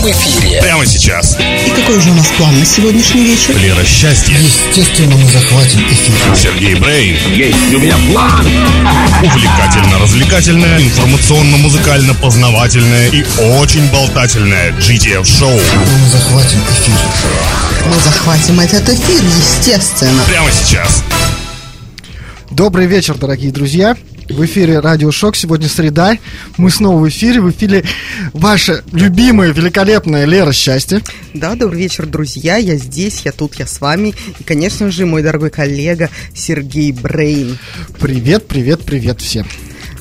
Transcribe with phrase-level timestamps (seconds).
[0.00, 0.62] прямом эфире.
[0.62, 1.36] Прямо сейчас.
[1.38, 3.56] И какой же у нас план на сегодняшний вечер?
[3.56, 4.36] Лера Счастье.
[4.38, 6.14] Естественно, мы захватим эфир.
[6.36, 7.16] Сергей Брейн.
[7.34, 8.46] Есть у меня план.
[9.22, 13.22] Увлекательно-развлекательное, информационно-музыкально-познавательное и
[13.58, 15.52] очень болтательное GTF шоу.
[15.52, 16.96] Мы захватим эфир.
[17.86, 20.22] Мы захватим этот эфир, естественно.
[20.24, 21.02] Прямо сейчас.
[22.50, 23.96] Добрый вечер, дорогие друзья.
[24.30, 25.34] В эфире Радио Шок.
[25.34, 26.16] Сегодня среда.
[26.56, 27.40] Мы снова в эфире.
[27.40, 27.84] В эфире
[28.32, 31.00] ваша любимая, великолепная Лера Счастье.
[31.34, 32.56] Да, добрый вечер, друзья.
[32.56, 34.14] Я здесь, я тут, я с вами.
[34.38, 37.58] И, конечно же, мой дорогой коллега Сергей Брейн.
[37.98, 39.46] Привет, привет, привет всем.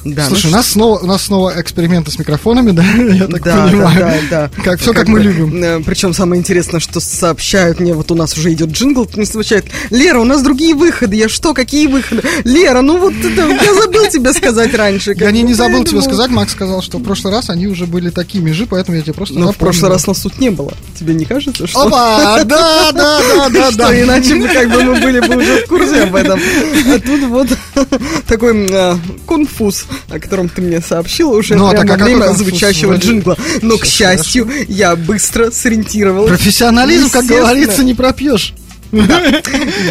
[0.05, 2.84] Да, Слушай, ну у нас снова, у нас снова эксперименты с микрофонами, да?
[2.84, 3.99] Я так да, понимаю.
[3.99, 4.63] да, да, да.
[4.63, 5.84] Как все, как, мы любим.
[5.84, 10.20] Причем самое интересное, что сообщают мне, вот у нас уже идет джингл, мне сообщают, Лера,
[10.20, 11.16] у нас другие выходы.
[11.16, 12.23] Я что, какие выходы?
[12.44, 15.16] Лера, ну вот это, я забыл тебе сказать раньше.
[15.17, 18.09] Я не, не забыл тебе сказать, Макс сказал, что в прошлый раз они уже были
[18.09, 20.73] такими же, поэтому я тебе просто Но в прошлый раз нас тут не было.
[20.97, 21.81] Тебе не кажется, что...
[21.81, 22.39] Опа!
[22.50, 24.02] Да, да, да, да, да.
[24.02, 26.39] иначе бы как бы мы были бы уже в курсе об этом.
[26.39, 27.47] А тут вот
[28.27, 32.34] такой а, конфуз, о котором ты мне сообщил уже Ну, а прямо так а время
[32.34, 33.38] звучащего Вроде джингла.
[33.62, 36.30] Но, к всё счастью, я быстро сориентировалась.
[36.30, 38.54] Профессионализм, как говорится, не пропьешь.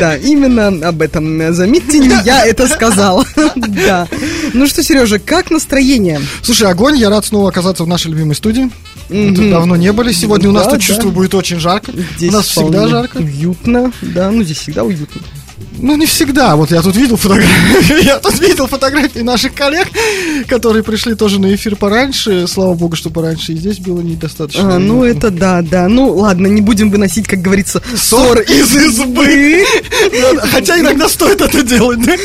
[0.00, 1.54] Да, именно об этом.
[1.54, 3.24] Заметьте, не я это сказала.
[3.56, 4.08] Да.
[4.54, 6.20] Ну что, Сережа, как настроение?
[6.42, 8.70] Слушай, огонь, я рад снова оказаться в нашей любимой студии.
[9.08, 10.12] Мы тут давно не были.
[10.12, 10.84] Сегодня у нас Да, тут да.
[10.84, 11.92] чувствую будет очень жарко.
[12.16, 13.18] Здесь у нас всегда жарко.
[13.18, 13.92] Уютно.
[14.02, 15.20] Да, ну здесь всегда уютно.
[15.80, 16.56] Ну, не всегда.
[16.56, 18.04] Вот я тут видел фотографии.
[18.08, 19.88] Я тут видел фотографии наших коллег,
[20.48, 22.46] которые пришли тоже на эфир пораньше.
[22.48, 23.52] Слава богу, что пораньше.
[23.52, 24.76] И здесь было недостаточно.
[24.76, 25.88] А, ну это да, да.
[25.88, 29.64] Ну ладно, не будем выносить, как говорится, ссор из избы.
[30.12, 32.16] Да, Хотя иногда стоит это делать, да?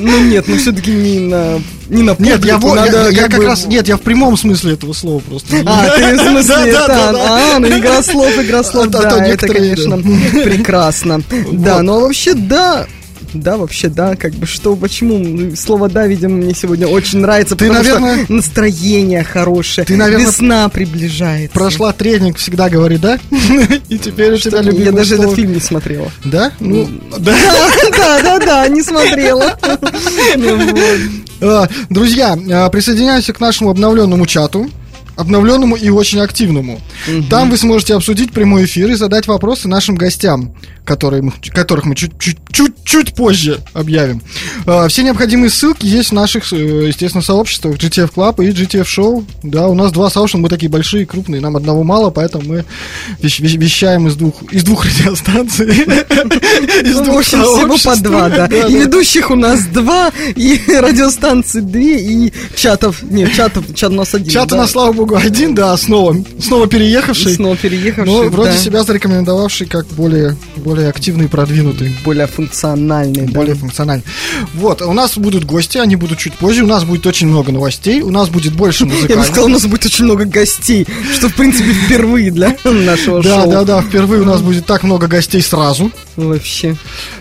[0.00, 3.22] Ну нет, ну все-таки не на не на Нет, я, публику, во- я- надо я
[3.22, 3.66] как как бы- раз...
[3.66, 5.56] Нет, я в прямом смысле этого слова просто.
[5.64, 7.56] А, ты в смысле, Да, да, да, да, да.
[7.56, 10.42] а, ну игра слов, игра слов, А да, а то это, конечно, да.
[10.44, 11.22] прекрасно.
[11.52, 12.86] Да, ну а вообще, да,
[13.34, 17.56] да, вообще, да, как бы, что, почему, ну, слово «да», видимо, мне сегодня очень нравится,
[17.56, 21.54] Ты, наверное- настроение хорошее, Ты, наверное, весна приближается.
[21.54, 23.18] Прошла тренинг «Всегда говори да»,
[23.88, 26.10] и теперь у тебя любимое Я даже этот фильм не смотрела.
[26.24, 26.52] Да?
[26.60, 26.88] Ну,
[27.18, 27.34] да.
[27.96, 29.58] Да, да, да, не смотрела.
[30.36, 30.58] Ну.
[31.40, 34.70] А, Друзья, а, присоединяйся к нашему обновленному чату.
[35.16, 36.80] Обновленному и очень активному.
[37.30, 40.54] Там вы сможете обсудить прямой эфир и задать вопросы нашим гостям,
[40.84, 44.20] которые мы- которых мы чуть- чуть- чуть-чуть позже объявим.
[44.66, 49.24] А, Все необходимые ссылки есть в наших, э, естественно, сообществах GTF Club и GTF Show.
[49.42, 52.64] Да, у нас два сообщества, мы такие большие, крупные, нам одного мало, поэтому мы
[53.22, 55.66] вещ- вещ- вещаем из двух, из двух радиостанций.
[55.70, 58.46] Из Ну, в двух всего по два, да.
[58.46, 64.14] И ведущих у нас два, и радиостанций две, и чатов, нет, чатов, чат у нас
[64.14, 64.28] один.
[64.30, 67.34] Чат у нас, слава богу, один, да, снова, снова переехавший.
[67.34, 68.56] Снова переехавший, Но вроде да.
[68.56, 71.94] себя зарекомендовавший как более, более активный и продвинутый.
[72.04, 73.32] более функциональный, да.
[73.32, 74.04] Более функциональный.
[74.54, 78.00] Вот, у нас будут гости, они будут чуть позже, у нас будет очень много новостей,
[78.02, 79.26] у нас будет больше Я бы музыкальных.
[79.26, 83.50] сказал, у нас будет очень много гостей, что, в принципе, впервые для нашего Да, шоу.
[83.50, 85.90] да, да, впервые у нас будет так много гостей сразу.
[86.16, 86.76] Вообще.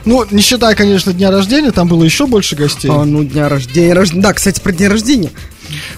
[0.06, 2.90] Ну, не считая, конечно, дня рождения, там было еще больше гостей.
[2.90, 3.94] А, ну, дня рождения.
[3.94, 5.32] рож- Да, кстати, про день рождения.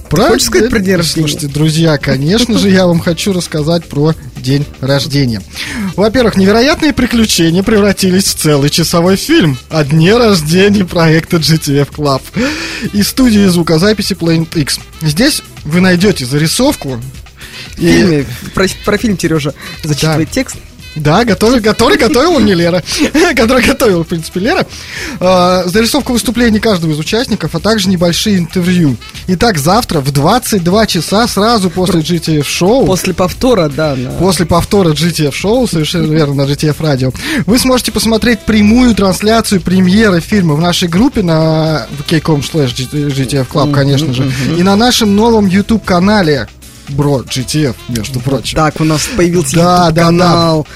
[0.09, 0.33] Правильно?
[0.33, 1.28] хочешь сказать про день рождения?
[1.28, 5.41] Слушайте, друзья, конечно же, я вам хочу рассказать про день рождения.
[5.95, 12.22] Во-первых, невероятные приключения превратились в целый часовой фильм о дне рождения проекта GTF Club
[12.94, 14.79] и студии звукозаписи Planet X.
[15.01, 17.01] Здесь вы найдете зарисовку
[17.75, 19.53] В фильме, про, про фильм Сережа
[19.84, 20.57] зачитывает текст.
[21.00, 22.84] Да, готовил, который готовила мне Лера.
[23.35, 24.66] который готовила, в принципе, Лера.
[25.19, 28.97] А, зарисовка выступлений каждого из участников, а также небольшие интервью.
[29.28, 33.96] Итак, завтра в 22 часа, сразу после GTF шоу, После повтора, да.
[33.96, 37.12] на- после повтора GTF шоу, совершенно верно, на GTF радио,
[37.46, 43.72] вы сможете посмотреть прямую трансляцию премьеры фильма в нашей группе на vk.com slash GTF Club,
[43.72, 46.47] конечно же, и на нашем новом YouTube-канале
[46.89, 48.55] Бро GTF, между прочим.
[48.55, 50.05] Так, у нас появился Да, да, да.
[50.05, 50.67] канал.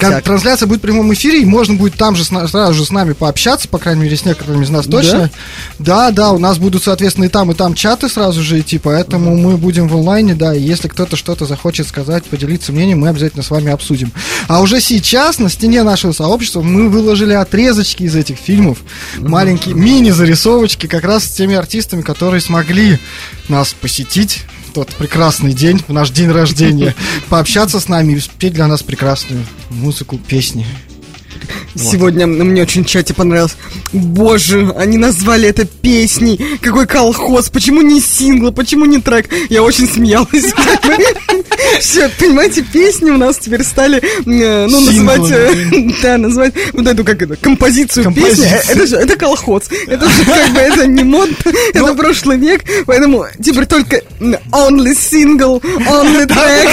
[0.00, 3.12] Кон- Трансляция будет в прямом эфире, и можно будет там же сразу же с нами
[3.12, 5.30] пообщаться, по крайней мере, с некоторыми из нас точно.
[5.78, 9.36] Да, да, у нас будут, соответственно, и там, и там чаты сразу же идти, поэтому
[9.36, 13.44] мы будем в онлайне, да, и если кто-то что-то захочет сказать, поделиться мнением, мы обязательно
[13.44, 14.10] с вами обсудим.
[14.48, 18.78] А уже сейчас на стене нашего сообщества мы выложили отрезочки из этих фильмов,
[19.18, 22.98] маленькие мини-зарисовочки, как раз с теми артистами, которые смогли
[23.48, 24.42] нас посетить
[24.76, 26.94] тот прекрасный день, в наш день рождения,
[27.30, 30.66] пообщаться с нами и спеть для нас прекрасную музыку, песни.
[31.74, 33.56] Сегодня мне очень в чате понравилось.
[33.92, 36.40] Боже, они назвали это песней.
[36.62, 37.48] Какой колхоз.
[37.50, 38.52] Почему не сингл?
[38.52, 39.28] Почему не трек?
[39.50, 40.26] Я очень смеялась.
[41.80, 47.04] Все, понимаете, песни у нас теперь стали, э, ну, называть, э, да, называть вот эту,
[47.04, 48.46] как это, композицию песни.
[48.46, 49.64] Э, Это же, это колхоз.
[49.86, 51.34] Это же как бы, это не модно,
[51.74, 56.72] это прошлый век, поэтому теперь только only single, only track,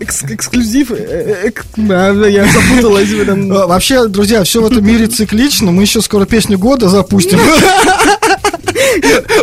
[0.00, 1.43] эксклюзив, эк-
[1.76, 3.52] да, я запуталась в этом.
[3.52, 5.70] А, Вообще, друзья, все в этом мире циклично.
[5.72, 7.38] Мы еще скоро песню года запустим.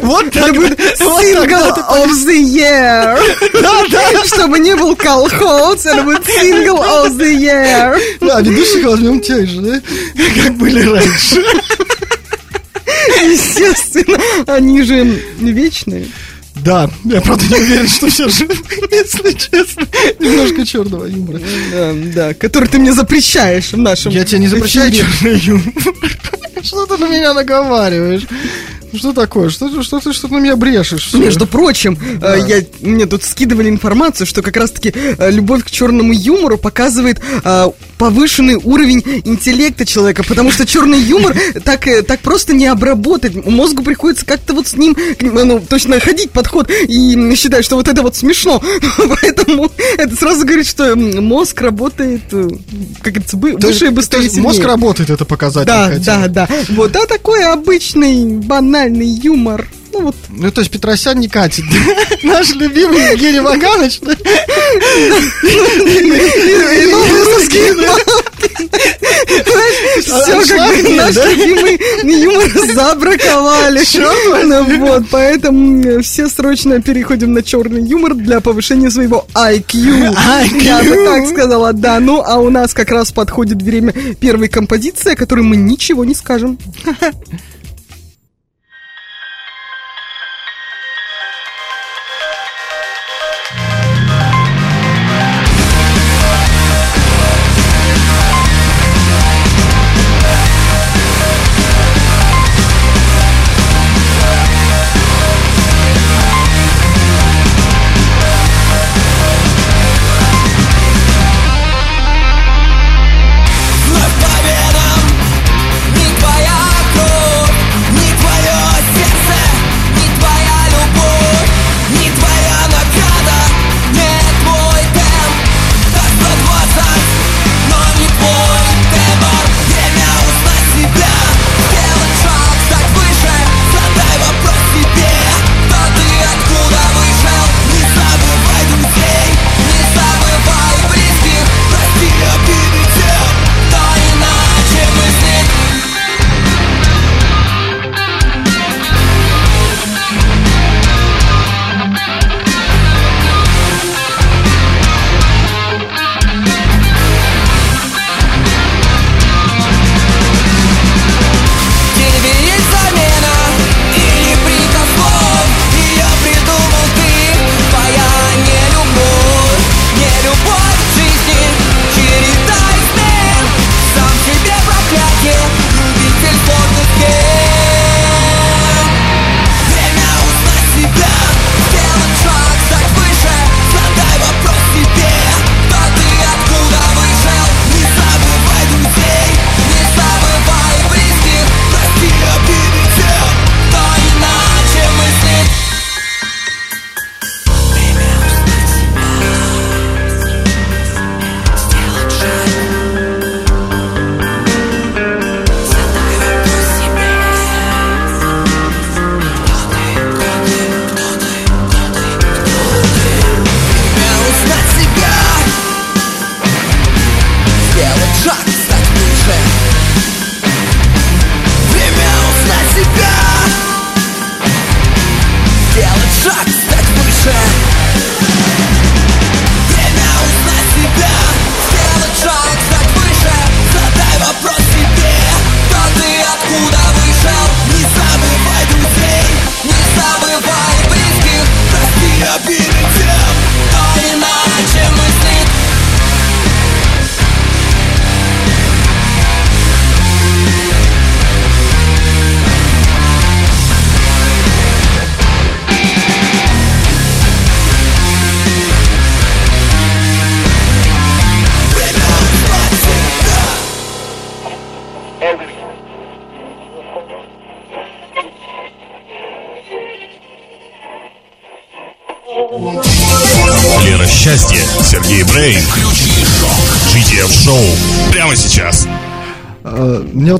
[0.01, 0.49] Вот так.
[0.49, 3.17] Это будет вот single of the year.
[3.61, 4.25] Да, да.
[4.25, 7.99] Чтобы не был колхоз, это будет single of the year.
[8.19, 9.81] Да, ведущих возьмем тех же, да?
[10.43, 11.43] Как были раньше.
[13.23, 15.03] Естественно, они же
[15.39, 16.07] вечные.
[16.63, 18.55] Да, я правда не уверен, что все живы,
[18.91, 19.87] если честно.
[20.19, 21.39] Немножко черного юмора.
[21.71, 25.73] Да, да, который ты мне запрещаешь в нашем Я тебе не запрещаю черный юмор.
[26.63, 28.27] Что ты на меня наговариваешь?
[28.93, 29.49] Что такое?
[29.49, 31.13] Что, ты- что ты что ты на меня брешешь?
[31.13, 36.11] Между прочим, э, я, мне тут скидывали информацию, что как раз-таки э, любовь к черному
[36.13, 37.67] юмору показывает э,
[37.97, 43.33] повышенный уровень интеллекта человека, потому что черный юмор так, так просто не обработать.
[43.45, 48.01] Мозгу приходится как-то вот с ним, ну, точно находить подход и считать, что вот это
[48.01, 48.61] вот смешно.
[49.21, 54.21] Поэтому это сразу говорит, что мозг работает, как говорится, выше и быстрее.
[54.41, 55.67] Мозг работает, это показатель.
[55.67, 56.49] Да, да, да.
[56.69, 59.67] Вот, а такой обычный банальный юмор.
[59.93, 61.65] Ну вот Ну, то есть Петросян не катит.
[62.23, 63.99] Наш любимый Евгений Ваганович.
[70.01, 73.81] Все, как бы наш любимый юмор забраковали.
[73.97, 79.27] Ну Вот, поэтому э, все срочно переходим на черный юмор для повышения своего.
[79.33, 79.73] IQ.
[80.61, 81.99] Я бы так сказала, да.
[81.99, 86.15] Ну, а у нас как раз подходит время первой композиции, о которой мы ничего не
[86.15, 86.57] скажем.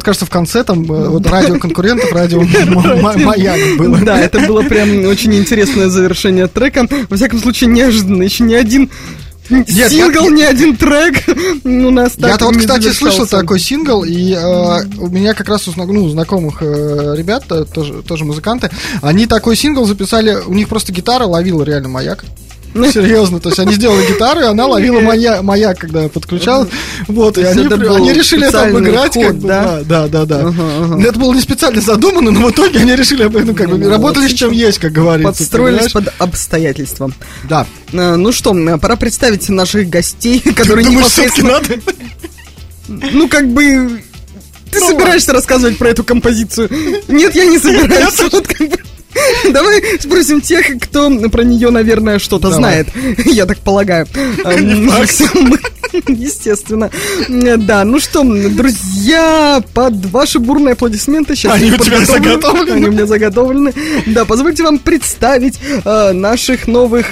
[0.02, 2.42] Вот кажется, в конце там э, вот радио конкурентов, радио
[3.20, 4.00] Маяк было.
[4.00, 6.88] Да, это было прям очень интересное завершение трека.
[7.10, 8.24] Во всяком случае, неожиданно.
[8.24, 8.90] Еще ни один
[9.68, 11.24] сингл, я- ни один трек
[11.64, 15.68] у нас так Я-то вот, кстати, слышал такой сингл, и э, у меня как раз
[15.68, 20.68] у ну, знакомых э, ребят, э, тоже, тоже музыканты, они такой сингл записали, у них
[20.70, 22.24] просто гитара ловила реально маяк.
[22.74, 26.68] Серьезно, то есть они сделали гитару, и она ловила мая, маяк, когда я подключал.
[27.08, 29.14] Вот, и они, они решили это обыграть.
[29.14, 29.82] ход, как бы, да?
[29.84, 30.40] да, да, да.
[30.48, 30.96] ага.
[30.96, 33.78] Ну, Это было не специально задумано, но в итоге они решили об этом как бы
[33.78, 35.32] Ну, работали с чем есть, как говорится.
[35.32, 37.12] Подстроились под обстоятельства.
[37.50, 37.66] Да.
[37.92, 41.82] Э, Ну что, пора представить наших гостей, которые Думаешь, все-таки непосредственно...
[42.88, 43.12] надо?
[43.14, 44.02] Ну, как бы...
[44.72, 46.70] Ты собираешься рассказывать про эту композицию?
[47.10, 48.20] Нет, я не собираюсь.
[49.52, 52.88] Давай спросим тех, кто про нее, наверное, что-то знает.
[53.26, 54.08] Я так полагаю.
[54.46, 54.90] Эм,
[56.08, 56.90] Естественно.
[57.28, 62.72] Э, Да, ну что, друзья, под ваши бурные аплодисменты сейчас Они у тебя заготовлены?
[62.72, 63.74] Они у меня заготовлены.
[64.08, 67.08] Да, позвольте вам представить э, наших новых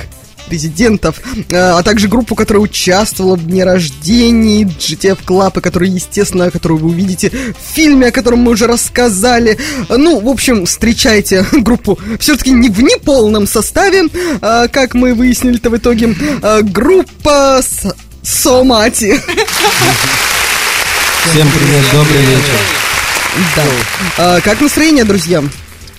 [0.50, 6.52] президентов, э, а также группу, которая участвовала в дне рождения GTF Club, и которую, естественно,
[6.52, 9.58] которую вы увидите в фильме, о котором мы уже рассказали.
[9.90, 14.04] Ну, в общем, встречайте группу все-таки не в неполном составе,
[14.42, 16.16] э, как мы выяснили-то в итоге.
[16.42, 19.20] Э, Группа с- Сомати.
[21.32, 22.58] Всем привет, добрый вечер.
[23.56, 24.38] Да.
[24.38, 25.44] Э, Как настроение, друзья?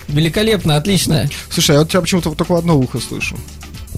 [0.07, 1.29] Великолепно, отлично.
[1.49, 3.37] Слушай, я вот тебя почему-то только в одно ухо слышу.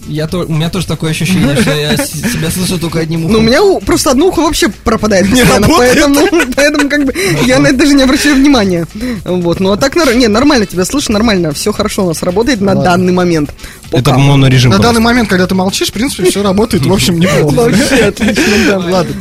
[0.07, 3.33] Я то, у меня тоже такое ощущение, что я себя слышу только одним ухом.
[3.33, 7.13] Ну, у меня у- просто одно ухо вообще пропадает постоянно, поэтому, поэтому как бы
[7.45, 8.87] я на это даже не обращаю внимания.
[9.23, 12.75] Вот, ну а так, не, нормально тебя слышу, нормально, все хорошо у нас работает на
[12.75, 13.53] данный момент.
[13.91, 14.71] Это монорежим.
[14.71, 17.53] На данный момент, когда ты молчишь, в принципе, все работает, в общем, неплохо.
[17.53, 18.77] Вообще отлично, да.
[18.79, 19.15] Ладно.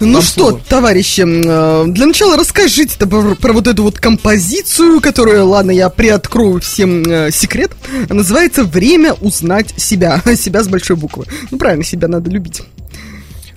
[0.00, 0.60] Ну Вам что, слово.
[0.68, 6.60] товарищи, э, для начала расскажите про, про вот эту вот композицию, которая, ладно, я приоткрою
[6.60, 7.72] всем э, секрет,
[8.08, 10.22] называется «Время узнать себя».
[10.36, 11.26] Себя с большой буквы.
[11.50, 12.62] Ну, правильно, себя надо любить.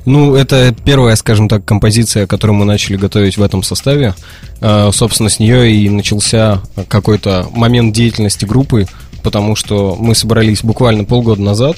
[0.05, 4.15] Ну, это первая, скажем так, композиция, которую мы начали готовить в этом составе.
[4.61, 8.87] Э, Собственно, с нее и начался какой-то момент деятельности группы,
[9.21, 11.77] потому что мы собрались буквально полгода назад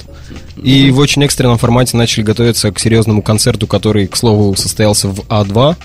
[0.62, 5.20] и в очень экстренном формате начали готовиться к серьезному концерту, который, к слову, состоялся в
[5.22, 5.76] А2.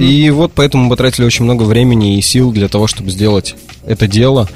[0.00, 3.54] И вот поэтому мы потратили очень много времени и сил для того, чтобы сделать
[3.86, 4.48] это дело.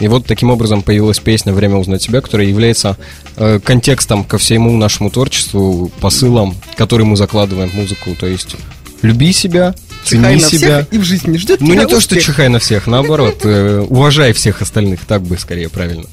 [0.00, 2.96] И вот таким образом появилась песня «Время узнать себя», которая является
[3.36, 8.16] э, контекстом ко всему нашему творчеству, посылом, который мы закладываем в музыку.
[8.18, 8.56] То есть
[9.02, 10.80] люби себя, цени на себя.
[10.80, 12.22] всех и в жизни ждет Ну не то, что успех.
[12.24, 16.04] чихай на всех, наоборот, э, уважай всех остальных, так бы скорее правильно.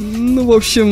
[0.00, 0.86] Ну, в общем,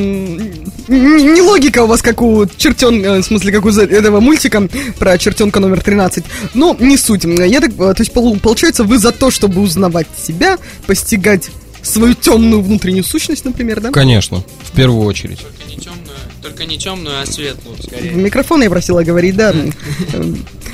[0.89, 4.69] н- не логика у вас, как у чертен, э, в смысле, как у этого мультика
[4.99, 6.25] про чертенка номер 13.
[6.55, 7.23] Но не суть.
[7.25, 11.51] Я так, то есть, полу- получается, вы за то, чтобы узнавать себя, постигать
[11.83, 13.91] свою темную внутреннюю сущность, например, да?
[13.93, 15.39] Конечно, в первую очередь.
[15.39, 18.11] Только не темную, только не темную, а светлую, В скорее.
[18.11, 19.55] микрофон я просила говорить, да.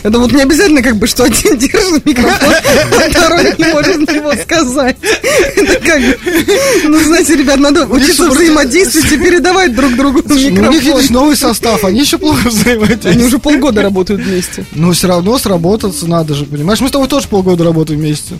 [0.02, 4.12] Это вот не обязательно, как бы, что один держит микрофон, а второй не может на
[4.12, 4.96] него сказать.
[5.56, 6.18] Это как бы...
[6.84, 10.72] Ну, знаете, ребят, надо учиться просто- взаимодействовать и передавать друг другу Ну, у них, микрофон.
[10.80, 13.22] видишь, новый состав, они еще плохо Они взаимодействуют.
[13.22, 14.64] уже полгода работают вместе.
[14.72, 16.80] Но все равно сработаться надо же, понимаешь?
[16.80, 18.34] Мы с тобой тоже полгода работаем вместе.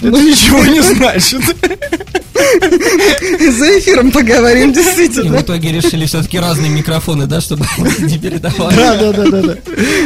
[0.00, 1.40] Это ничего не значит.
[3.50, 5.40] За эфиром поговорим, И в действительно.
[5.40, 7.66] итоге решили все-таки разные микрофоны, да, чтобы
[7.98, 8.74] не передавали.
[8.76, 9.56] Да, да, да, да, да.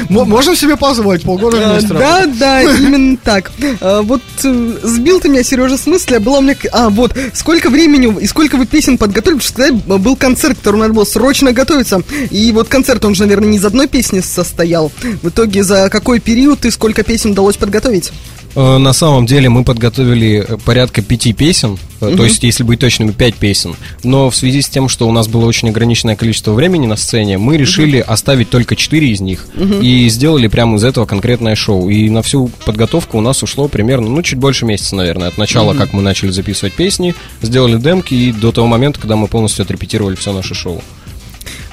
[0.09, 3.51] Мо- Можем себе позволить полгода А, вместе Да, да, именно так.
[3.81, 6.57] А, Вот э, сбил ты меня, Сережа, с мысли, а была у меня...
[6.73, 10.59] А, вот, сколько времени и сколько вы песен подготовили, потому что тогда был концерт, к
[10.59, 12.03] которому надо было срочно готовиться.
[12.31, 14.91] И вот концерт, он же, наверное, не из одной песни состоял.
[15.23, 18.13] В итоге за какой период и сколько песен удалось подготовить?
[18.55, 22.81] Э, На самом деле мы подготовили э, порядка пяти песен, э, то есть, если быть
[22.81, 23.75] точными, пять песен.
[24.03, 27.39] Но в связи с тем, что у нас было очень ограниченное количество времени на сцене,
[27.39, 29.47] мы решили оставить только четыре из них
[29.81, 31.89] и сделали прямо из этого конкретное шоу.
[31.89, 35.75] И на всю подготовку у нас ушло примерно, ну, чуть больше месяца, наверное, от начала,
[35.75, 40.15] как мы начали записывать песни, сделали демки и до того момента, когда мы полностью отрепетировали
[40.15, 40.83] все наше шоу.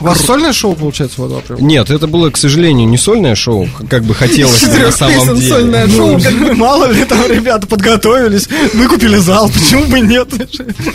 [0.01, 1.59] У вас сольное шоу получается вот прям?
[1.67, 5.49] Нет, это было, к сожалению, не сольное шоу, как бы хотелось на самом деле.
[5.49, 6.19] сольное шоу.
[6.19, 6.45] как бы.
[6.47, 10.27] Ну, Мало ли там ребята подготовились, выкупили зал, почему бы нет?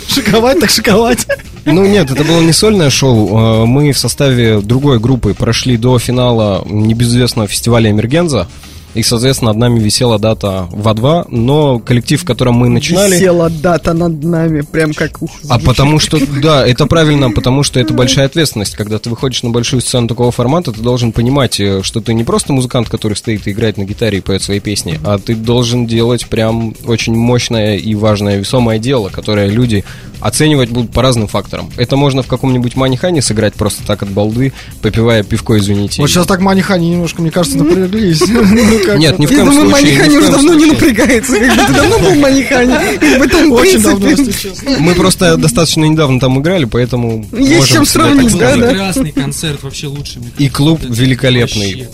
[0.07, 1.25] Шиковать так шиковать.
[1.65, 3.63] Ну нет, это было не сольное шоу.
[3.63, 8.47] Э, Мы в составе другой группы прошли до финала небезызвестного фестиваля Эмергенза.
[8.97, 13.15] И, соответственно, над нами висела дата в А2, но коллектив, в котором мы начинали...
[13.15, 15.21] Висела дата над нами, прям как...
[15.21, 18.75] ух, А потому что, да, это правильно, потому что это большая ответственность.
[18.75, 22.23] Когда ты выходишь на большую сцену такого формата, ты должен понимать, э, что ты не
[22.23, 25.85] просто музыкант, который стоит и играет на гитаре и поет свои песни, а ты должен
[25.85, 29.83] делать прям очень мощное и важное весомое дело, которое люди
[30.21, 31.69] оценивать будут по разным факторам.
[31.77, 36.01] Это можно в каком-нибудь манихане сыграть просто так от балды, попивая пивко, извините.
[36.01, 38.21] Вот сейчас так манихани немножко, мне кажется, напряглись.
[38.87, 39.69] Ну, как Нет, ни в коем случае.
[39.69, 41.33] Манихани уже давно не напрягается.
[41.33, 42.73] Как бы ты давно был Манихани.
[43.17, 44.71] В Очень давно, принципе, если честно.
[44.79, 48.53] Мы просто достаточно недавно там играли, поэтому Есть чем сравнить, да.
[48.53, 50.21] Прекрасный концерт, вообще лучший.
[50.37, 51.87] И клуб великолепный.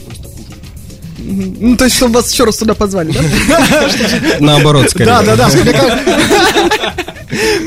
[1.25, 3.59] Ну, то есть, чтобы вас еще раз сюда позвали, да?
[4.39, 5.05] Наоборот, скорее.
[5.05, 5.49] Да, да, да.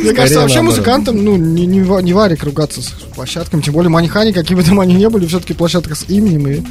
[0.03, 3.89] Мне кажется, вообще музыкантам, ну, не, не, ва- не варик ругаться с площадками, тем более
[3.89, 6.63] манихани, какие бы там они ни были, все-таки площадка с именем, и,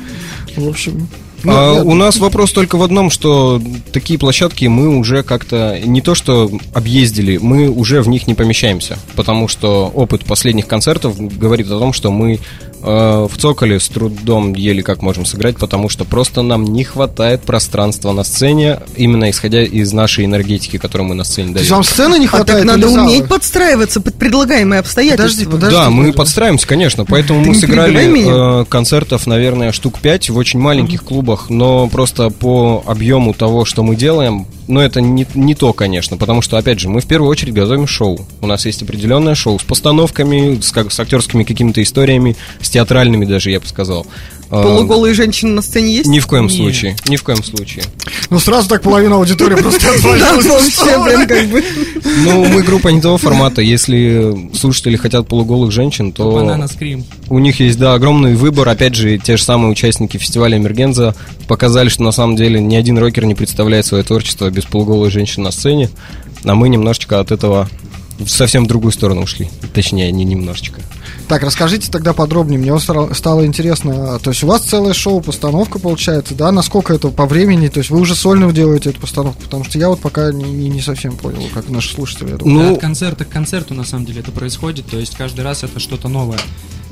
[0.55, 1.07] в общем...
[1.45, 3.61] ну, А у нас вопрос только в одном, что
[3.91, 8.97] такие площадки мы уже как-то не то что объездили, мы уже в них не помещаемся,
[9.15, 12.39] потому что опыт последних концертов говорит о том, что мы
[12.85, 17.41] э, в цоколе с трудом еле как можем сыграть, потому что просто нам не хватает
[17.41, 21.67] пространства на сцене, именно исходя из нашей энергетики, которую мы на сцене даем.
[21.69, 25.45] вам сцены не А хватает так надо уметь подстраиваться под предлагаемые обстоятельства.
[25.45, 25.75] Подожди, подожди.
[25.75, 27.05] да, мы подстраиваемся, конечно.
[27.05, 32.29] Поэтому Ты мы сыграли э, концертов, наверное, штук 5 в очень маленьких клубах, но просто
[32.29, 36.79] по объему того, что мы делаем, ну, это не, не то, конечно, потому что, опять
[36.79, 38.25] же, мы в первую очередь готовим шоу.
[38.41, 43.25] У нас есть определенное шоу с постановками, с, как, с актерскими какими-то историями, с театральными
[43.25, 44.07] даже, я бы сказал.
[44.51, 46.07] Э, Полуголые женщины на сцене есть?
[46.07, 46.53] Ни в коем Нет.
[46.53, 47.83] случае, ни в коем случае.
[48.29, 50.45] Ну, сразу так половина аудитории просто отвалилась.
[52.23, 53.61] Ну, мы группа не того формата.
[53.61, 56.29] Если слушатели хотят полуголых женщин, то...
[57.29, 58.69] У них есть, да, огромный выбор.
[58.69, 61.15] Опять же, те же самые участники фестиваля Эмергенза
[61.47, 65.45] показали, что на самом деле ни один рокер не представляет свое творчество без полуголой женщины
[65.45, 65.89] на сцене.
[66.43, 67.67] А мы немножечко от этого
[68.19, 69.49] в совсем в другую сторону ушли.
[69.73, 70.81] Точнее, не немножечко.
[71.27, 75.79] Так, расскажите тогда подробнее, мне стало- стало интересно, то есть у вас целое шоу, постановка
[75.79, 79.63] получается, да, насколько это по времени, то есть вы уже сольно делаете эту постановку, потому
[79.63, 82.59] что я вот пока не, не, совсем понял, как наши слушатели, думаю.
[82.59, 85.63] Да, Ну, от концерта к концерту на самом деле это происходит, то есть каждый раз
[85.63, 86.37] это что-то новое.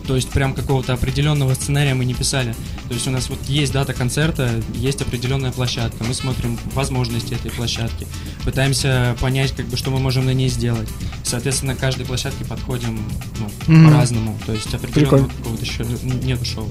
[0.07, 2.53] То есть прям какого-то определенного сценария мы не писали.
[2.87, 6.03] То есть у нас вот есть дата концерта, есть определенная площадка.
[6.03, 8.05] Мы смотрим возможности этой площадки,
[8.43, 10.89] пытаемся понять, как бы, что мы можем на ней сделать.
[11.23, 12.99] Соответственно, к каждой площадке подходим
[13.39, 13.85] ну, Мгм.
[13.89, 14.37] по-разному.
[14.45, 16.69] То есть определенного какого-то еще нету шоу.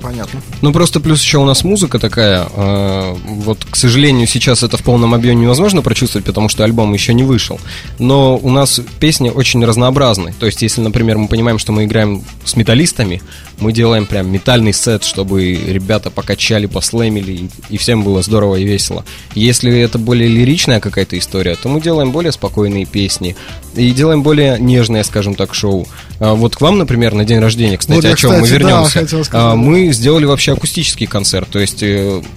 [0.00, 0.40] Понятно.
[0.62, 2.46] Ну, просто плюс еще у нас музыка такая.
[2.54, 7.14] э, вот, к сожалению, сейчас это в полном объеме невозможно прочувствовать, потому что альбом еще
[7.14, 7.60] не вышел.
[7.98, 10.34] Но у нас песни очень разнообразны.
[10.38, 13.22] То есть, если, например, мы понимаем, что мы играем с металлистами,
[13.58, 18.64] мы делаем прям метальный сет, чтобы ребята покачали, послэмили, и, и всем было здорово и
[18.64, 19.04] весело.
[19.34, 23.36] Если это более лиричная какая-то история, то мы делаем более спокойные песни
[23.74, 25.86] и делаем более нежное, скажем так, шоу.
[26.20, 28.50] А вот к вам, например, на день рождения, кстати, Вот я, о чем мы кстати,
[28.62, 28.92] да, вернемся.
[29.00, 29.56] хотел сказать, А, да.
[29.56, 31.48] мы сделали вообще акустический концерт.
[31.50, 31.84] То есть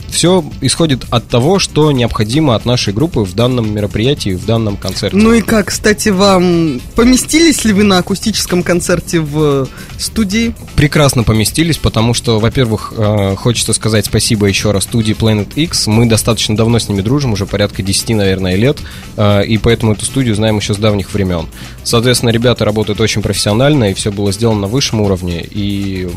[0.10, 5.18] все исходит от того, что необходимо от нашей группы в данном мероприятии, в данном концерте.
[5.18, 10.54] Ну и как, кстати, вам поместились ли вы на акустическом концерте в студии?
[10.76, 15.88] Прекрасно поместились, потому что, во-первых, э, хочется сказать спасибо еще раз студии Planet X.
[15.88, 18.78] Мы достаточно давно с ними дружим, уже порядка 10, наверное, лет,
[19.18, 21.48] э, и поэтому эту студию знаем еще с давних времен.
[21.84, 26.10] Соответственно, ребята работают очень профессионально, и все было сделано на высшем уровне, и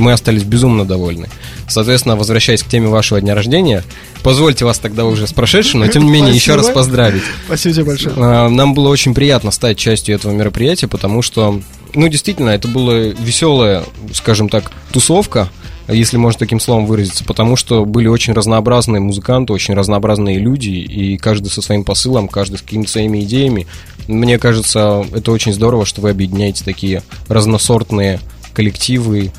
[0.00, 1.28] мы остались безумно довольны.
[1.68, 3.84] Соответственно, возвращаясь к теме вашего дня рождения,
[4.22, 7.22] позвольте вас тогда уже с прошедшим, но тем не менее еще раз поздравить.
[7.46, 8.14] Спасибо тебе большое.
[8.18, 11.60] А, Нам было очень приятно стать частью этого мероприятия, потому что,
[11.94, 15.48] ну, действительно, это была веселая, скажем так, тусовка,
[15.88, 21.16] если можно таким словом выразиться, потому что были очень разнообразные музыканты, очень разнообразные люди, и
[21.16, 23.66] каждый со своим посылом, каждый с какими-то своими идеями.
[24.06, 28.20] Мне кажется, это очень здорово, что вы объединяете такие разносортные
[28.52, 29.32] коллективы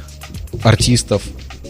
[0.63, 1.23] артистов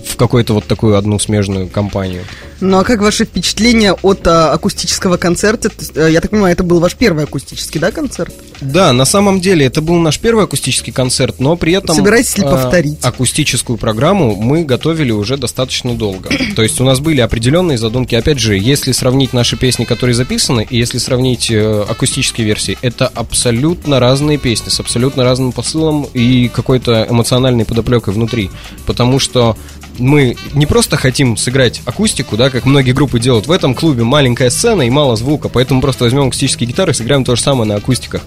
[0.06, 2.24] в какую-то вот такую одну смежную компанию.
[2.60, 5.72] Ну а как ваши впечатления от а, акустического концерта?
[5.96, 8.34] Э, Я так понимаю, это был ваш первый акустический, да, концерт?
[8.62, 12.44] Да, на самом деле это был наш первый акустический концерт, но при этом Собираетесь ли
[12.44, 13.00] э, повторить?
[13.04, 16.30] акустическую программу мы готовили уже достаточно долго.
[16.56, 18.14] То есть у нас были определенные задумки.
[18.14, 23.08] Опять же, если сравнить наши песни, которые записаны, и если сравнить э, акустические версии, это
[23.08, 28.52] абсолютно разные песни с абсолютно разным посылом и какой-то эмоциональной подоплекой внутри.
[28.86, 29.58] Потому что
[29.98, 33.48] мы не просто хотим сыграть акустику, да, как многие группы делают.
[33.48, 37.24] В этом клубе маленькая сцена и мало звука, поэтому просто возьмем акустические гитары и сыграем
[37.24, 38.22] то же самое на акустиках.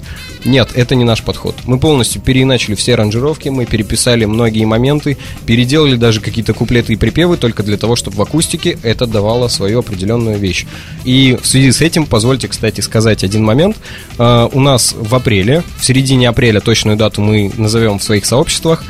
[0.44, 1.56] Нет, это не наш подход.
[1.64, 7.36] Мы полностью переиначили все аранжировки, мы переписали многие моменты, переделали даже какие-то куплеты и припевы
[7.36, 10.66] только для того, чтобы в акустике это давало свою определенную вещь.
[11.04, 13.76] И в связи с этим, позвольте, кстати, сказать один момент.
[14.18, 18.84] Э, у нас в апреле, в середине апреля, точную дату мы назовем в своих сообществах,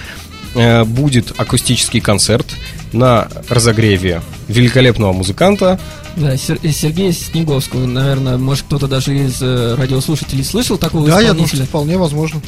[0.85, 2.47] будет акустический концерт
[2.93, 5.81] на разогреве великолепного музыканта.
[6.17, 11.33] Да, Сер- Сергея Снеговского, наверное, может кто-то даже из э, радиослушателей слышал такого Да, я
[11.33, 11.67] думаю, что исполнителя.
[11.67, 12.41] вполне возможно.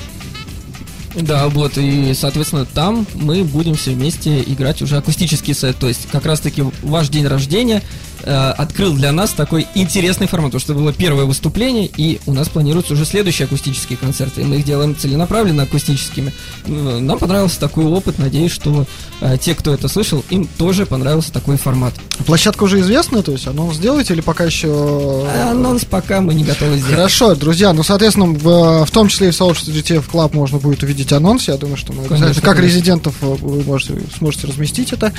[1.17, 5.77] Да, вот, и, соответственно, там мы будем все вместе играть уже акустический сет.
[5.79, 7.83] То есть, как раз-таки ваш день рождения
[8.23, 12.33] э, открыл для нас такой интересный формат, потому что это было первое выступление, и у
[12.33, 16.33] нас планируются уже следующие акустические концерты, и мы их делаем целенаправленно акустическими.
[16.67, 18.87] Э, Нам понравился такой опыт, надеюсь, что
[19.21, 21.95] э, те, кто это слышал, им тоже понравился такой формат.
[22.27, 24.69] Площадка уже известна, то есть анонс сделаете или пока еще...
[24.69, 26.95] А Анонс пока мы не готовы сделать.
[26.95, 30.83] Хорошо, друзья, ну, соответственно, в, в том числе и в сообществе GTF Club можно будет
[30.83, 31.49] увидеть анонс.
[31.49, 32.77] Я думаю, что мы обязательно, Конечно, как конечно.
[32.77, 35.13] резидентов, э, вы можете, сможете разместить это.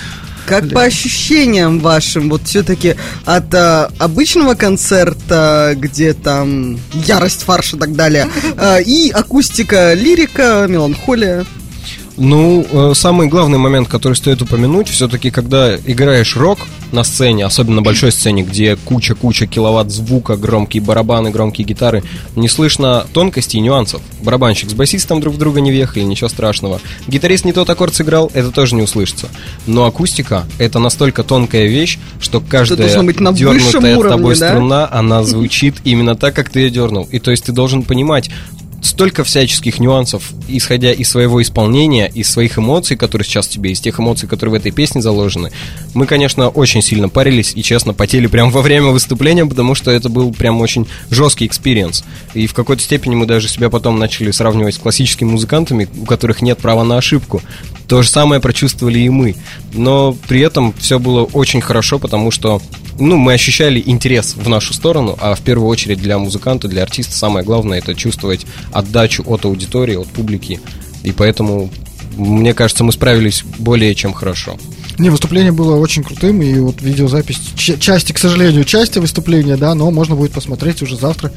[0.46, 2.87] Как по ощущениям вашим, вот все-таки
[3.26, 10.66] от а, обычного концерта, где там ярость, фарш и так далее, а, и акустика, лирика,
[10.68, 11.46] меланхолия.
[12.18, 16.60] Ну, э, самый главный момент, который стоит упомянуть, все-таки, когда играешь рок
[16.92, 22.04] на сцене, особенно на большой сцене, где куча-куча киловатт звука, громкие барабаны, громкие гитары,
[22.36, 24.02] не слышно тонкостей и нюансов.
[24.24, 26.82] Барабанщик с басистом друг в друга не въехали, ничего страшного.
[27.08, 29.30] Гитарист не тот аккорд сыграл, это тоже не услышится.
[29.68, 34.50] Но акустика— это настолько тонкая вещь, что каждая быть на дернутая уровне, тобой да?
[34.50, 37.08] струна, она звучит именно так, как ты ее дернул.
[37.12, 38.32] И то есть ты должен понимать,
[38.88, 44.00] столько всяческих нюансов, исходя из своего исполнения, из своих эмоций, которые сейчас тебе, из тех
[44.00, 45.52] эмоций, которые в этой песне заложены.
[45.94, 50.10] Мы, конечно, очень сильно парились и, честно, потели прямо во время выступления, потому что это
[50.10, 52.04] был прям очень жесткий experience.
[52.34, 56.42] И в какой-то степени мы даже себя потом начали сравнивать с классическими музыкантами, у которых
[56.42, 57.42] нет права на ошибку.
[57.88, 59.36] То же самое прочувствовали и мы.
[59.74, 62.62] Но при этом все было очень хорошо, потому что
[63.00, 67.16] ну, мы ощущали интерес в нашу сторону, а в первую очередь для музыканта, для артиста
[67.16, 70.60] самое главное это чувствовать отдачу от аудитории, от публики.
[71.04, 71.70] И поэтому,
[72.18, 74.58] мне кажется, мы справились более чем хорошо.
[74.98, 79.92] Не, выступление было очень крутым, и вот видеозапись части, к сожалению, части выступления, да, но
[79.92, 81.32] можно будет посмотреть уже завтра.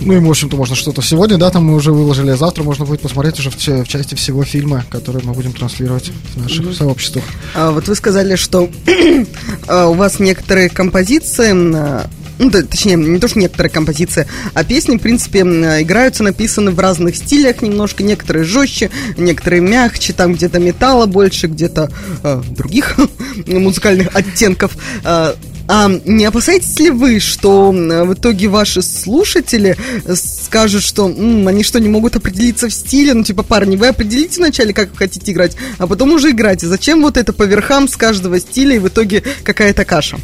[0.00, 2.84] Ну и, в общем-то, можно что-то сегодня, да, там мы уже выложили, а завтра можно
[2.84, 7.24] будет посмотреть уже в, в части всего фильма, который мы будем транслировать в наших сообществах.
[7.54, 8.70] А, вот вы сказали, что
[9.66, 12.08] а, у вас некоторые композиции, а,
[12.38, 16.70] ну, да, точнее, не то, что некоторые композиции, а песни, в принципе, м, играются, написаны
[16.70, 21.90] в разных стилях немножко, некоторые жестче, некоторые мягче, там где-то металла больше, где-то
[22.22, 22.96] а, других
[23.46, 24.76] музыкальных оттенков.
[25.04, 25.36] А,
[25.72, 29.76] а не опасаетесь ли вы, что в итоге ваши слушатели
[30.14, 33.14] скажут, что «М, они что, не могут определиться в стиле?
[33.14, 36.66] Ну, типа, парни, вы определите вначале, как вы хотите играть, а потом уже играйте.
[36.66, 40.18] Зачем вот это по верхам с каждого стиля и в итоге какая-то каша?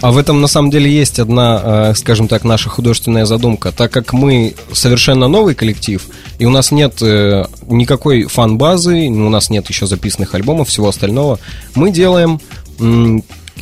[0.00, 3.72] А в этом на самом деле есть одна, э, скажем так, наша художественная задумка.
[3.72, 6.00] Так как мы совершенно новый коллектив,
[6.38, 11.40] и у нас нет э, никакой фан-базы, у нас нет еще записанных альбомов, всего остального,
[11.74, 12.40] мы делаем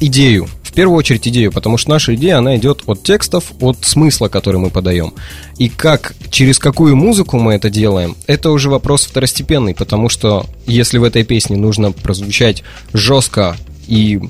[0.01, 0.47] идею.
[0.71, 4.61] В первую очередь идею, потому что наша идея, она идет от текстов, от смысла, который
[4.61, 5.15] мы подаем.
[5.59, 10.99] И как, через какую музыку мы это делаем, это уже вопрос второстепенный, потому что если
[10.99, 13.57] в этой песне нужно прозвучать жестко
[13.89, 14.21] и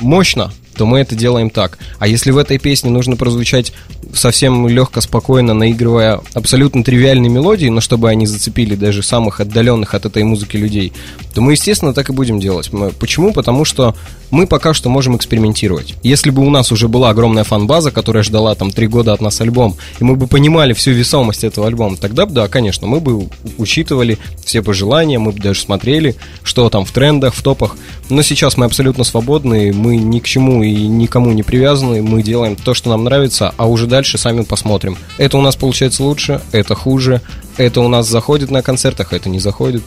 [0.00, 1.78] мощно, то мы это делаем так.
[1.98, 3.72] А если в этой песне нужно прозвучать
[4.12, 10.06] совсем легко, спокойно, наигрывая абсолютно тривиальные мелодии, но чтобы они зацепили даже самых отдаленных от
[10.06, 10.92] этой музыки людей,
[11.34, 12.72] то мы, естественно, так и будем делать.
[12.72, 13.32] Мы- Почему?
[13.32, 13.94] Потому что
[14.30, 15.94] мы пока что можем экспериментировать.
[16.02, 19.40] Если бы у нас уже была огромная фан-база, которая ждала там три года от нас
[19.40, 23.28] альбом, и мы бы понимали всю весомость этого альбома, тогда бы, да, конечно, мы бы
[23.58, 27.76] учитывали все пожелания, мы бы даже смотрели, что там в трендах, в топах.
[28.10, 32.56] Но сейчас мы абсолютно свободны, мы ни к чему и никому не привязаны, мы делаем
[32.56, 34.96] то, что нам нравится, а уже дальше сами посмотрим.
[35.18, 37.20] Это у нас получается лучше, это хуже,
[37.56, 39.82] это у нас заходит на концертах, это не заходит.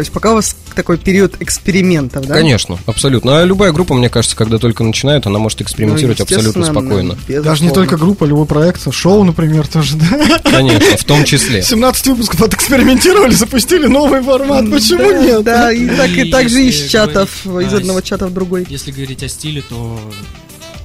[0.00, 2.32] То есть пока у вас такой период экспериментов, да?
[2.32, 3.38] Конечно, абсолютно.
[3.40, 7.12] А любая группа, мне кажется, когда только начинает, она может экспериментировать Ну, абсолютно естественно, спокойно.
[7.12, 7.42] безусловно.
[7.44, 10.38] Даже не только группа, любой проект, шоу, например, тоже, да?
[10.42, 11.60] Конечно, в том числе.
[11.62, 15.44] 17 выпусков отэкспериментировали, запустили новый формат, почему Да, нет?
[15.44, 18.66] Да, и так, и так же из чатов, говорить- из да, одного чата в другой.
[18.70, 20.00] Если говорить о стиле, то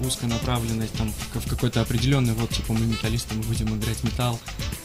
[0.05, 4.39] узкая направленность там в, какой-то определенный, вот типа мы металлисты, мы будем играть металл.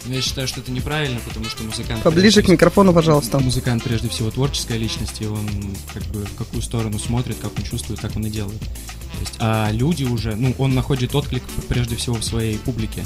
[0.06, 2.02] Но я считаю, что это неправильно, потому что музыкант...
[2.02, 3.38] Поближе к микрофону, пожалуйста.
[3.38, 5.46] Музыкант прежде всего творческая личность, и он
[5.92, 8.60] как бы в какую сторону смотрит, как он чувствует, так он и делает.
[8.60, 13.04] То есть, а люди уже, ну, он находит отклик прежде всего в своей публике.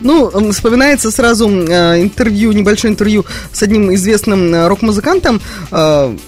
[0.00, 5.40] Ну, вспоминается сразу э, интервью, небольшое интервью с одним известным э, рок-музыкантом,
[5.70, 6.18] э,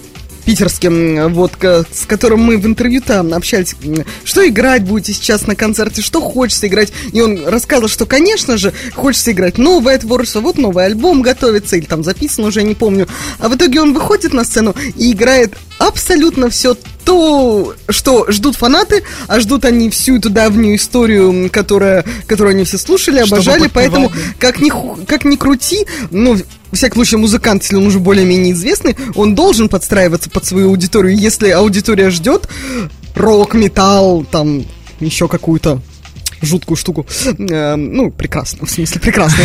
[0.47, 6.01] питерским, вот, с которым мы в интервью-то общались, м, что играть будете сейчас на концерте,
[6.01, 6.93] что хочется играть.
[7.11, 11.83] И он рассказывал, что, конечно же, хочется играть новое творчество, вот новый альбом готовится, или
[11.83, 13.09] там записан, уже не помню.
[13.39, 19.03] А в итоге он выходит на сцену и играет абсолютно все то, что ждут фанаты,
[19.27, 24.59] а ждут они всю эту давнюю историю, которая, которую они все слушали, обожали, поэтому как
[24.59, 24.71] ни,
[25.05, 26.37] как ни крути, ну,
[26.75, 31.17] всяком случае, музыкант, если он уже более-менее известный, он должен подстраиваться под свою аудиторию.
[31.17, 32.47] Если аудитория ждет
[33.15, 34.65] рок, металл, там,
[34.99, 35.81] еще какую-то
[36.41, 37.05] жуткую штуку,
[37.37, 39.39] э, ну, прекрасно, в смысле, прекрасно,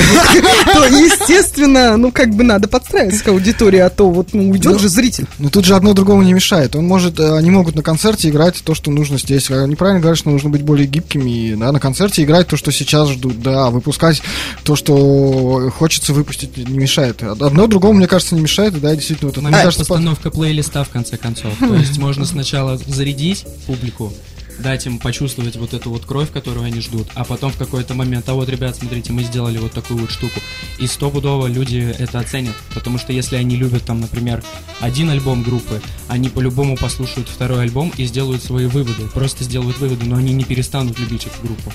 [0.73, 4.79] то, естественно, ну, как бы надо подстраиваться к аудитории, а то вот, ну, уйдет Ну,
[4.79, 5.27] же зритель.
[5.39, 6.77] Но тут же одно другому не мешает.
[6.77, 9.51] Он может, э, они могут на концерте играть то, что нужно здесь.
[9.51, 11.31] Они правильно говорят, что нужно быть более гибкими.
[11.31, 13.41] И, да, на концерте играть то, что сейчас ждут.
[13.43, 14.23] Да, выпускать
[14.65, 17.23] то, что хочется выпустить, не мешает.
[17.23, 18.79] Одно другому, мне кажется, не мешает.
[18.81, 21.53] Да, действительно, вот это, мне кажется, по- постановка плейлиста в конце концов.
[21.59, 24.13] То есть можно сначала зарядить публику,
[24.63, 28.29] дать им почувствовать вот эту вот кровь, которую они ждут, а потом в какой-то момент,
[28.29, 30.41] а вот, ребят, смотрите, мы сделали вот такую вот штуку.
[30.79, 34.43] И стопудово люди это оценят, потому что если они любят там, например,
[34.81, 40.07] один альбом группы, они по-любому послушают второй альбом и сделают свои выводы, просто сделают выводы,
[40.07, 41.73] но они не перестанут любить эту группу.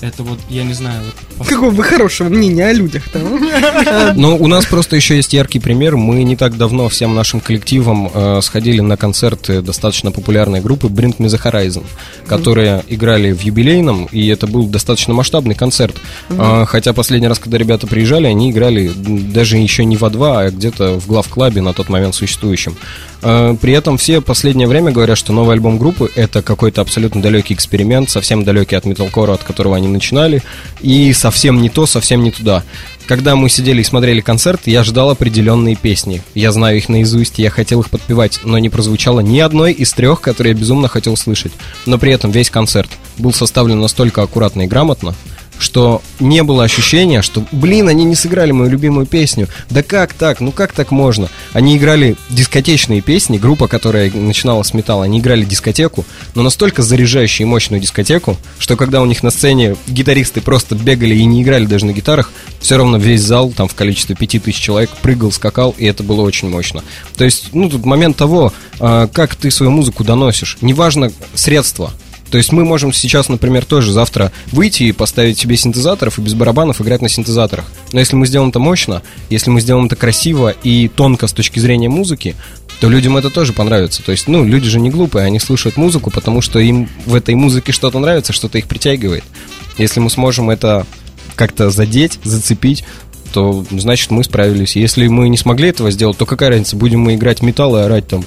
[0.00, 1.02] Это вот, я не знаю,
[1.36, 3.18] вот, Какого вы хорошего мнения о людях-то?
[4.14, 5.96] Ну, у нас просто еще есть яркий пример.
[5.96, 11.16] Мы не так давно всем нашим коллективом э, сходили на концерты достаточно популярной группы Bring
[11.18, 11.84] Me The Horizon,
[12.26, 15.96] которые играли в юбилейном, и это был достаточно масштабный концерт.
[16.30, 20.50] Э, хотя последний раз, когда ребята приезжали, они играли даже еще не во два, а
[20.50, 22.76] где-то в главклабе на тот момент существующем.
[23.22, 27.54] Э, При этом все последнее время говорят, что новый альбом группы это какой-то абсолютно далекий
[27.54, 30.42] эксперимент, совсем далекий от металкора, от которого они начинали,
[30.80, 32.62] и совсем не то, совсем не туда.
[33.06, 36.22] Когда мы сидели и смотрели концерт, я ждал определенные песни.
[36.34, 40.20] Я знаю их наизусть, я хотел их подпевать, но не прозвучало ни одной из трех,
[40.20, 41.52] которые я безумно хотел слышать.
[41.86, 45.14] Но при этом весь концерт был составлен настолько аккуратно и грамотно,
[45.58, 49.48] что не было ощущения, что, блин, они не сыграли мою любимую песню.
[49.70, 50.40] Да как так?
[50.40, 51.28] Ну как так можно?
[51.52, 57.46] Они играли дискотечные песни, группа, которая начинала с металла, они играли дискотеку, но настолько заряжающую
[57.46, 61.66] и мощную дискотеку, что когда у них на сцене гитаристы просто бегали и не играли
[61.66, 65.74] даже на гитарах, все равно весь зал, там в количестве пяти тысяч человек, прыгал, скакал,
[65.78, 66.82] и это было очень мощно.
[67.16, 70.58] То есть, ну, тут момент того, а, как ты свою музыку доносишь.
[70.60, 71.92] Неважно средства,
[72.30, 76.34] то есть мы можем сейчас, например, тоже завтра выйти и поставить себе синтезаторов и без
[76.34, 77.64] барабанов играть на синтезаторах.
[77.92, 81.58] Но если мы сделаем это мощно, если мы сделаем это красиво и тонко с точки
[81.58, 82.36] зрения музыки,
[82.80, 84.02] то людям это тоже понравится.
[84.02, 87.34] То есть, ну, люди же не глупые, они слушают музыку, потому что им в этой
[87.34, 89.24] музыке что-то нравится, что-то их притягивает.
[89.78, 90.86] Если мы сможем это
[91.34, 92.84] как-то задеть, зацепить,
[93.32, 94.76] то значит мы справились.
[94.76, 98.08] Если мы не смогли этого сделать, то какая разница, будем мы играть металл и орать
[98.08, 98.24] там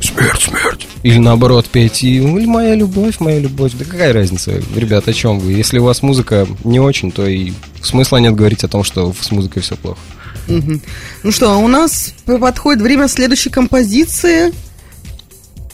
[0.00, 0.86] смерть, смерть.
[1.02, 3.72] Или наоборот петь и «Ой, моя любовь, моя любовь.
[3.78, 5.52] Да какая разница, ребят, о чем вы?
[5.52, 9.30] Если у вас музыка не очень, то и смысла нет говорить о том, что с
[9.30, 10.00] музыкой все плохо.
[10.48, 10.80] Мгм.
[11.22, 14.52] Ну что, а у нас подходит время следующей композиции.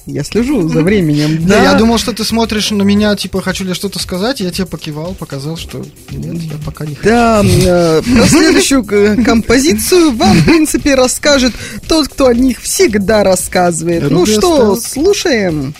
[0.07, 1.45] Я слежу за временем.
[1.47, 4.66] Да, я думал, что ты смотришь на меня, типа, хочу ли что-то сказать, я тебе
[4.66, 7.09] покивал, показал, что нет, я пока не хочу.
[7.09, 11.55] Да, э, про следующую э, композицию вам, в принципе, расскажет
[11.88, 14.05] тот, кто о них всегда рассказывает.
[14.09, 15.75] Ну Руби что, слушаем.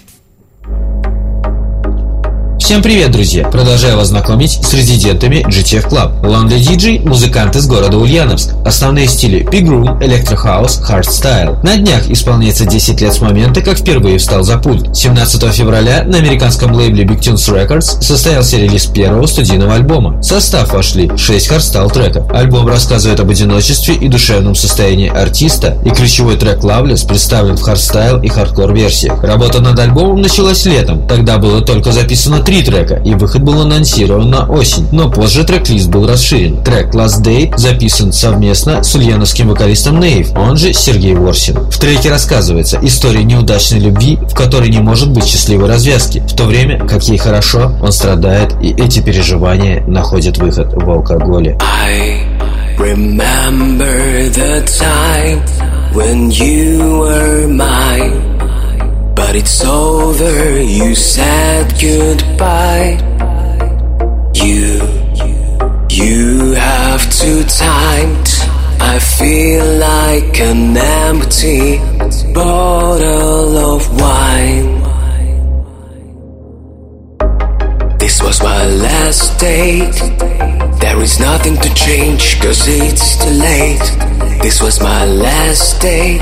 [2.67, 3.47] Всем привет, друзья!
[3.47, 6.27] Продолжаю вас знакомить с резидентами GTF Club.
[6.27, 8.55] Лонли Диджей– музыкант из города Ульяновск.
[8.67, 11.63] Основные стили– Electro House, Hardstyle.
[11.63, 14.97] На днях исполняется 10 лет с момента, как впервые встал за пульт.
[14.97, 20.19] 17 февраля на американском лейбле Big Tunes Records состоялся релиз первого студийного альбома.
[20.19, 22.29] В состав вошли 6 хардстайл треков.
[22.33, 28.21] Альбом рассказывает об одиночестве и душевном состоянии артиста, и ключевой трек Loveless представлен в хардстайл
[28.23, 29.23] и хардкор версиях.
[29.23, 31.07] Работа над альбомом началась летом.
[31.07, 34.87] Тогда было только записано три трека, и выход был анонсирован на осень.
[34.93, 36.63] Но позже трек-лист был расширен.
[36.63, 41.57] Трек Last Date записан совместно с ульяновским вокалистом Нейв, он же Сергей Ворсин.
[41.71, 46.45] В треке рассказывается история неудачной любви, в которой не может быть счастливой развязки, в то
[46.45, 51.59] время как ей хорошо, он страдает, и эти переживания находят выход в алкоголе.
[52.79, 55.41] Remember the time
[55.95, 58.36] when you were mine,
[59.17, 62.99] but it's over, you said goodbye.
[64.35, 64.81] You,
[65.91, 68.29] you have too timed.
[68.79, 71.79] I feel like an empty
[72.35, 74.77] bottle of wine.
[77.99, 80.66] This was my last date.
[80.87, 83.83] There is nothing to change, cause it's too late.
[84.41, 86.21] This was my last date.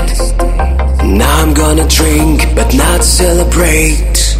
[1.05, 4.35] Now I'm gonna drink, but not celebrate.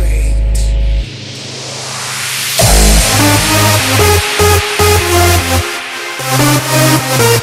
[6.38, 7.35] I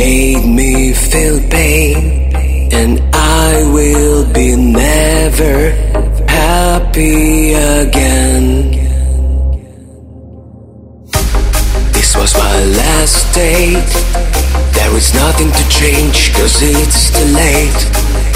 [0.00, 1.94] made me feel pain,
[2.80, 5.54] and I will be never
[6.40, 8.44] happy again.
[11.96, 13.92] This was my last date.
[14.76, 17.80] There is nothing to change, cause it's too late.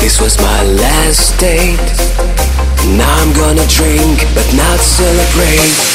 [0.03, 1.88] This was my last date.
[3.00, 5.94] Now I'm gonna drink, but not celebrate.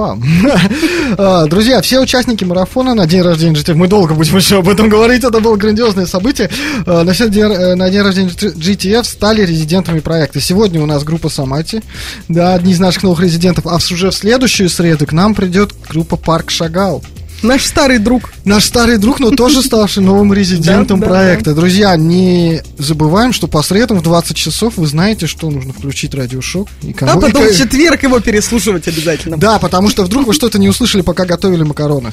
[0.00, 0.22] Парам-парам-пам.
[1.18, 4.88] А, Друзья, все участники марафона на день рождения GTF, мы долго будем еще об этом
[4.88, 6.48] говорить, это было грандиозное событие,
[6.86, 10.40] А, на, день- э, на день рождения GTF стали резидентами проекта.
[10.40, 11.82] Сегодня у нас группа Самати,
[12.28, 16.16] да, одни из наших новых резидентов, а уже в следующую среду к нам придет группа
[16.16, 17.02] Парк Шагал.
[17.42, 18.32] Наш старый друг.
[18.44, 21.54] Наш старый друг, но тоже ставший новым резидентом проекта.
[21.54, 26.68] Друзья, не забываем, что по средам в 20 часов вы знаете, что нужно включить радиошок.
[26.82, 29.36] И А кому- потом и- в четверг его переслушивать обязательно.
[29.38, 32.12] Да, потому что вдруг вы что-то не услышали, пока готовили макароны.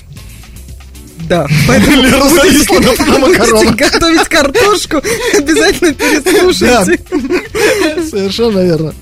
[1.27, 5.01] Да, поэтому будете готовить картошку,
[5.37, 7.03] обязательно переслушайте.
[8.09, 8.93] Совершенно верно.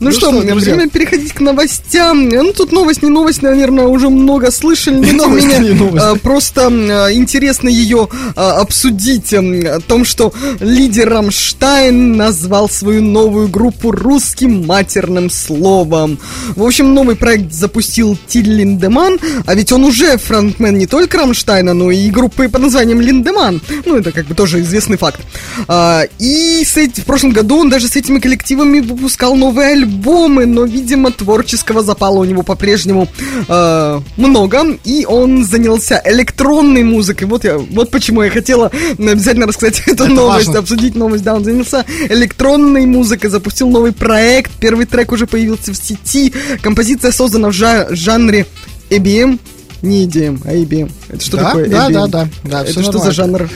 [0.00, 2.28] Ну, что, друзья, время переходить к новостям.
[2.28, 4.98] Ну, тут новость, не новость, наверное, уже много слышали.
[4.98, 6.04] не новость, менее, не новость.
[6.04, 9.32] а, Просто а, интересно ее а, обсудить.
[9.34, 16.18] О том, что лидер Рамштайн назвал свою новую группу русским матерным словом.
[16.56, 21.74] В общем, новый проект запустил Тиль Линдеман, а ведь он уже фронтмен не только Рамштайна,
[21.74, 23.60] но и группы под названием Линдеман.
[23.84, 25.20] Ну, это как бы тоже известный факт.
[25.68, 30.46] А, и с эти- в прошлом году он даже с этими коллективами выпускал новые альбомы,
[30.46, 33.08] но, видимо, творческого запала у него по-прежнему
[33.48, 37.26] э, много, и он занялся электронной музыкой.
[37.28, 40.60] Вот, я, вот почему я хотела обязательно рассказать эту Это новость, важно.
[40.60, 41.24] обсудить новость.
[41.24, 47.12] Да, он занялся электронной музыкой, запустил новый проект, первый трек уже появился в сети, композиция
[47.12, 48.46] создана в жа- жанре
[48.90, 49.38] EBM,
[49.82, 50.90] не EDM, а EBM.
[51.08, 51.92] Это что Да, такое да, EBM?
[51.92, 53.04] да, да, да, Это всё что нормально.
[53.04, 53.50] за жанр?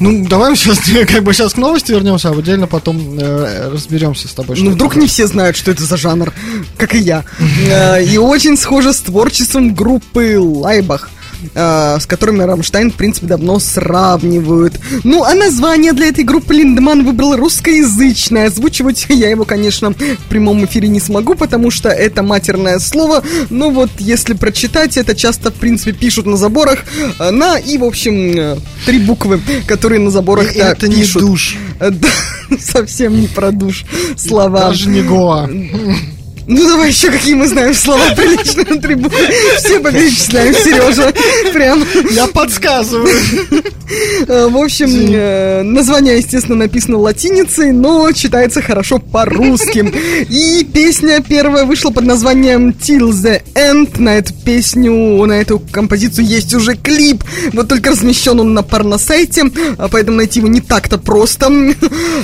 [0.00, 4.32] Ну, давай сейчас, как бы сейчас к новости вернемся, а отдельно потом э, разберемся с
[4.32, 4.56] тобой.
[4.58, 6.32] Ну, вдруг не все знают, что это за жанр,
[6.76, 7.24] как и я.
[7.68, 11.10] Э, И очень схоже с творчеством группы Лайбах.
[11.54, 14.74] Э, с которыми Рамштайн, в принципе, давно сравнивают.
[15.04, 18.46] Ну, а название для этой группы Линдеман выбрал русскоязычное.
[18.46, 23.22] Озвучивать я его, конечно, в прямом эфире не смогу, потому что это матерное слово.
[23.50, 26.80] Но вот если прочитать, это часто, в принципе, пишут на заборах
[27.18, 28.56] э, на и, в общем, э,
[28.86, 31.22] три буквы, которые на заборах да, Это не пишут.
[31.22, 31.56] душ.
[31.78, 32.08] Э, да,
[32.58, 33.84] совсем не про душ
[34.16, 34.68] слова.
[34.68, 35.48] Даже не Гоа.
[36.46, 39.18] Ну давай еще какие мы знаем слова приличные на три буквы.
[39.58, 41.12] Все поперечисляем, Сережа.
[41.52, 41.84] Прям.
[42.10, 43.08] Я подсказываю.
[44.26, 49.92] Э, В общем, э, название, естественно, написано латиницей, но читается хорошо по-русски.
[50.28, 54.00] И песня первая вышла под названием Till the End.
[54.00, 54.92] На эту песню,
[55.26, 57.22] на эту композицию есть уже клип.
[57.52, 59.44] Вот только размещен он на порно-сайте,
[59.78, 61.46] а поэтому найти его не так-то просто.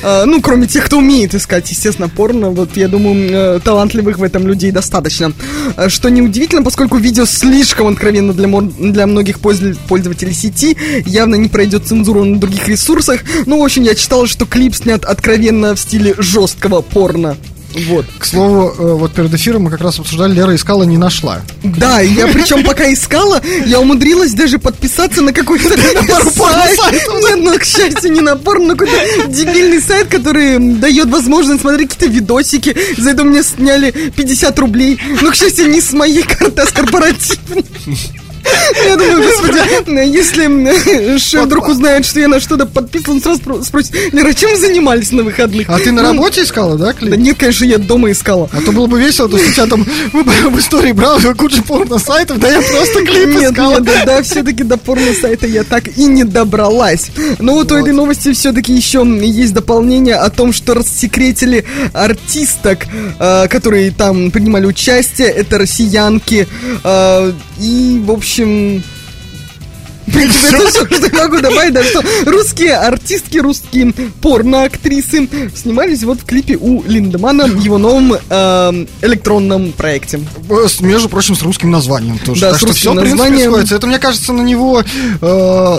[0.02, 2.50] Э, Ну, кроме тех, кто умеет искать, естественно, порно.
[2.50, 5.32] Вот, я думаю, талантливых в этом людей достаточно.
[5.76, 11.48] Э, Что неудивительно, поскольку видео слишком откровенно для, для многих пользов- пользователей сети, явно не
[11.48, 13.20] пройдет цензуру на других ресурсах.
[13.46, 17.36] Ну, в общем, я читал, что клип снят откровенно в стиле жесткого порно.
[17.74, 18.06] Вот.
[18.18, 21.42] К слову, э, вот перед эфиром мы как раз обсуждали, Лера искала, не нашла.
[21.62, 25.68] Да, я причем пока искала, я умудрилась даже подписаться на какой-то
[26.76, 27.02] сайт.
[27.22, 31.90] Нет, ну, к счастью, не на порно, но какой-то дебильный сайт, который дает возможность смотреть
[31.90, 32.76] какие-то видосики.
[32.96, 34.98] За это мне сняли 50 рублей.
[35.20, 37.64] Но, к счастью, не с моей карты, а с корпоративной.
[38.86, 43.62] Я думаю, господи, если шеф вдруг узнает, что я на что-то подписан, он сразу спро-
[43.64, 45.68] спросит, Лера, чем вы занимались на выходных?
[45.68, 47.10] А ты на Ну, работе искала, да, клип?
[47.10, 48.48] Да нет, конечно, я дома искала.
[48.52, 49.84] А то было бы весело, то у тебя там
[50.14, 53.70] в истории брал кучу порно-сайтов, да я просто клип Нет, искал.
[53.72, 57.10] нет, да, да, все-таки до порно-сайта я так и не добралась.
[57.38, 62.86] Но вот, у этой новости все-таки еще есть дополнение о том, что рассекретили артисток,
[63.18, 65.28] э, которые там принимали участие.
[65.28, 66.46] Это россиянки.
[66.84, 68.35] э, и, в общем...
[68.36, 68.95] В принципе,
[70.06, 70.28] это
[70.68, 76.56] все, что я могу добавить, да, что русские артистки, русские порно-актрисы снимались вот в клипе
[76.56, 80.20] у Линдемана в его новом э, электронном проекте.
[80.48, 82.40] Э, с- Между прочим, с русским названием тоже.
[82.42, 83.50] Да, так с что в принципе, названием.
[83.52, 83.74] сходится.
[83.76, 84.82] Это, мне кажется, на него...
[85.20, 85.78] э,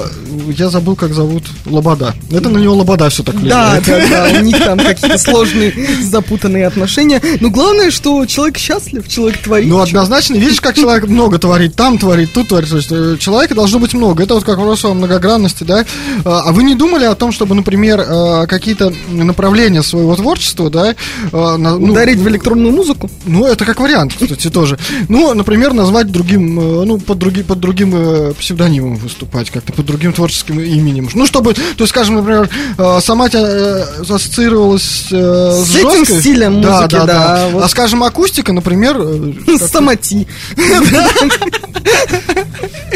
[0.58, 2.14] я забыл, как зовут Лобода.
[2.32, 4.10] Это на него Лобода все так Да, влияет.
[4.10, 7.22] да, да, у них там какие-то сложные, запутанные отношения.
[7.40, 9.68] Но главное, что человек счастлив, человек творит.
[9.70, 12.68] Ну, однозначно, видишь, как человек много творит, там творит, тут творит.
[12.92, 14.17] Э, человека должно быть много.
[14.20, 15.86] Это вот как вопрос о многогранности, да.
[16.26, 20.92] А а вы не думали о том, чтобы, например, э, какие-то направления своего творчества, да,
[20.92, 20.96] э,
[21.58, 23.10] на- ну, Ударить в электронную музыку?
[23.26, 24.78] Ну, это как вариант, кстати, тоже.
[25.10, 30.14] Ну, например, назвать другим, э, ну, под, други, под другим псевдонимом выступать, как-то под другим
[30.14, 31.10] творческим именем.
[31.14, 32.50] Ну, чтобы, то есть, скажем, например,
[33.02, 36.20] сама тебя ассоциировалась с, С этим жесткой.
[36.22, 37.64] стилем да, музыки, да, да, вот.
[37.64, 38.98] А скажем, акустика, например,
[39.68, 40.28] Самоти.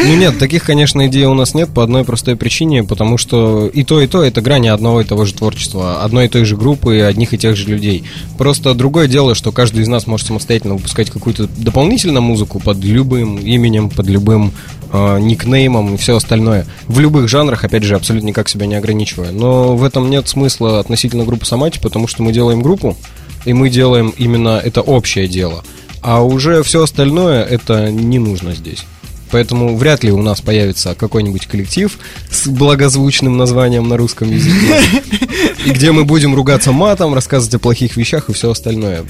[0.04, 3.84] Ну нет, таких, конечно, идей у нас нет по одной простой причине, потому что и
[3.84, 7.02] то, и то это грани одного и того же творчества, одной и той же группы,
[7.02, 8.04] одних и тех же людей.
[8.38, 13.38] Просто другое дело, что каждый из нас может самостоятельно выпускать какую-то дополнительную музыку под любым
[13.38, 14.54] именем, под любым
[14.92, 16.66] э, никнеймом и все остальное.
[16.88, 19.32] В любых жанрах, опять же, абсолютно никак себя не ограничивая.
[19.32, 22.98] Но в этом нет смысла относительно группы Самати, потому что мы делаем группу,
[23.46, 25.64] и мы делаем именно это общее дело.
[26.02, 28.86] А уже все остальное это не нужно здесь.
[29.32, 31.98] Поэтому вряд ли у нас появится какой-нибудь коллектив
[32.30, 34.80] с благозвучным названием на русском языке,
[35.66, 39.06] и где мы будем ругаться матом, рассказывать о плохих вещах и все остальное.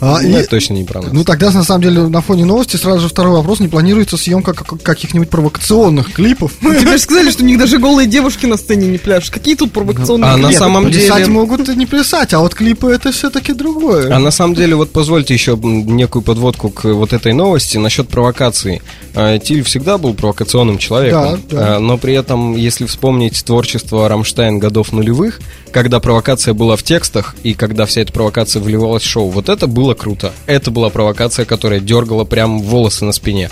[0.00, 1.10] А, Ну, и- это точно не про нас.
[1.12, 3.60] Ну, тогда, на самом деле, на фоне новости сразу же второй вопрос.
[3.60, 6.52] Не планируется съемка как- каких-нибудь провокационных клипов?
[6.60, 9.30] Тебе же сказали, что у них даже голые девушки на сцене не пляшут.
[9.34, 11.30] Какие тут провокационные А на самом Плясать деле...
[11.30, 14.14] могут и не плясать, а вот клипы это все-таки другое.
[14.14, 18.82] А на самом деле, вот позвольте еще некую подводку к вот этой новости насчет провокации.
[19.14, 21.76] А, Тиль всегда был провокационным человеком, Да, да.
[21.76, 25.40] а, но при этом, если вспомнить творчество Рамштайн годов нулевых,
[25.72, 29.66] когда провокация была в текстах и когда вся эта провокация вливалась в шоу, вот это
[29.66, 30.32] было круто.
[30.46, 33.50] Это была провокация, которая дергала прям волосы на спине.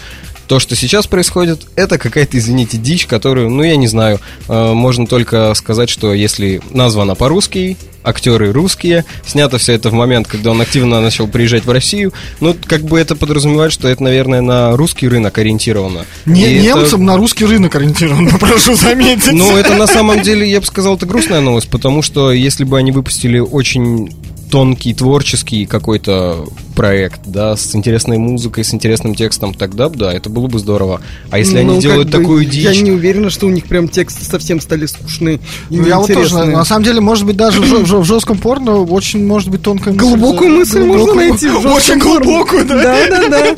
[0.48, 5.04] То, что сейчас происходит, это какая-то, извините, дичь, которую, ну, я не знаю, э, можно
[5.08, 10.60] только сказать, что если названо по-русски, актеры русские, снято все это в момент, когда он
[10.60, 15.08] активно начал приезжать в Россию, ну, как бы это подразумевает, что это, наверное, на русский
[15.08, 16.06] рынок ориентировано.
[16.26, 19.32] Не, И это- немцам на русский рынок ориентирован, прошу заметить.
[19.32, 22.78] ну, это на самом деле, я бы сказал, это грустная новость, потому что если бы
[22.78, 24.14] они выпустили очень
[24.50, 30.46] тонкий, творческий какой-то проект, да, с интересной музыкой, с интересным текстом, тогда да, это было
[30.46, 31.00] бы здорово.
[31.30, 32.62] А если Ну, они делают бы, такую дичь...
[32.64, 35.40] Я не уверена, что у них прям тексты совсем стали скучные
[35.70, 36.56] и Ну, я вот тоже, неинтересные.
[36.56, 40.06] на самом деле, может быть, даже в, в жестком порно очень может быть тонкая мысль.
[40.06, 41.48] Глубокую мысль можно глубокую- найти.
[41.48, 42.24] в Очень порно.
[42.24, 42.82] глубокую, да?
[42.82, 43.56] Да, да, да.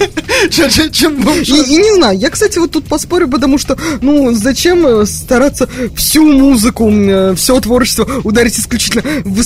[0.50, 5.06] Чем- И, и не знаю, я, кстати, вот тут поспорю, потому что, ну, зачем э,
[5.06, 6.90] стараться всю музыку,
[7.36, 9.42] все творчество ударить исключительно в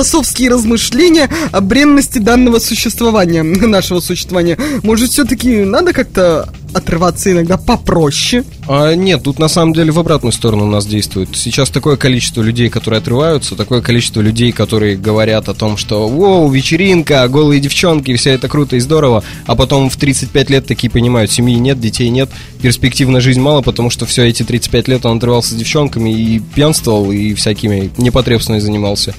[0.00, 4.58] высокофилософские размышления о бренности данного существования, нашего существования.
[4.82, 8.44] Может, все-таки надо как-то отрываться иногда попроще?
[8.68, 11.30] А, нет, тут на самом деле в обратную сторону у нас действует.
[11.34, 16.48] Сейчас такое количество людей, которые отрываются, такое количество людей, которые говорят о том, что «Воу,
[16.50, 21.30] вечеринка, голые девчонки, все это круто и здорово», а потом в 35 лет такие понимают,
[21.30, 22.30] семьи нет, детей нет,
[22.62, 26.38] перспектив на жизнь мало, потому что все эти 35 лет он отрывался с девчонками и
[26.38, 29.14] пьянствовал, и всякими непотребствами занимался.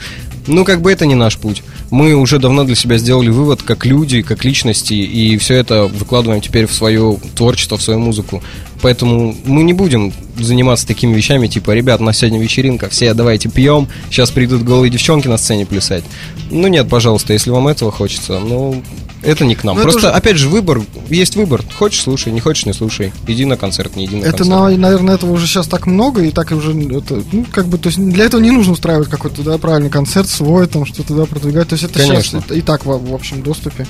[0.47, 1.63] Ну, как бы это не наш путь.
[1.91, 6.41] Мы уже давно для себя сделали вывод, как люди, как личности, и все это выкладываем
[6.41, 8.41] теперь в свое творчество, в свою музыку.
[8.81, 13.49] Поэтому мы не будем заниматься такими вещами, типа, ребят, у нас сегодня вечеринка, все давайте
[13.49, 16.03] пьем, сейчас придут голые девчонки на сцене плясать.
[16.51, 18.83] Ну нет, пожалуйста, если вам этого хочется, ну,
[19.23, 19.75] это не к нам.
[19.75, 21.63] Ну, это Просто, уже- опять же, выбор, есть выбор.
[21.77, 23.13] Хочешь, слушай, не хочешь, не слушай.
[23.25, 24.49] Иди на концерт, не иди на Это, концерт.
[24.49, 27.87] на- наверное, этого уже сейчас так много, и так уже, это, ну, как бы, то
[27.87, 31.69] есть для этого не нужно устраивать какой-то, да, правильный концерт свой, там, что-то, да, продвигать.
[31.69, 32.41] То есть это Конечно.
[32.41, 33.87] сейчас и так в, в общем доступе.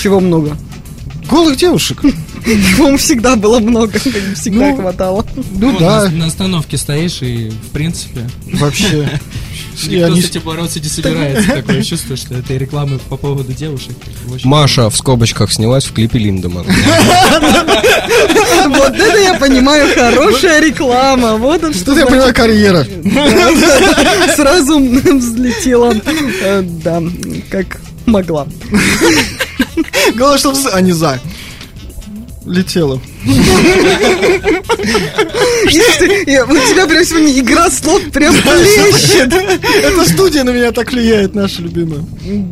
[0.00, 0.56] Чего много?
[1.30, 2.02] Голых девушек.
[2.78, 5.24] Вам всегда было много, всегда Ну, хватало.
[5.52, 9.08] Ну Вот да, на остановке стоишь и, в принципе, вообще.
[9.86, 11.52] И никто они- с этим бороться не собирается.
[11.52, 13.96] Такое чувство, что это рекламы по поводу девушек.
[14.44, 16.66] Маша в скобочках снялась в клипе Линдеман.
[18.68, 21.36] Вот это я понимаю, хорошая реклама.
[21.36, 22.84] Вот он что Тут я понимаю, карьера.
[24.36, 25.94] сразу взлетела.
[26.42, 27.02] Э, Да,
[27.50, 28.46] как могла.
[30.14, 31.20] Главное, чтобы а не за.
[32.46, 33.00] Летела.
[36.44, 39.32] У тебя прям сегодня игра слов прям плещет.
[39.82, 42.04] Эта студия на меня так влияет, наша любимая.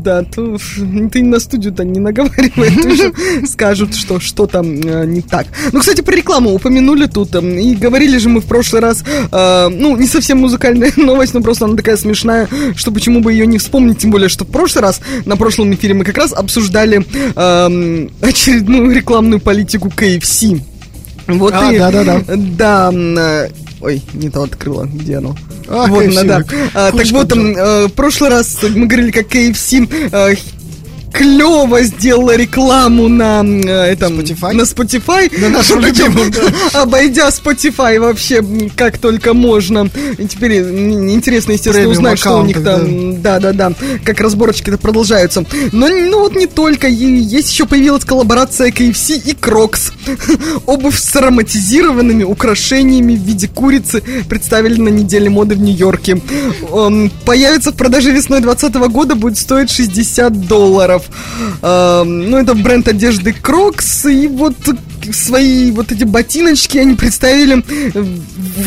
[0.03, 5.47] Да, ты на студию-то не наговаривай, скажут, что что там э, не так.
[5.73, 9.69] Ну, кстати, про рекламу упомянули тут, э, и говорили же мы в прошлый раз, э,
[9.69, 13.59] ну, не совсем музыкальная новость, но просто она такая смешная, что почему бы ее не
[13.59, 17.05] вспомнить, тем более, что в прошлый раз, на прошлом эфире мы как раз обсуждали
[17.37, 20.60] эм, очередную рекламную политику KFC.
[21.27, 22.23] Вот А, и- да-да-да.
[22.37, 23.51] Да, м, э,
[23.81, 25.37] ой, не то открыла, где оно?
[25.69, 26.45] А, вот, KFC, да.
[26.75, 30.35] А, так вот, э, в прошлый раз мы говорили, как KFC э,
[31.13, 34.53] клево сделала рекламу на э, этом Spotify?
[34.53, 36.33] на Spotify, На нашем любимом,
[36.73, 38.45] обойдя Spotify вообще
[38.77, 39.89] как только можно.
[40.19, 43.73] И теперь интересно, естественно, Премиум узнать, что у них там, да, да, да,
[44.05, 45.45] как разборочки-то продолжаются.
[45.73, 49.93] Но ну вот не только, есть еще появилась коллаборация KFC и Crocs.
[50.67, 56.21] Обувь с ароматизированными украшениями в виде курицы представили на неделе моды в Нью-Йорке.
[56.71, 61.00] Он появится в продаже весной 2020 года, будет стоить 60 долларов.
[61.63, 64.55] Эм, Ну, это бренд одежды Crocs, и вот
[65.13, 67.63] свои вот эти ботиночки они представили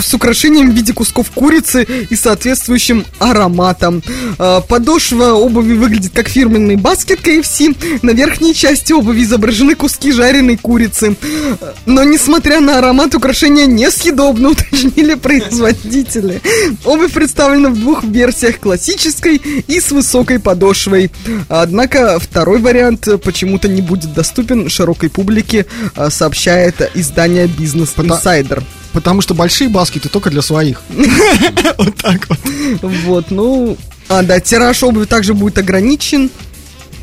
[0.01, 4.03] с украшением в виде кусков курицы и соответствующим ароматом.
[4.39, 7.75] Э, Подошва обуви выглядит как фирменный баскет KFC.
[8.01, 11.15] На верхней части обуви изображены куски жареной курицы.
[11.85, 16.41] Но, несмотря на аромат, украшения несъедобны, уточнили производители.
[16.85, 21.11] Обувь представлена в двух версиях, классической и с высокой подошвой.
[21.49, 25.65] Однако второй вариант почему-то не будет доступен широкой публике,
[25.95, 28.63] э, сообщает издание Business Insider.
[28.93, 30.81] Потому что большие баскеты только для своих.
[31.77, 32.39] Вот так вот.
[32.81, 33.77] Вот, ну...
[34.07, 36.29] А, да, тираж обуви также будет ограничен.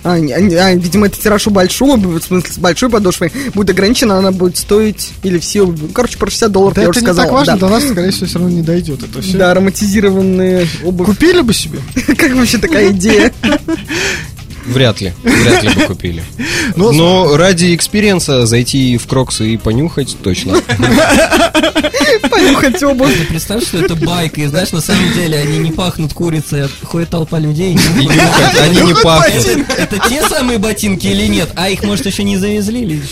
[0.02, 3.70] А, а, а, видимо, это тираж у большой обуви, в смысле, с большой подошвой будет
[3.70, 5.66] ограничена, она будет стоить, или все.
[5.66, 7.24] Ну, Короче, про 60 долларов Да я это уже не сказал.
[7.24, 7.58] так важно, да.
[7.58, 9.36] до нас, скорее всего, все равно не дойдет это все.
[9.36, 11.06] Да, ароматизированные обувь.
[11.06, 11.80] Купили бы себе.
[12.16, 13.32] Как вообще такая идея?
[14.70, 16.24] Вряд ли, вряд ли бы купили.
[16.76, 20.54] Ну, Но ради экспириенса зайти в Кроксы и понюхать точно.
[22.30, 23.16] Понюхать обувь.
[23.18, 26.68] Ты представь, что это байка, и знаешь, на самом деле они не пахнут курицей, а
[26.84, 27.72] ходит толпа людей.
[27.72, 29.44] И нюхать, они не пахнут.
[29.44, 31.50] Это, это те самые ботинки или нет?
[31.56, 32.82] А их, может, еще не завезли?
[32.82, 33.02] Или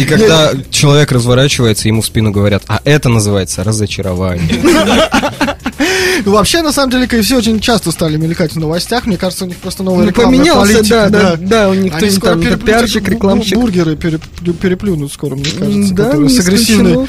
[0.00, 4.60] И когда человек разворачивается, ему в спину говорят, а это называется разочарование.
[6.24, 9.06] Ну, вообще, на самом деле, KFC очень часто стали мелькать в новостях.
[9.06, 11.94] Мне кажется, у них просто новая Ну, рекламная поменялся, политика, да, да, да, у них
[11.94, 13.56] Они скоро там, пиарщик, рекламщик.
[13.56, 15.94] Бургеры переплю- переплюнут скоро, мне кажется.
[15.94, 17.08] Да, которые с агрессивной...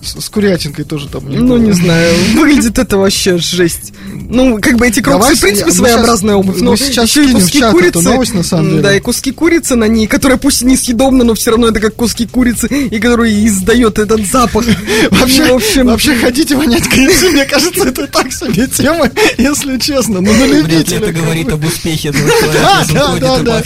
[0.00, 1.28] С, с курятинкой тоже там.
[1.28, 1.58] них Ну, было.
[1.58, 2.14] не знаю.
[2.34, 3.92] Выглядит это вообще жесть.
[4.30, 6.56] Ну, как бы эти кроксы, Давай в принципе, мы своеобразная щас- обувь.
[6.58, 8.00] мы но сейчас еще и куски курицы.
[8.02, 8.82] новость, на самом деле.
[8.82, 11.94] Да, и куски курицы на ней, которые пусть и несъедобны, но все равно это как
[11.94, 14.64] куски курицы, и которые издает этот запах.
[15.10, 19.78] Вообще, Ну, в общем, вообще хотите вонять KFC, мне кажется, это так себе тема, если
[19.78, 20.20] честно.
[20.20, 20.98] Ну, на любителя.
[20.98, 23.62] это говорит об успехе этого человека, Да, да, да.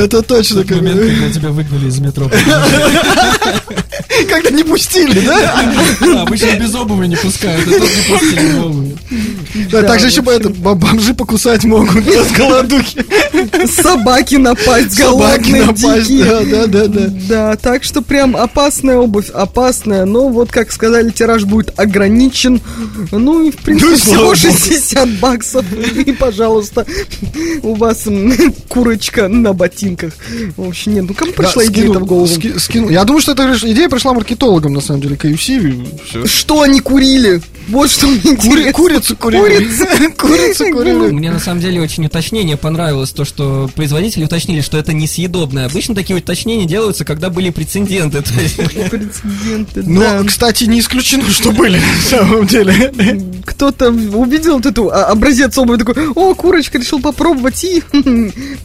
[0.00, 0.62] Это точно.
[0.62, 0.74] Бы.
[0.76, 2.30] момент, когда тебя выгнали из метро.
[4.28, 5.64] Когда не пустили, да?
[6.00, 8.96] Да, Обычно без обуви не пускают, а тут не пустили обуви.
[9.70, 13.04] Да, Да, также еще это, бом- бомжи покусать могут с голодухи.
[13.70, 16.24] собаки напасть, Собаки голодные, напасть, дикие.
[16.24, 17.06] да, да, да, да.
[17.28, 22.60] Да, так что прям опасная обувь, опасная, но вот, как сказали, тираж будет ограничен,
[23.12, 24.60] ну и, в принципе, Ну слава всего богу.
[24.64, 26.86] 60 баксов, и, пожалуйста,
[27.62, 28.04] у вас
[28.68, 30.12] курочка на ботинках.
[30.56, 32.26] В общем, нет, ну кому Да, пришла идея это в голову?
[32.26, 32.90] ски- скинул.
[32.90, 35.58] Я думаю, что эта реш- идея пришла маркетологам, на самом деле, KFC.
[35.58, 36.26] и всё.
[36.26, 37.40] Что они курили?
[37.68, 38.72] Вот что мне Кури- интересно.
[38.72, 39.40] Курицу курили.
[39.40, 39.86] Курица.
[40.18, 41.12] Курицу курили.
[41.12, 45.66] Мне на самом деле очень уточнение понравилось, то, что производители уточнили, что это несъедобное.
[45.66, 48.22] Обычно такие уточнения делаются, когда были прецеденты.
[48.90, 50.24] Прецеденты, Но, да.
[50.26, 51.78] кстати, не исключено, что были,
[52.12, 52.92] на самом деле.
[53.46, 57.82] кто-то увидел вот эту а, образец обуви, такой, о, курочка, решил попробовать, и...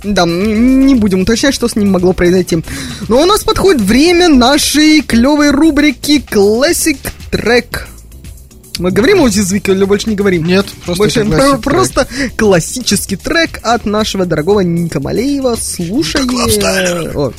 [0.03, 2.59] Да, не будем уточнять, что с ним могло произойти.
[3.07, 6.97] Но у нас подходит время нашей клевой рубрики Classic
[7.31, 7.81] Track.
[8.77, 10.45] Мы говорим о звуке или больше не говорим?
[10.45, 11.61] Нет, просто Больше, track.
[11.61, 12.07] просто
[12.37, 15.57] классический трек от нашего дорогого Ника Малеева.
[15.59, 16.21] Слушай.
[17.15, 17.33] О,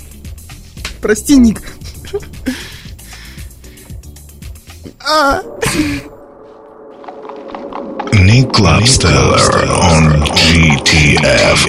[1.00, 1.62] прости, Ник.
[8.12, 9.40] Nick Clubsteller
[9.80, 11.60] on GTF.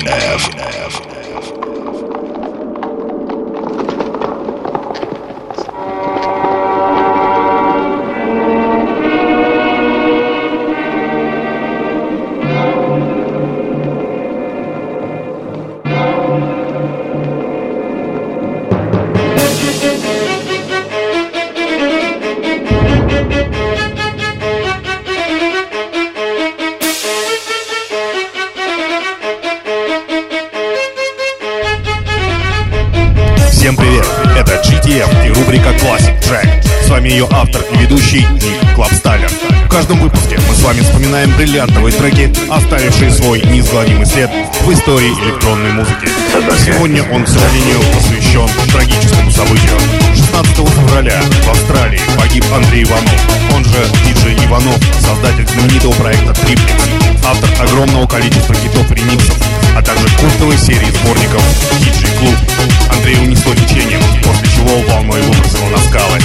[37.11, 39.29] Ее автор и ведущий Ник Клабсталлер.
[39.65, 44.29] В каждом выпуске мы с вами вспоминаем бриллиантовые треки, оставившие свой неизгладимый след
[44.61, 46.07] в истории электронной музыки.
[46.65, 49.77] Сегодня он, к сожалению, посвящен трагическому событию.
[50.15, 56.83] 16 февраля в Австралии погиб Андрей Иванов, он же диджей Иванов, создатель знаменитого проекта Триплекс,
[57.25, 59.37] автор огромного количества хитов и ремиксов,
[59.75, 61.43] а также культовой серии сборников
[61.81, 62.35] DJ Клуб.
[62.89, 66.19] Андрей унесло течением, после чего волной выбросило на скалы.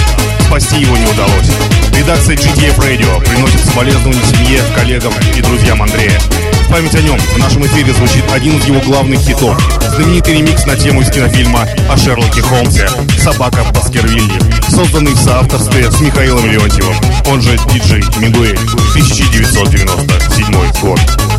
[0.47, 1.49] Спасти его не удалось.
[1.93, 6.17] Редакция GTF Radio приносит соболезнования семье, коллегам и друзьям Андрея.
[6.65, 9.61] В память о нем в нашем эфире звучит один из его главных хитов.
[9.95, 12.89] Знаменитый ремикс на тему из кинофильма о Шерлоке Холмсе
[13.21, 14.39] «Собака Баскервилли»,
[14.69, 16.95] созданный в соавторстве с Михаилом Леонтьевым,
[17.29, 18.57] он же диджей Мигуэль,
[18.93, 21.36] 1997 год.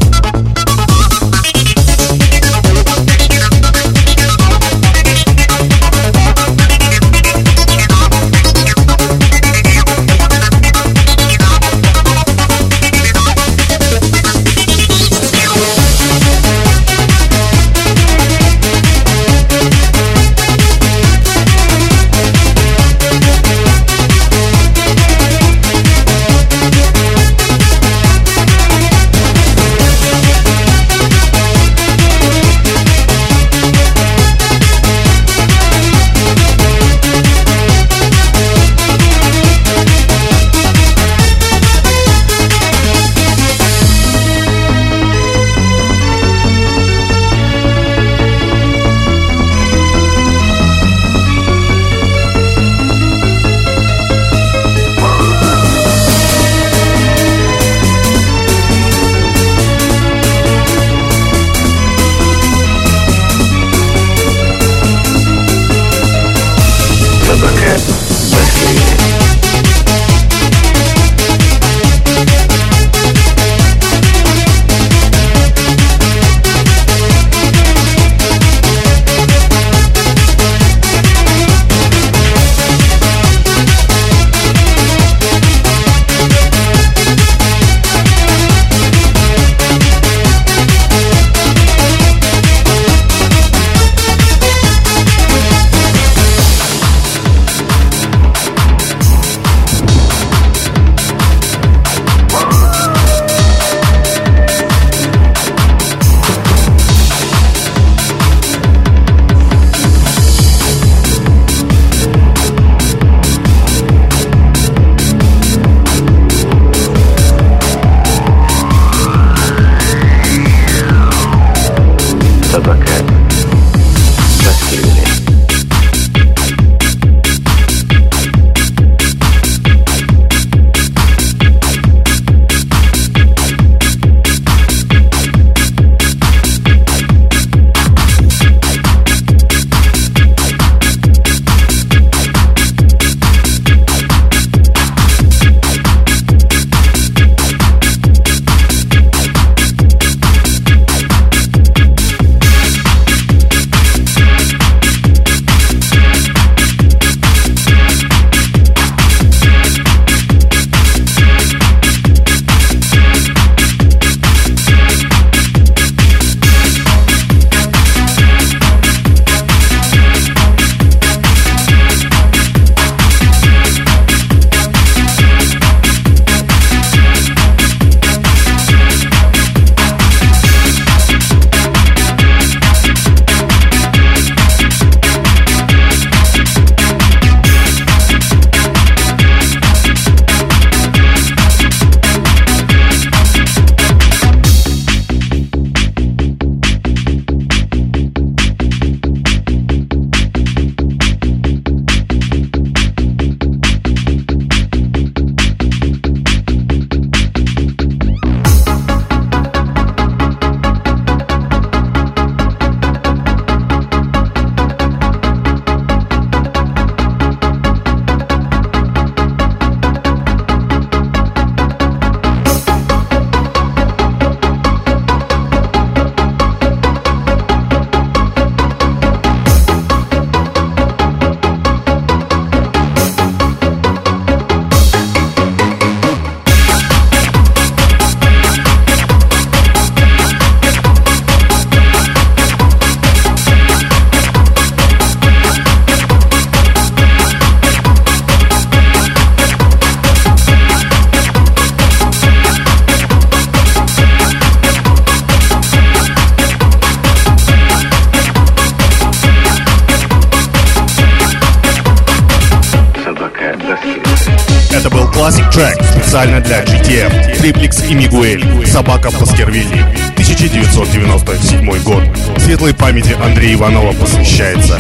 [268.99, 269.81] Собака Баскервилли,
[270.15, 272.03] 1997 год.
[272.39, 274.77] Светлой памяти Андрея Иванова посвящается.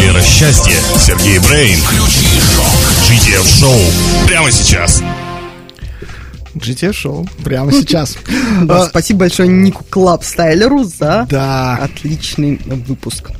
[0.00, 1.78] Лера Счастье, Сергей Брейн.
[3.08, 3.80] GTF Show
[4.26, 4.87] прямо сейчас.
[6.68, 8.16] GTF show прямо сейчас.
[8.62, 13.30] Да, А, Спасибо большое Нику Клаб Стайлеру за Да, отличный выпуск.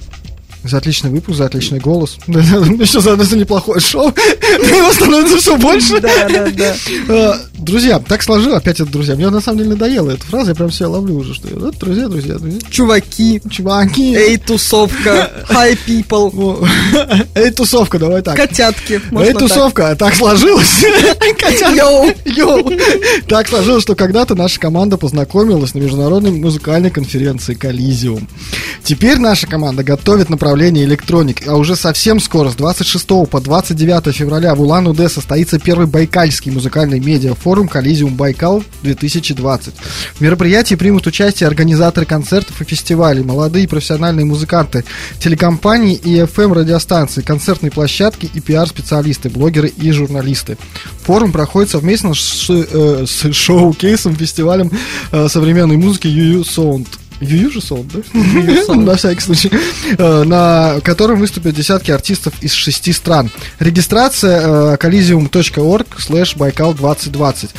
[0.64, 2.18] за отличный выпуск, за отличный голос.
[2.26, 4.08] Еще за за неплохое шоу.
[4.42, 6.00] Его становится все больше.
[6.00, 6.74] Да, да,
[7.06, 7.38] да.
[7.58, 9.16] Друзья, так сложилось, опять это друзья.
[9.16, 12.06] Мне на самом деле надоела эта фраза, я прям себя ловлю уже, что это друзья,
[12.08, 12.60] друзья, друзья.
[12.70, 14.14] Чуваки, Чуваки.
[14.14, 16.64] эй, тусовка, hi people, О,
[17.34, 18.36] Эй, тусовка, давай так.
[18.36, 19.00] котятки.
[19.10, 20.84] Эй, тусовка, так сложилось.
[21.76, 22.12] Йоу.
[22.24, 22.72] Йоу.
[23.26, 28.28] Так сложилось, что когда-то наша команда познакомилась на международной музыкальной конференции Коллизиум.
[28.84, 34.54] Теперь наша команда готовит направление electronic, а уже совсем скоро, с 26 по 29 февраля
[34.54, 39.74] в Улан-Удэ состоится первый байкальский музыкальный медиафорум Коллизиум Байкал 2020.
[40.14, 44.84] В мероприятии примут участие организаторы концертов и фестивалей, молодые профессиональные музыканты,
[45.18, 50.58] телекомпании и FM-радиостанции, концертные площадки и пиар-специалисты, блогеры и журналисты.
[51.04, 54.70] Форум проходит совместно с, э, с шоу-кейсом, фестивалем
[55.12, 56.86] э, современной музыки UU Sound.
[57.20, 58.74] Юю же Sound, да?
[58.74, 59.50] На всякий случай.
[59.96, 63.30] Э, На котором выступят десятки артистов из шести стран.
[63.58, 67.50] Регистрация э, collizium.org slash Байкал 2020.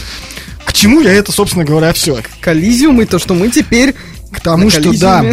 [0.65, 2.21] К чему я это, собственно говоря, все?
[2.41, 3.95] Коллизиум и то, что мы теперь
[4.31, 5.25] К тому, что да.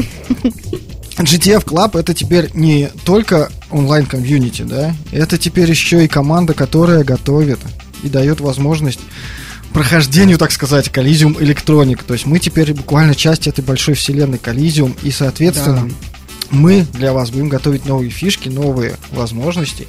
[1.19, 7.59] GTF Club это теперь не только онлайн-комьюнити, да, это теперь еще и команда, которая готовит
[8.03, 9.01] и дает возможность
[9.77, 12.03] прохождению, так сказать, Коллизиум Электроник.
[12.03, 15.91] То есть мы теперь буквально часть этой большой вселенной Коллизиум, и, соответственно,
[16.51, 19.87] мы для вас будем готовить новые фишки, новые возможности.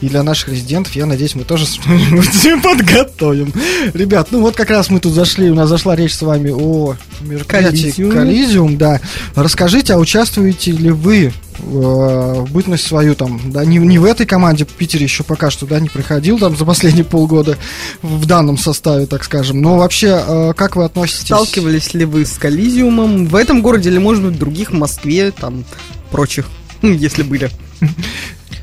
[0.00, 3.52] И для наших резидентов, я надеюсь, мы тоже что-нибудь подготовим.
[3.94, 6.94] Ребят, ну вот как раз мы тут зашли, у нас зашла речь с вами о
[7.20, 8.12] мероприятии Коллизиуме.
[8.12, 9.00] Коллизиум, да.
[9.34, 14.26] Расскажите, а участвуете ли вы э, в бытность свою там, да, не, не в этой
[14.26, 17.56] команде, в Питере еще пока что, да, не приходил там за последние полгода
[18.02, 21.26] в данном составе, так скажем, но вообще, э, как вы относитесь?
[21.26, 25.30] Сталкивались ли вы с Коллизиумом в этом городе или, может быть, в других, в Москве,
[25.32, 25.64] там,
[26.10, 26.46] прочих,
[26.82, 27.50] если были?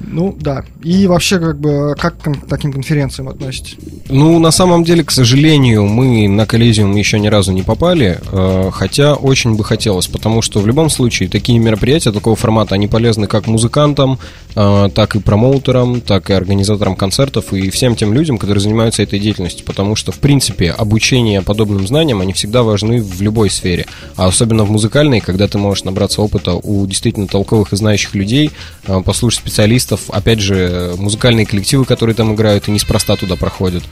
[0.08, 0.64] Ну, да.
[0.84, 3.76] И вообще, как бы, как к таким конференциям относитесь?
[4.10, 8.70] Ну, на самом деле, к сожалению, мы на Коллизиум еще ни разу не попали, э,
[8.72, 13.28] хотя очень бы хотелось, потому что в любом случае такие мероприятия такого формата, они полезны
[13.28, 14.20] как музыкантам,
[14.56, 19.20] э, так и промоутерам, так и организаторам концертов и всем тем людям, которые занимаются этой
[19.20, 23.86] деятельностью, потому что, в принципе, обучение подобным знаниям, они всегда важны в любой сфере,
[24.16, 28.51] а особенно в музыкальной, когда ты можешь набраться опыта у действительно толковых и знающих людей,
[28.88, 33.84] э, послушать специалистов, опять же, музыкальные коллективы, которые там играют, и неспроста туда проходят.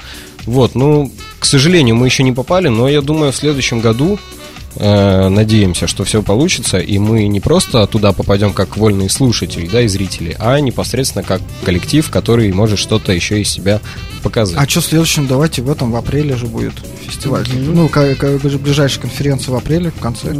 [0.45, 4.19] Вот, ну, к сожалению, мы еще не попали, но я думаю, в следующем году
[4.75, 9.81] э, надеемся, что все получится, и мы не просто туда попадем как вольные слушатели, да,
[9.81, 13.79] и зрители, а непосредственно как коллектив, который может что-то еще из себя
[14.21, 14.57] показать.
[14.57, 15.27] А что в следующем?
[15.27, 16.73] Давайте в этом, в апреле же будет
[17.07, 17.45] фестиваль.
[17.53, 20.33] Ну, ка- ка- ближайшая конференция в апреле, в конце.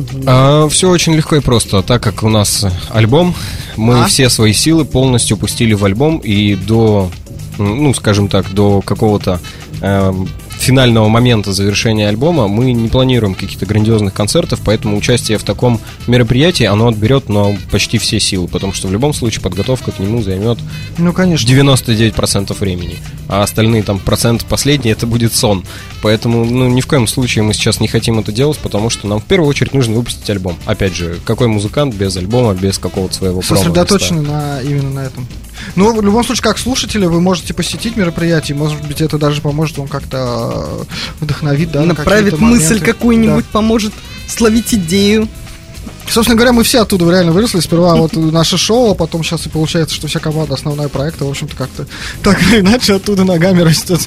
[0.70, 3.36] все очень легко и просто, так как у нас альбом,
[3.76, 4.06] мы А?
[4.08, 7.12] все свои силы полностью пустили в альбом и до,
[7.58, 9.40] ну, скажем так, до какого-то
[9.82, 10.30] эм,
[10.64, 16.64] финального момента завершения альбома мы не планируем каких-то грандиозных концертов, поэтому участие в таком мероприятии,
[16.64, 20.58] оно отберет ну, почти все силы, потому что в любом случае подготовка к нему займет
[20.98, 21.46] Ну, конечно.
[21.48, 22.98] 99% времени,
[23.28, 25.66] а остальные там процент последний это будет сон.
[26.02, 29.20] Поэтому, ну, ни в коем случае мы сейчас не хотим это делать, потому что нам
[29.20, 30.56] в первую очередь нужно выпустить альбом.
[30.66, 35.28] Опять же, какой музыкант без альбома, без какого-то своего промо Сосредоточены на, именно на этом.
[35.76, 39.78] Ну, в любом случае, как слушатели, вы можете посетить мероприятие, может быть, это даже поможет
[39.78, 43.94] вам как-то э, вдохновить, да, на Направит какие-то мысль какую-нибудь, поможет
[44.28, 45.28] словить идею.
[46.08, 47.60] Собственно говоря, мы все оттуда реально выросли.
[47.60, 51.30] Сперва вот наше шоу, а потом сейчас и получается, что вся команда основная проекта, в
[51.30, 51.88] общем-то, как-то
[52.22, 54.02] так или иначе оттуда ногами растет.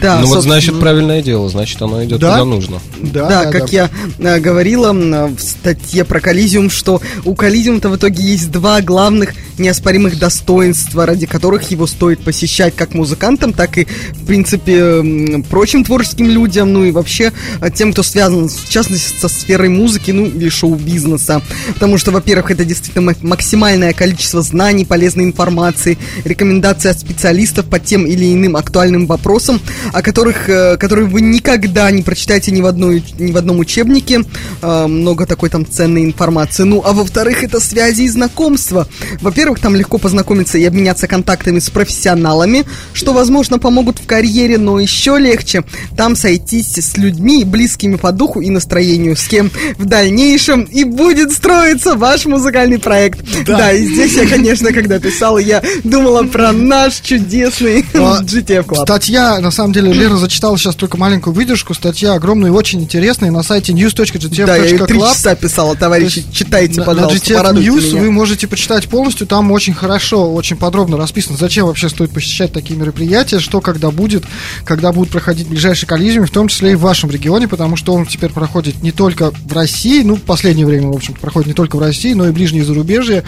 [0.00, 2.32] Да, Ну вот значит правильное дело, значит оно идет Да?
[2.32, 2.80] куда нужно.
[3.00, 7.96] Да, Да, как я э, говорила м, в статье про Коллизиум, что у Коллизиума-то в
[7.96, 13.86] итоге есть два главных неоспоримых достоинства, ради которых его стоит посещать как музыкантам, так и,
[14.12, 19.28] в принципе, прочим творческим людям, ну и вообще э, тем, кто связан, в частности, со
[19.28, 21.23] сферой музыки, ну или шоу-бизнеса.
[21.24, 21.42] Места.
[21.74, 27.78] Потому что, во-первых, это действительно ма- максимальное количество знаний, полезной информации, рекомендации от специалистов по
[27.78, 29.60] тем или иным актуальным вопросам,
[29.92, 34.24] о которых, э, которые вы никогда не прочитаете ни в, одной, ни в одном учебнике.
[34.62, 36.64] Э, много такой там ценной информации.
[36.64, 38.86] Ну, а во-вторых, это связи и знакомства.
[39.20, 44.78] Во-первых, там легко познакомиться и обменяться контактами с профессионалами, что, возможно, помогут в карьере, но
[44.80, 45.64] еще легче
[45.96, 51.13] там сойтись с людьми, близкими по духу и настроению, с кем в дальнейшем и будет
[51.32, 53.20] строиться ваш музыкальный проект.
[53.46, 58.82] Да, и здесь я, конечно, когда писала, я думала про наш чудесный А, GTF Club.
[58.82, 61.74] Статья, на самом деле, Лера зачитала сейчас только маленькую выдержку.
[61.74, 64.46] Статья огромная и очень интересная на сайте news.gtf.club.
[64.46, 67.86] Да, я ее три часа писала, товарищи, То есть читайте, на- пожалуйста, На GTF News
[67.92, 68.00] меня.
[68.00, 72.78] вы можете почитать полностью, там очень хорошо, очень подробно расписано, зачем вообще стоит посещать такие
[72.78, 74.24] мероприятия, что когда будет,
[74.64, 78.06] когда будут проходить ближайшие коллизиумы, в том числе и в вашем регионе, потому что он
[78.06, 81.76] теперь проходит не только в России, ну, в последнее время, в общем проходит не только
[81.76, 83.24] в России, но и ближние зарубежья,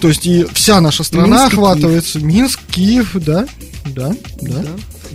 [0.00, 3.46] то есть и вся наша страна Минск охватывается, Минск, Киев, да,
[3.86, 4.64] да, да.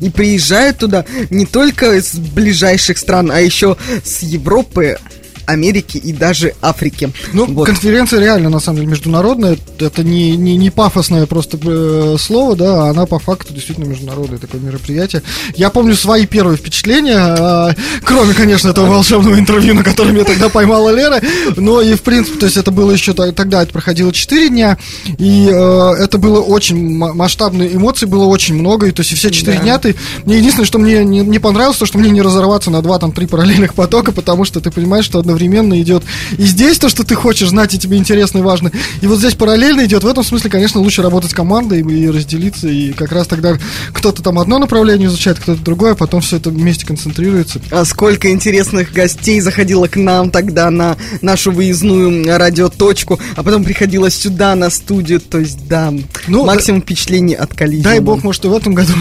[0.01, 4.97] И приезжают туда не только из ближайших стран, а еще с Европы,
[5.45, 7.11] Америки и даже Африки.
[7.33, 7.65] Ну, Вот.
[7.65, 9.57] конференция реально, на самом деле, международная.
[9.79, 14.37] Это не, не, не пафосное просто э, слово, да, а она по факту действительно международное
[14.39, 15.21] такое мероприятие.
[15.55, 17.73] Я помню свои первые впечатления, э,
[18.03, 21.21] кроме, конечно, этого волшебного интервью, на котором меня тогда поймала Лера,
[21.55, 24.77] но и, в принципе, то есть это было еще тогда, это проходило 4 дня,
[25.17, 29.57] и э, это было очень масштабные эмоций, было очень много, и то есть все 4
[29.57, 29.63] Да.
[29.63, 29.95] дня ты...
[30.25, 33.11] Мне единственное, что мне не, не понравилось, то, что мне не разорваться на 2, там,
[33.11, 36.03] 3 параллельных потока, потому что ты понимаешь, что одновременно идет
[36.37, 38.71] и здесь то, что ты хочешь знать, и тебе интересно и важно,
[39.01, 40.03] и вот здесь параллельно идет.
[40.03, 43.57] В этом смысле, конечно, лучше работать командой и разделиться, и как раз тогда
[43.93, 47.61] кто-то там одно направление изучает, кто-то другое, а потом все это вместе концентрируется.
[47.71, 54.09] А сколько интересных гостей заходило к нам тогда на нашу выездную радиоточку, а потом приходило
[54.09, 55.93] сюда на студию, то есть да,
[56.27, 57.83] Ну, максимум впечатлений от коллизии.
[57.83, 58.93] Дай бог, может, и в этом году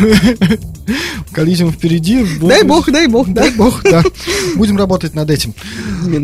[1.32, 2.26] коллизиум впереди.
[2.40, 3.42] Дай бог, дай бог, да.
[3.42, 4.02] Дай бог, да.
[4.56, 5.54] Будем работать над этим.
[6.04, 6.23] Именно.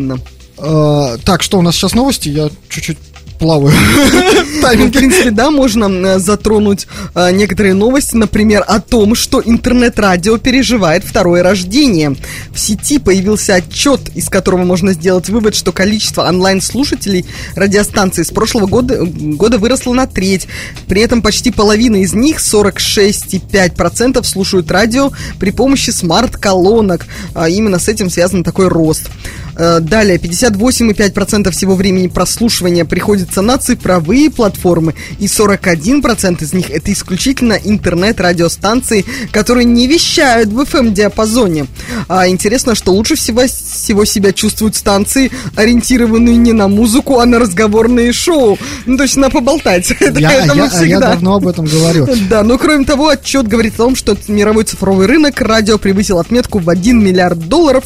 [0.58, 2.28] А, Так, что у нас сейчас новости?
[2.28, 2.98] Я чуть-чуть
[3.40, 3.74] плаваю.
[4.60, 11.02] В принципе, да, можно э, затронуть э, некоторые новости, например, о том, что интернет-радио переживает
[11.04, 12.14] второе рождение.
[12.52, 17.24] В сети появился отчет, из которого можно сделать вывод, что количество онлайн-слушателей
[17.56, 20.46] радиостанции с прошлого года, года выросло на треть.
[20.86, 27.06] При этом почти половина из них, 46,5%, слушают радио при помощи смарт-колонок.
[27.34, 29.08] А именно с этим связан такой рост.
[29.56, 36.92] Э, Далее, 58,5% всего времени прослушивания приходится на цифровые платформы, и 41% из них это
[36.92, 41.66] исключительно интернет-радиостанции, которые не вещают в FM-диапазоне.
[42.08, 47.38] А интересно, что лучше всего, всего себя чувствуют станции, ориентированные не на музыку, а на
[47.38, 48.58] разговорные шоу.
[48.86, 49.90] Ну, то есть на поболтать.
[50.00, 51.00] Я, мы я- я всегда.
[51.00, 52.06] давно об этом говорю.
[52.30, 56.58] Да, но кроме того, отчет говорит о том, что мировой цифровой рынок радио превысил отметку
[56.58, 57.84] в 1 миллиард долларов,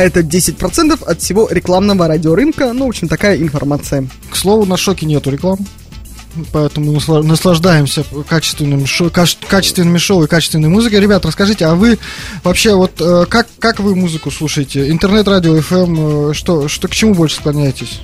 [0.00, 2.72] а это 10% от всего рекламного радиорынка.
[2.72, 4.08] Ну, в общем, такая информация.
[4.30, 5.66] К слову, на шоке нету рекламы.
[6.52, 11.00] Поэтому насла- наслаждаемся качественным каче- качественными шоу и качественной музыкой.
[11.00, 11.98] Ребят, расскажите, а вы
[12.44, 14.90] вообще вот э, как, как вы музыку слушаете?
[14.90, 18.00] Интернет-радио, FM, э, что, что, к чему больше склоняетесь?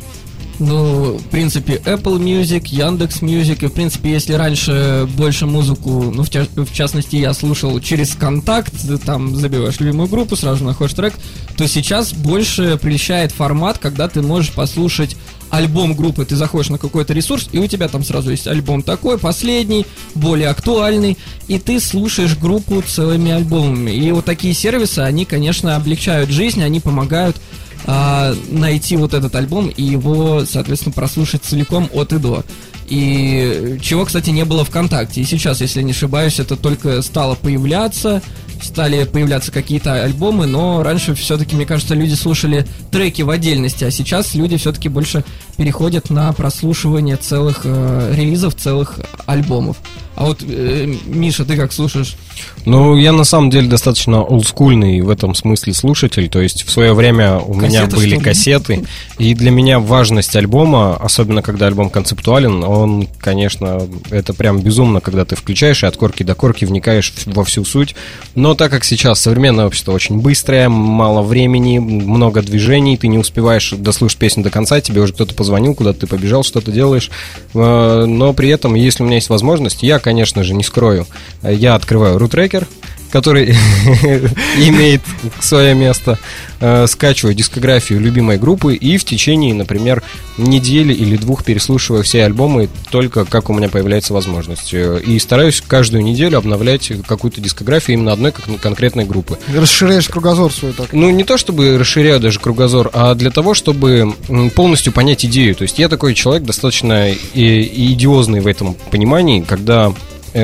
[0.59, 6.25] Ну, в принципе, Apple Music, Яндекс Music, и, в принципе, если раньше больше музыку, ну,
[6.25, 8.73] в, в частности, я слушал через контакт,
[9.05, 11.15] там забиваешь любимую группу, сразу находишь трек,
[11.57, 15.17] то сейчас больше прельщает формат, когда ты можешь послушать
[15.51, 19.19] альбом группы, ты заходишь на какой-то ресурс, и у тебя там сразу есть альбом такой,
[19.19, 19.85] последний,
[20.15, 23.91] более актуальный, и ты слушаешь группу целыми альбомами.
[23.91, 27.37] И вот такие сервисы, они, конечно, облегчают жизнь, они помогают
[27.85, 32.45] а, найти вот этот альбом и его, соответственно, прослушать целиком от и до.
[32.89, 35.21] И чего, кстати, не было ВКонтакте.
[35.21, 38.23] И сейчас, если не ошибаюсь, это только стало появляться,
[38.63, 43.91] стали появляться какие-то альбомы, но раньше все-таки, мне кажется, люди слушали треки в отдельности, а
[43.91, 45.25] сейчас люди все-таки больше
[45.57, 49.79] переходят на прослушивание целых э, релизов, целых альбомов.
[50.17, 52.17] А вот, э, Миша, ты как слушаешь?
[52.65, 56.29] Ну, я на самом деле достаточно олдскульный в этом смысле слушатель.
[56.31, 58.25] То есть в свое время у меня Кассеты, были что ли?
[58.25, 58.85] кассеты.
[59.19, 65.27] И для меня важность альбома, особенно когда альбом концептуален, он, конечно, это прям безумно, когда
[65.27, 67.95] ты включаешь и от корки до корки вникаешь во всю суть.
[68.35, 73.73] Но так как сейчас современное общество очень быстрое, мало времени, много движений, ты не успеваешь
[73.77, 77.11] дослушать песню до конца, тебе уже кто-то позвонил, куда-то ты побежал, что-то делаешь.
[77.53, 81.05] Э, Но при этом, если у меня есть возможность, я, конечно же, не скрою,
[81.43, 82.69] я открываю рутрекер,
[83.11, 83.51] который
[84.59, 85.03] имеет
[85.41, 86.19] свое место,
[86.61, 90.03] э, скачиваю дискографию любимой группы и в течение, например,
[90.39, 94.73] недели или двух переслушиваю все альбомы только как у меня появляется возможность.
[94.75, 99.39] Э, И стараюсь каждую неделю обновлять какую-то дискографию именно одной кон- конкретной группы.
[99.55, 100.93] Расширяешь кругозор свой так.
[100.93, 104.13] Ну, не то чтобы расширяю даже кругозор, а для того, чтобы
[104.55, 105.55] полностью понять идею.
[105.55, 109.93] То есть я такой человек достаточно и, и идиозный в этом понимании, когда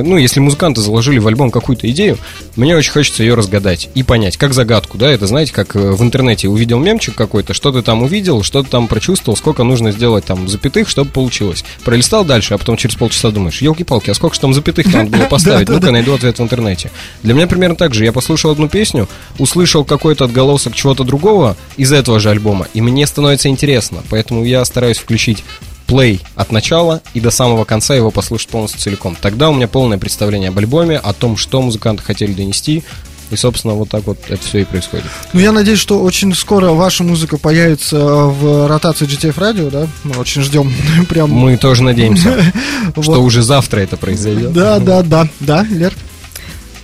[0.00, 2.18] ну, если музыканты заложили в альбом какую-то идею,
[2.56, 6.02] мне очень хочется ее разгадать и понять, как загадку, да, это, знаете, как э, в
[6.02, 10.24] интернете увидел мемчик какой-то, что ты там увидел, что ты там прочувствовал, сколько нужно сделать
[10.24, 11.64] там запятых, чтобы получилось.
[11.84, 15.24] Пролистал дальше, а потом через полчаса думаешь, елки-палки, а сколько же там запятых надо было
[15.30, 15.68] поставить?
[15.68, 16.90] Ну-ка, найду ответ в интернете.
[17.22, 18.04] Для меня примерно так же.
[18.04, 23.06] Я послушал одну песню, услышал какой-то отголосок чего-то другого из этого же альбома, и мне
[23.06, 25.44] становится интересно, поэтому я стараюсь включить
[25.92, 29.14] плей от начала и до самого конца его послушать полностью целиком.
[29.20, 32.82] Тогда у меня полное представление об альбоме, о том, что музыканты хотели донести,
[33.30, 35.06] и, собственно, вот так вот это все и происходит.
[35.32, 39.86] Ну, я надеюсь, что очень скоро ваша музыка появится в ротации GTF радио, да?
[40.04, 40.72] Мы очень ждем.
[41.08, 41.30] Прям.
[41.30, 42.52] Мы тоже надеемся,
[43.00, 44.52] что уже завтра это произойдет.
[44.52, 45.92] Да, да, да, да, Лер.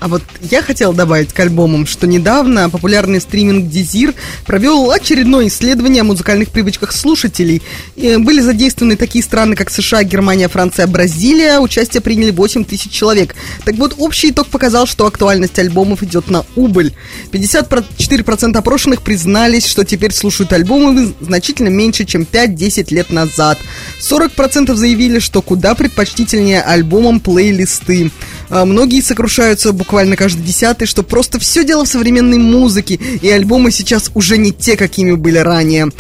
[0.01, 4.15] А вот я хотел добавить к альбомам, что недавно популярный стриминг Дизир
[4.47, 7.63] провел очередное исследование о музыкальных привычках слушателей.
[7.97, 11.59] И были задействованы такие страны, как США, Германия, Франция, Бразилия.
[11.59, 13.35] Участие приняли 8 тысяч человек.
[13.65, 16.95] Так вот, общий итог показал, что актуальность альбомов идет на убыль.
[17.33, 23.59] 54% опрошенных признались, что теперь слушают альбомы значительно меньше, чем 5-10 лет назад.
[24.01, 28.13] 40% заявили, что куда предпочтительнее альбомам плейлисты.
[28.51, 33.71] А, Многие сокрушаются буквально каждый десятый, что просто все дело в современной музыке, и альбомы
[33.71, 35.91] сейчас уже не те, какими были ранее.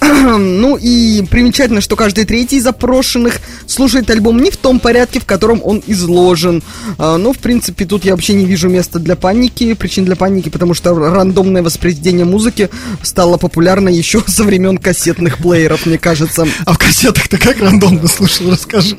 [0.38, 5.24] Ну и примечательно, что каждый третий из опрошенных слушает альбом не в том порядке, в
[5.24, 6.62] котором он изложен.
[6.98, 10.48] А, Ну, в принципе, тут я вообще не вижу места для паники, причин для паники,
[10.48, 12.70] потому что рандомное воспроизведение музыки
[13.02, 16.46] стало популярно еще со времен кассетных плееров, мне кажется.
[16.64, 18.96] А в кассетах-то как рандомно слушал, расскажи.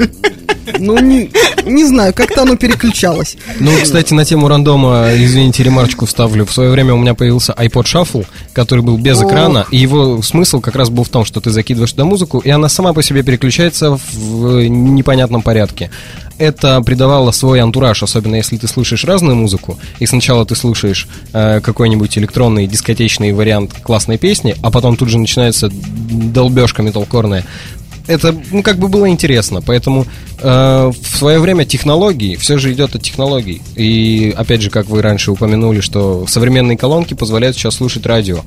[0.80, 1.32] Ну, не,
[1.66, 3.38] не знаю, как-то оно переключалось.
[3.60, 6.46] Ну, кстати, на тему рандома, извините, ремарочку вставлю.
[6.46, 9.28] В свое время у меня появился iPod Shuffle, который был без О.
[9.28, 12.50] экрана, и его смысл как раз был в том, что ты закидываешь туда музыку, и
[12.50, 15.90] она сама по себе переключается в непонятном порядке.
[16.38, 21.60] Это придавало свой антураж, особенно если ты слушаешь разную музыку, и сначала ты слушаешь э,
[21.62, 27.46] какой-нибудь электронный дискотечный вариант классной песни, а потом тут же начинается долбежка металкорная
[28.08, 29.62] это, ну, как бы было интересно.
[29.62, 30.06] Поэтому
[30.40, 33.62] э, в свое время технологии, все же идет от технологий.
[33.76, 38.42] И, опять же, как вы раньше упомянули, что современные колонки позволяют сейчас слушать радио.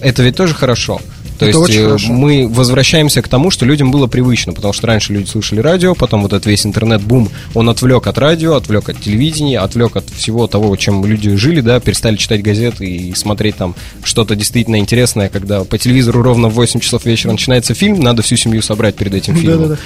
[0.00, 1.00] Это ведь тоже хорошо.
[1.38, 2.12] То Это есть очень э, хорошо.
[2.12, 6.22] мы возвращаемся к тому, что людям было привычно, потому что раньше люди слушали радио, потом
[6.22, 10.74] вот этот весь интернет-бум, он отвлек от радио, отвлек от телевидения, отвлек от всего того,
[10.76, 15.78] чем люди жили, да, перестали читать газеты и смотреть там что-то действительно интересное, когда по
[15.78, 19.62] телевизору ровно в 8 часов вечера начинается фильм, надо всю семью собрать перед этим фильмом.
[19.62, 19.80] Да-да-да.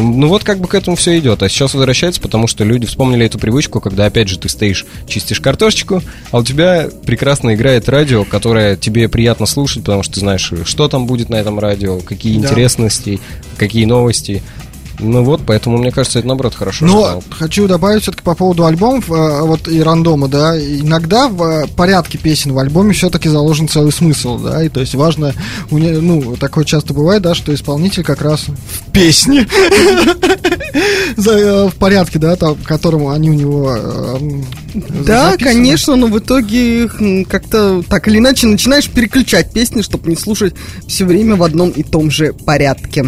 [0.00, 1.42] Ну вот как бы к этому все идет.
[1.42, 5.40] А сейчас возвращается, потому что люди вспомнили эту привычку, когда опять же ты стоишь, чистишь
[5.40, 10.52] картошечку, а у тебя прекрасно играет радио, которое тебе приятно слушать, потому что ты знаешь,
[10.64, 12.48] что там будет на этом радио, какие Да.
[12.48, 13.20] интересности,
[13.56, 14.42] какие новости.
[15.00, 16.84] Ну вот, поэтому мне кажется, это наоборот хорошо.
[16.84, 17.22] Но стало.
[17.30, 22.18] хочу добавить все-таки по поводу альбомов, э, вот и рандома, да, иногда в э, порядке
[22.18, 25.34] песен в альбоме все-таки заложен целый смысл, да, и то есть важно,
[25.70, 29.46] ну, такое часто бывает, да, что исполнитель как раз в песне
[31.16, 33.76] э, в порядке, да, там, которому они у него
[34.74, 36.88] Да, конечно, но в итоге
[37.24, 40.54] как-то так или иначе начинаешь переключать песни, чтобы не слушать
[40.86, 43.06] все время в одном и том же порядке.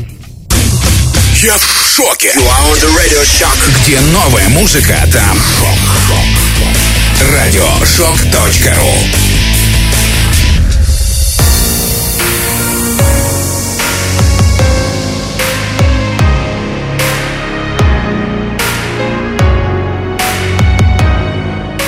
[1.42, 1.62] Я в
[1.96, 2.32] шоке.
[2.34, 3.56] You are on the radio shock.
[3.82, 5.38] Где новая музыка, там
[7.32, 9.19] Радиошок.ру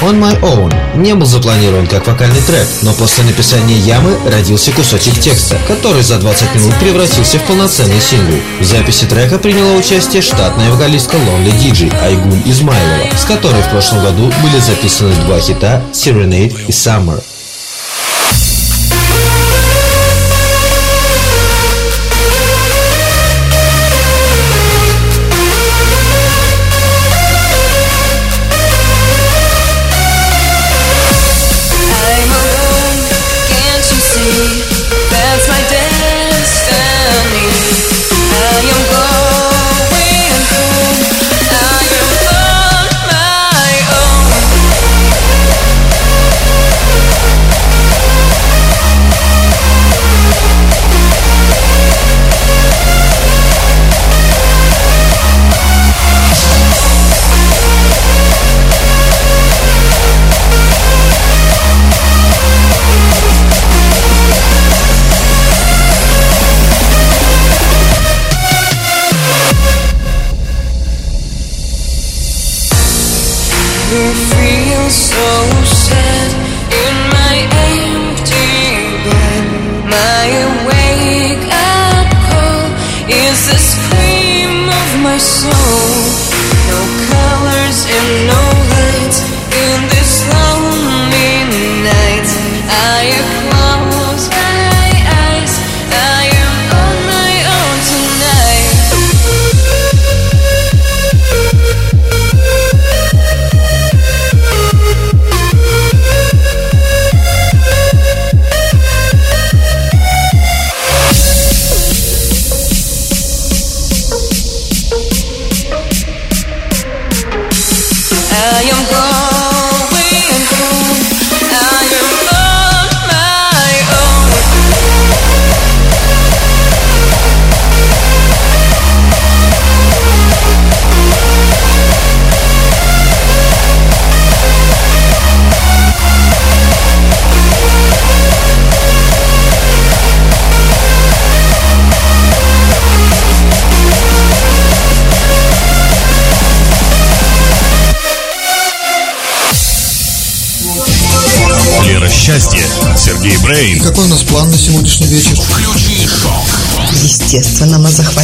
[0.03, 5.17] On My Own не был запланирован как вокальный трек, но после написания ямы родился кусочек
[5.21, 8.35] текста, который за 20 минут превратился в полноценный сингл.
[8.59, 14.03] В записи трека приняла участие штатная вокалистка Lonely DJ Айгуль Измайлова, с которой в прошлом
[14.03, 17.23] году были записаны два хита Serenade и Summer.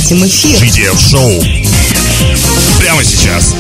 [0.09, 0.63] Захватим эфир.
[0.63, 1.43] GTF Шоу.
[2.81, 3.55] Прямо сейчас.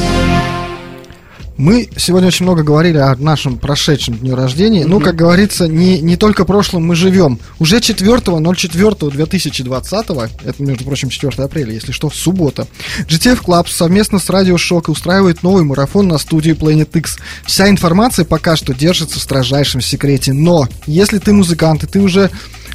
[1.59, 4.87] Мы сегодня очень много говорили о нашем прошедшем дню рождения.
[4.87, 7.41] Ну, как говорится, не, не только прошлым мы живем.
[7.59, 12.69] Уже 4.04.2020, это, между прочим, 4 апреля, если что, суббота,
[13.09, 17.19] GTF Club совместно с Радио Шок устраивает новый марафон на студии Planet X.
[17.45, 20.33] Вся информация пока что держится в строжайшем секрете.
[20.33, 22.31] Но, если ты музыкант, и ты уже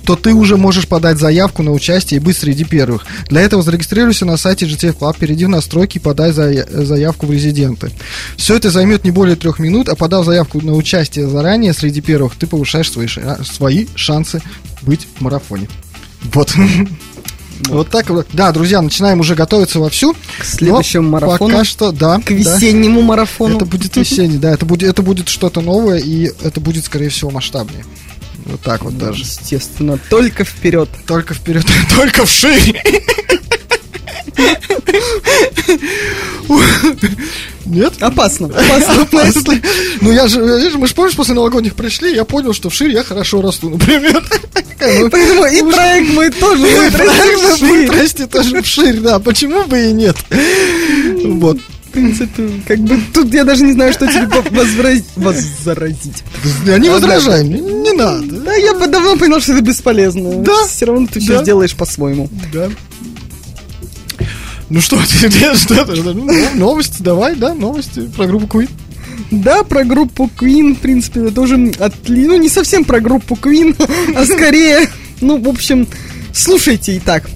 [0.06, 3.06] то ты уже можешь подать заявку на участие и быть среди первых.
[3.30, 7.32] Для этого зарегистрируйся на сайте GTF Club, перейди в настройки и подай зая- заявку в
[7.32, 7.92] резиденты.
[8.38, 12.36] Все это займет не более трех минут, а подав заявку на участие заранее среди первых,
[12.36, 13.08] ты повышаешь свои,
[13.44, 14.42] свои шансы
[14.82, 15.68] быть в марафоне.
[16.34, 16.54] Вот.
[17.70, 18.28] Вот так вот.
[18.34, 20.16] Да, друзья, начинаем уже готовиться вовсю.
[20.40, 21.52] К следующему марафону.
[21.52, 22.20] Пока что, да.
[22.20, 22.34] К да.
[22.34, 23.58] весеннему марафону.
[23.58, 27.30] Это будет весенний, да, это будет, это будет что-то новое, и это будет, скорее всего,
[27.30, 27.86] масштабнее.
[28.46, 29.22] Вот так вот даже.
[29.22, 30.90] Естественно, только вперед.
[31.08, 31.66] Только вперед,
[31.96, 32.82] только вширь.
[37.66, 37.94] Нет?
[38.02, 39.02] Опасно, опасно.
[39.04, 39.62] Опасно.
[40.02, 42.92] Ну я же, я же, мы же помнишь, после новогодних пришли, я понял, что вширь
[42.92, 44.24] я хорошо расту, например.
[44.54, 47.00] Ну, Поэтому и проект мой тоже будет
[47.90, 50.18] расти будет тоже вширь, да, почему бы и нет.
[51.24, 51.58] Вот.
[51.94, 55.06] Принципе, как бы тут я даже не знаю, что тебе возразить.
[55.16, 56.24] возразить.
[56.66, 58.42] Я не возражаю, не, не надо.
[58.42, 60.42] Да, я бы давно понял, что это бесполезно.
[60.42, 60.66] Да.
[60.68, 62.30] Все равно ты все сделаешь по-своему.
[62.52, 62.70] Да.
[64.70, 68.70] Ну что, тебе что ну, новости, давай, да, новости про группу Queen.
[69.30, 72.26] Да, про группу Queen, в принципе, это тоже отли...
[72.26, 73.76] Ну, не совсем про группу Queen,
[74.16, 74.90] а скорее,
[75.22, 75.88] ну, в общем,
[76.34, 77.30] слушайте итак.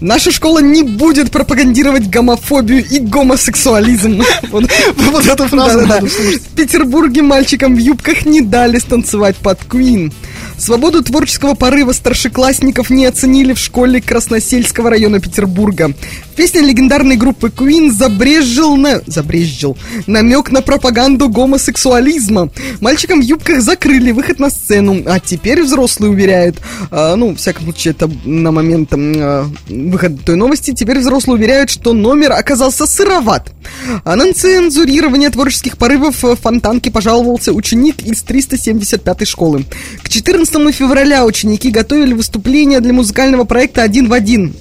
[0.00, 4.22] Наша школа не будет пропагандировать гомофобию и гомосексуализм.
[4.50, 4.64] Вот,
[4.96, 6.06] Вот эту фразу надо.
[6.06, 10.12] В Петербурге мальчикам в юбках не дали станцевать под Queen.
[10.58, 15.94] Свободу творческого порыва старшеклассников не оценили в школе Красносельского района Петербурга.
[16.32, 19.00] В песне легендарной группы Queen забрежил на...
[19.06, 19.76] забрежил
[20.06, 22.50] намек на пропаганду гомосексуализма.
[22.80, 26.56] Мальчикам в юбках закрыли выход на сцену, а теперь взрослые уверяют,
[26.90, 31.70] а, ну, в всяком случае, это на момент а, выхода той новости, теперь взрослые уверяют,
[31.70, 33.52] что номер оказался сыроват.
[34.04, 39.64] А на цензурирование творческих порывов э, в Фонтанке пожаловался ученик из 375-й школы.
[40.02, 44.54] К 14 февраля ученики готовили выступление для музыкального проекта «Один в один».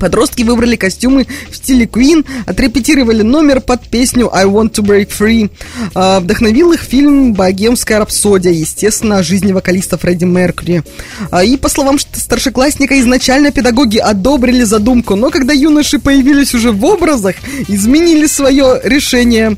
[0.00, 5.50] Подростки выбрали костюмы в стиле Queen, отрепетировали номер под песню I Want to Break Free.
[5.94, 10.82] А, Вдохновил их фильм «Богемская рапсодия», естественно, о жизни вокалиста Фредди Меркьюри.
[11.30, 16.84] А, И, по словам старшеклассника, изначально педагоги одобрили задумку, но когда юноши появились уже в
[16.84, 17.36] образах,
[17.68, 19.56] изменили свое решение.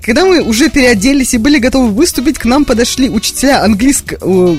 [0.00, 4.56] Когда мы уже переоделись и были готовы выступить, к нам подошли учителя английского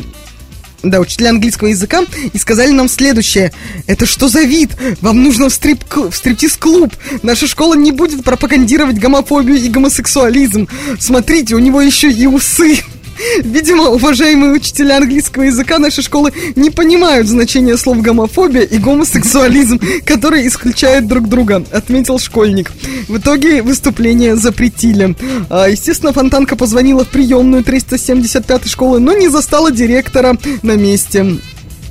[0.83, 2.03] да, учителя английского языка
[2.33, 3.51] и сказали нам следующее.
[3.87, 4.71] Это что за вид?
[5.01, 6.93] Вам нужно в, стрип в стриптиз-клуб.
[7.23, 10.67] Наша школа не будет пропагандировать гомофобию и гомосексуализм.
[10.99, 12.79] Смотрите, у него еще и усы.
[13.43, 20.47] Видимо, уважаемые учителя английского языка нашей школы не понимают значения слов гомофобия и гомосексуализм, которые
[20.47, 22.71] исключают друг друга, отметил школьник.
[23.07, 25.15] В итоге выступление запретили.
[25.49, 31.39] А, естественно, Фонтанка позвонила в приемную 375 школы, но не застала директора на месте.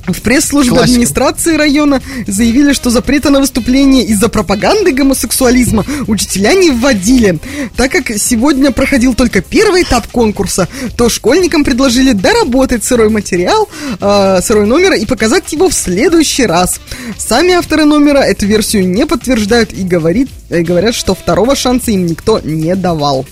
[0.06, 0.90] В пресс-службе Классика.
[0.90, 7.38] администрации района заявили, что запрета на выступление из-за пропаганды гомосексуализма учителя не вводили.
[7.76, 13.68] Так как сегодня проходил только первый этап конкурса, то школьникам предложили доработать сырой материал,
[14.00, 16.80] э, сырой номер и показать его в следующий раз.
[17.16, 22.06] Сами авторы номера эту версию не подтверждают и говорит, э, говорят, что второго шанса им
[22.06, 23.24] никто не давал.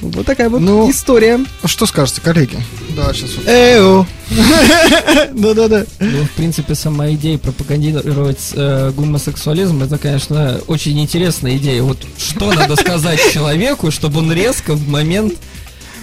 [0.00, 1.40] Вот такая вот Ну, история.
[1.64, 2.58] Что скажете, коллеги?
[2.96, 3.30] Да, сейчас.
[3.46, 4.06] Эу.
[5.34, 5.84] Да-да-да.
[5.98, 11.82] Ну, в принципе, сама идея пропагандировать э, гомосексуализм, это, конечно, очень интересная идея.
[11.82, 15.34] Вот что надо сказать человеку, чтобы он резко в момент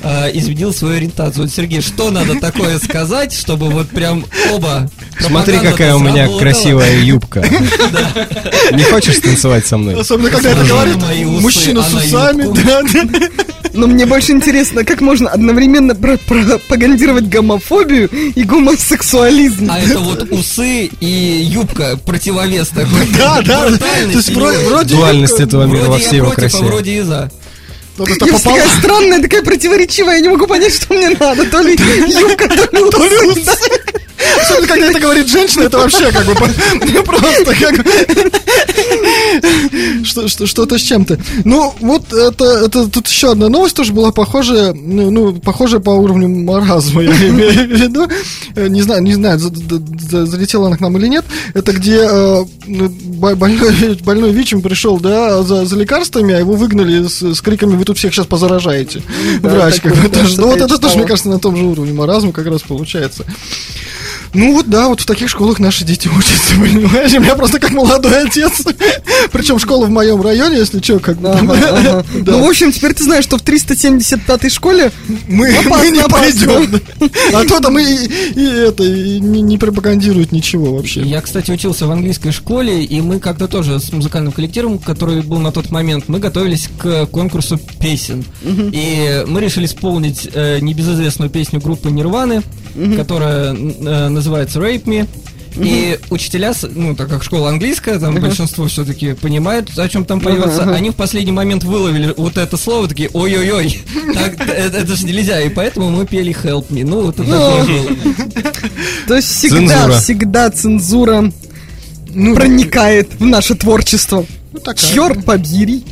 [0.03, 1.43] э, изменил свою ориентацию.
[1.43, 4.89] Вот, Сергей, что надо такое сказать, чтобы вот прям оба...
[5.19, 6.39] Смотри, какая у меня сработала?
[6.39, 7.45] красивая юбка.
[8.71, 9.99] Не хочешь танцевать со мной?
[9.99, 10.97] Особенно, когда это говорит
[11.41, 13.47] мужчина с а на усами.
[13.73, 19.69] Но мне больше интересно, как можно одновременно про- пропагандировать гомофобию и гомосексуализм.
[19.69, 23.07] А это вот усы и юбка противовес такой.
[23.17, 23.69] Да, да.
[23.77, 26.63] То есть вроде- вроде Дуальность этого мира во всей его а красе.
[26.63, 27.31] вроде и за.
[27.97, 31.09] Ну, то есть Я так такая странная, такая противоречивая, я не могу понять, что мне
[31.09, 31.45] надо.
[31.49, 31.71] То ли
[32.07, 33.81] юбка, То ли усы.
[34.41, 36.33] Особенно, когда это говорит женщина, это вообще как бы
[37.03, 37.85] просто как
[40.45, 41.17] что-то с чем-то.
[41.45, 45.91] Ну, вот это, это тут еще одна новость тоже была похожая, ну, ну, похожая по
[45.91, 48.07] уровню маразма, я имею в виду.
[48.55, 51.25] Э, Не знаю, не знаю, за- за- за- залетела она к нам или нет.
[51.53, 56.53] Это где э, ну, бо- больной, больной ВИЧем пришел, да, за, за лекарствами, а его
[56.53, 59.01] выгнали с, с криками «Вы тут всех сейчас позаражаете».
[59.41, 60.39] Да, Врач, как бы, тоже.
[60.39, 63.25] Ну, вот это тоже, мне кажется, на том же уровне маразма как раз получается.
[64.33, 67.13] Ну вот да, вот в таких школах наши дети учатся, понимаешь?
[67.13, 68.63] У меня просто как молодой отец.
[69.31, 71.29] Причем школа в моем районе, если что, как бы.
[71.29, 72.05] Ага, ага.
[72.17, 72.33] Да.
[72.33, 74.91] Ну, в общем, теперь ты знаешь, что в 375-й школе
[75.27, 76.81] Мы, опасно, мы не пойдем.
[77.33, 81.01] А то там и, и это и не, не пропагандируют ничего вообще.
[81.01, 85.39] Я, кстати, учился в английской школе, и мы как-то тоже с музыкальным коллективом, который был
[85.39, 88.25] на тот момент, мы готовились к конкурсу песен.
[88.43, 92.43] И мы решили исполнить э, небезызвестную песню группы Нирваны,
[92.95, 95.07] которая э, называется Rape Me.
[95.59, 100.71] И учителя, ну, так как школа английская, там большинство все-таки понимают, о чем там поется,
[100.71, 103.81] они в последний момент выловили вот это слово, такие, ой-ой-ой,
[104.13, 106.85] так, это, это же нельзя, и поэтому мы пели Help Me.
[106.85, 108.53] Ну, вот это такое было.
[109.07, 109.97] То есть всегда, Цензура.
[109.99, 111.33] всегда цензура
[112.13, 114.25] Ну, проникает в наше творчество.
[114.53, 114.73] ну.
[114.75, 115.83] Черт побери.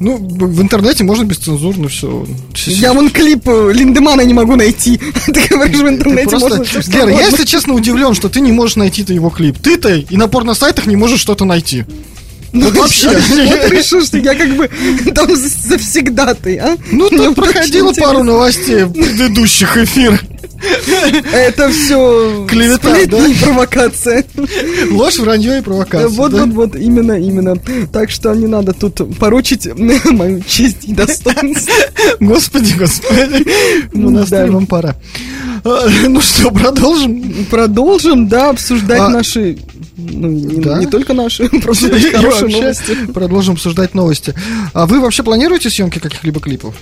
[0.00, 2.26] Ну, в интернете можно бесцензурно все.
[2.66, 4.98] Я вон клип э, Линдемана не могу найти.
[5.26, 9.02] Ты говоришь, в интернете можно Гера, я, если честно, удивлен, что ты не можешь найти
[9.02, 9.58] -то его клип.
[9.58, 11.84] Ты-то и на порно-сайтах не можешь что-то найти.
[12.52, 13.10] Ну, Вот вообще.
[13.10, 14.70] Вот решил, что я как бы
[15.14, 16.76] там за- завсегда ты, а?
[16.90, 20.22] Ну, тут проходило очень пару новостей в предыдущих эфирах.
[21.32, 24.24] Это все Клевета, и провокация.
[24.90, 26.08] Ложь, вранье и провокация.
[26.08, 26.44] Вот, да?
[26.44, 27.56] вот, вот, именно, именно.
[27.92, 29.68] Так что не надо тут порочить
[30.10, 31.74] мою честь и достоинство.
[32.20, 33.46] Господи, господи.
[33.92, 34.20] Ну, Да.
[34.20, 34.96] настали вам пора.
[35.64, 37.46] А, Ну что, продолжим?
[37.50, 39.58] Продолжим, да, обсуждать А, наши,
[39.96, 40.78] ну, не, да?
[40.78, 42.96] не только наши, просто очень хорошие новости.
[43.12, 44.34] Продолжим обсуждать новости.
[44.72, 46.74] А вы вообще планируете съемки каких-либо клипов?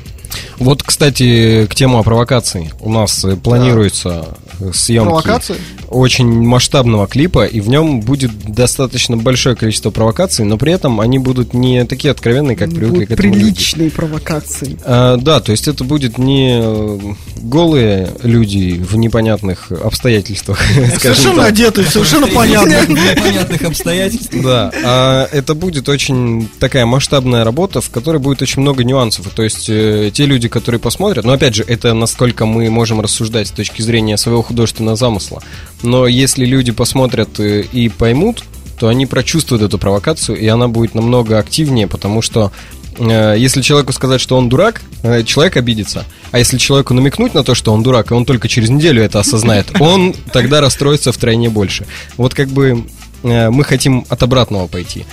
[0.59, 2.73] Вот, кстати, к тему о провокации.
[2.81, 4.29] У нас э, планируется
[4.61, 5.57] э, съемки Провокации?
[5.89, 11.19] очень масштабного клипа, и в нем будет достаточно большое количество провокаций, но при этом они
[11.19, 13.45] будут не такие откровенные, как привыкли Будут к этому люди.
[13.45, 14.79] приличные провокации.
[14.85, 16.99] А, да, то есть это будет не э,
[17.37, 20.61] голые люди в непонятных обстоятельствах,
[21.01, 21.49] Совершенно так.
[21.53, 22.77] одетые, совершенно понятно.
[22.81, 24.43] В непонятных обстоятельствах.
[24.43, 29.29] Да, а это будет очень такая масштабная работа, в которой будет очень много нюансов.
[29.35, 33.47] То есть э, те люди, которые посмотрят, но опять же, это насколько мы можем рассуждать
[33.49, 35.43] с точки зрения своего художественного замысла.
[35.83, 38.45] Но если люди посмотрят э, и поймут,
[38.79, 42.51] то они прочувствуют эту провокацию, и она будет намного активнее, потому что
[42.99, 46.05] э, если человеку сказать, что он дурак, э, человек обидится.
[46.33, 49.21] А если человеку намекнуть на то, что он дурак, и он только через неделю это
[49.21, 51.87] осознает, он тогда расстроится втройне больше.
[52.17, 52.85] Вот как бы
[53.23, 55.05] мы хотим от обратного пойти.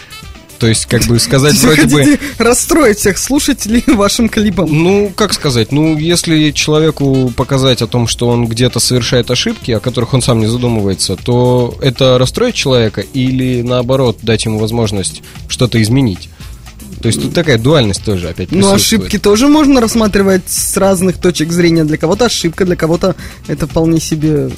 [0.64, 2.20] То есть, как бы сказать вроде бы...
[2.38, 4.70] расстроить всех слушателей вашим клипом.
[4.72, 9.82] Ну, как сказать, ну, если человеку показать о том, что он где-то совершает ошибки, о
[9.82, 15.82] которых он сам не задумывается, то это расстроит человека или, наоборот, дать ему возможность что-то
[15.82, 16.30] изменить?
[17.02, 21.52] То есть тут такая дуальность тоже опять Ну, ошибки тоже можно рассматривать с разных точек
[21.52, 21.84] зрения.
[21.84, 23.18] Для кого-то ошибка, для кого-то
[23.50, 24.50] это вполне себе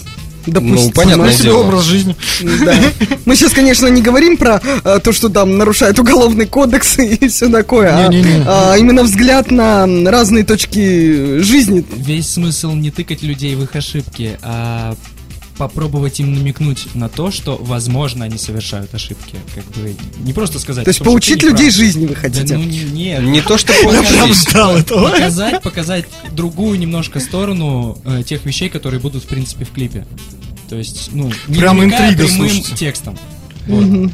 [0.45, 0.81] допустимо.
[0.85, 1.59] Ну, понятное себе дело.
[1.59, 2.15] образ жизни.
[2.63, 2.75] Да.
[3.25, 7.49] Мы сейчас, конечно, не говорим про э, то, что там нарушает уголовный кодекс и все
[7.49, 8.43] такое, а, Не-не-не.
[8.47, 11.85] а именно взгляд на разные точки жизни.
[11.95, 14.95] Весь смысл не тыкать людей в их ошибки, а
[15.57, 19.37] попробовать им намекнуть на то, что, возможно, они совершают ошибки.
[19.53, 20.83] Как бы не просто сказать.
[20.85, 21.75] То есть «Слушай, поучить людей прав».
[21.75, 22.57] жизни вы Да, хотите?
[22.57, 24.35] ну не, не, Не то, что Я прям показать.
[24.35, 25.09] ждал этого.
[25.09, 30.05] показать, показать другую немножко сторону э, тех вещей, которые будут, в принципе, в клипе.
[30.69, 32.75] То есть, ну, не Прям намекая интрига, прямым слушайте.
[32.75, 33.17] текстом.
[33.67, 34.11] Ну,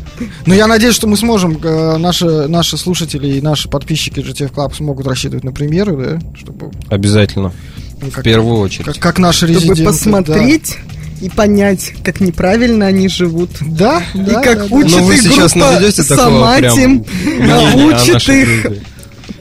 [0.53, 5.05] я надеюсь, что мы сможем, э, наши, наши слушатели и наши подписчики GTF Club смогут
[5.07, 6.71] рассчитывать на премьеры, да, чтобы...
[6.89, 7.51] Обязательно.
[8.01, 8.85] ну, В как, первую очередь.
[8.85, 9.83] как, как наши Чтобы резиденты.
[9.85, 10.77] посмотреть
[11.21, 13.51] и понять, как неправильно они живут.
[13.61, 14.75] Да, да, И да, как да.
[14.75, 15.77] учит вы их сейчас группа о
[17.45, 18.83] научит наших их людях.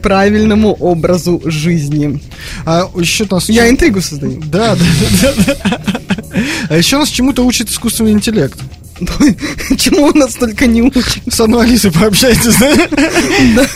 [0.02, 2.22] правильному образу жизни.
[2.64, 3.48] А еще нас...
[3.48, 4.40] Я интригу создаю.
[4.44, 4.84] Да, да,
[5.22, 5.80] да, да.
[6.68, 8.58] А еще нас чему-то учит искусственный интеллект.
[9.76, 11.04] Чему у нас только не учат.
[11.30, 12.74] С одной Алисой пообщайтесь, да?
[13.56, 13.66] Да.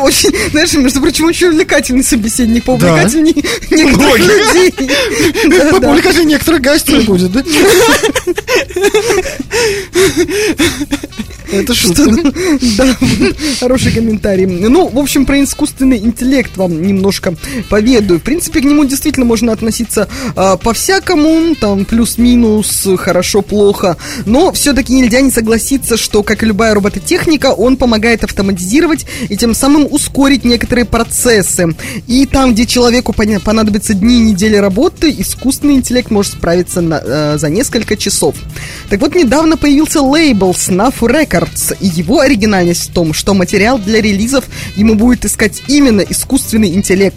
[0.00, 3.34] Очень, знаешь, между прочим, очень увлекательный собеседник, поувлекательней
[3.70, 4.74] некоторых людей.
[5.70, 7.42] Публикация некоторых гостей будет, да?
[11.52, 12.10] Это шутка.
[12.76, 12.96] Да,
[13.60, 14.46] хороший комментарий.
[14.46, 17.34] Ну, в общем, про искусственный интеллект вам немножко
[17.68, 18.18] поведаю.
[18.20, 23.96] В принципе, к нему действительно можно относиться а, по-всякому, там, плюс-минус, хорошо-плохо.
[24.26, 29.54] Но все-таки нельзя не согласиться, что, как и любая робототехника, он помогает автоматизировать и тем
[29.54, 31.74] самым ускорить некоторые процессы.
[32.06, 37.38] И там, где человеку понадобится дни и недели работы, искусственный интеллект может справиться на- э,
[37.38, 38.34] за несколько часов.
[38.88, 41.39] Так вот, недавно появился лейбл Snuff Records,
[41.80, 44.44] и его оригинальность в том, что материал для релизов
[44.76, 47.16] ему будет искать именно искусственный интеллект.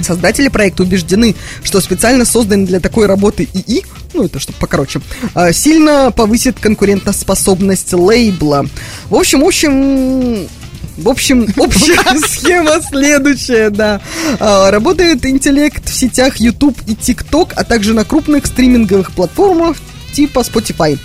[0.00, 5.00] Создатели проекта убеждены, что специально созданный для такой работы ИИ, ну это чтобы покороче,
[5.34, 8.66] а, сильно повысит конкурентоспособность лейбла.
[9.08, 10.48] В общем, в общем,
[10.96, 14.00] в общем, общая схема следующая, да.
[14.40, 19.76] А, Работает интеллект в сетях YouTube и TikTok, а также на крупных стриминговых платформах
[20.14, 20.98] типа Spotify.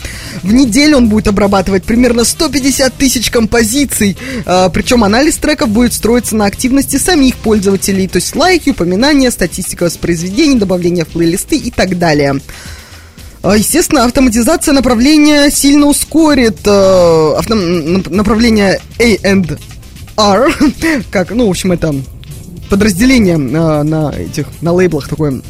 [0.43, 6.35] В неделю он будет обрабатывать примерно 150 тысяч композиций, а, причем анализ треков будет строиться
[6.35, 11.97] на активности самих пользователей, то есть лайки, упоминания, статистика воспроизведений, добавление в плейлисты и так
[11.97, 12.39] далее.
[13.41, 20.55] А, Естественно, автоматизация направления сильно ускорит э, авто- нап- направление A&R,
[21.11, 21.95] как, ну, в общем, это
[22.69, 25.41] подразделение э, на этих, на лейблах такое,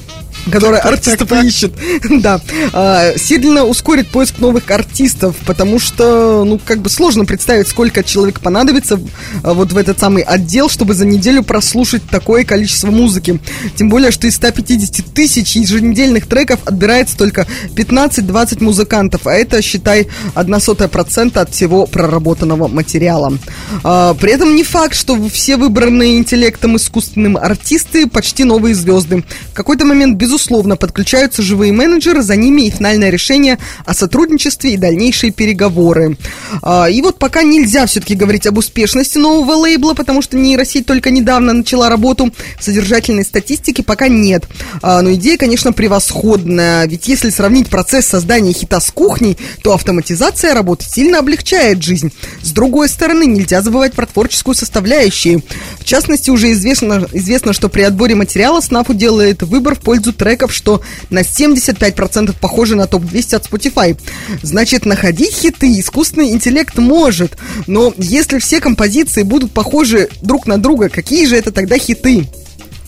[0.49, 1.73] которое артистов ищет.
[2.21, 2.41] да.
[2.73, 8.39] А, сильно ускорит поиск новых артистов, потому что, ну, как бы сложно представить, сколько человек
[8.39, 8.99] понадобится
[9.43, 13.39] а, вот в этот самый отдел, чтобы за неделю прослушать такое количество музыки.
[13.75, 20.07] Тем более, что из 150 тысяч еженедельных треков отбирается только 15-20 музыкантов, а это, считай,
[20.33, 23.37] одна сотая процента от всего проработанного материала.
[23.83, 29.23] А, при этом не факт, что все выбранные интеллектом искусственным артисты почти новые звезды.
[29.51, 30.38] В какой-то момент, безусловно,
[30.75, 36.17] подключаются живые менеджеры, за ними и финальное решение о сотрудничестве и дальнейшие переговоры.
[36.61, 41.11] А, и вот пока нельзя все-таки говорить об успешности нового лейбла, потому что нейросеть только
[41.11, 44.47] недавно начала работу, содержательной статистики пока нет.
[44.81, 50.53] А, но идея, конечно, превосходная, ведь если сравнить процесс создания хита с кухней, то автоматизация
[50.53, 52.11] работы сильно облегчает жизнь.
[52.41, 55.43] С другой стороны, нельзя забывать про творческую составляющую.
[55.79, 60.53] В частности, уже известно, известно что при отборе материала Снафу делает выбор в пользу треков,
[60.53, 63.97] что на 75% похоже на топ-200 от Spotify.
[64.43, 70.89] Значит, находить хиты искусственный интеллект может, но если все композиции будут похожи друг на друга,
[70.89, 72.27] какие же это тогда хиты?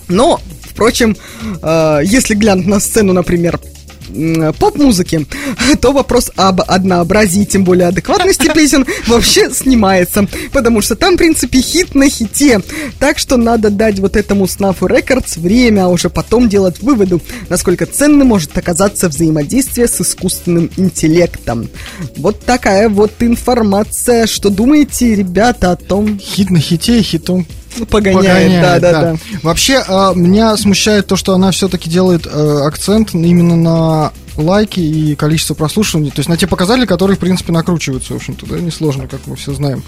[0.07, 1.15] Но, впрочем,
[1.63, 3.59] э, если глянуть на сцену, например,
[4.59, 5.25] поп-музыки,
[5.81, 10.27] то вопрос об однообразии, тем более адекватности песен, вообще снимается.
[10.51, 12.61] Потому что там, в принципе, хит на хите.
[12.99, 17.19] Так что надо дать вот этому Snuff Records время, а уже потом делать выводы,
[17.49, 21.69] насколько ценным может оказаться взаимодействие с искусственным интеллектом.
[22.17, 24.27] Вот такая вот информация.
[24.27, 26.19] Что думаете, ребята, о том?
[26.19, 27.45] Хит на хите, хитом
[27.89, 29.15] Погоняет, да, да, да.
[29.43, 35.15] Вообще, а, меня смущает то, что она все-таки делает э, акцент именно на лайки и
[35.15, 39.07] количество прослушиваний, то есть на те показатели, которые, в принципе, накручиваются, в общем-то, да, несложно,
[39.07, 39.83] как мы все знаем.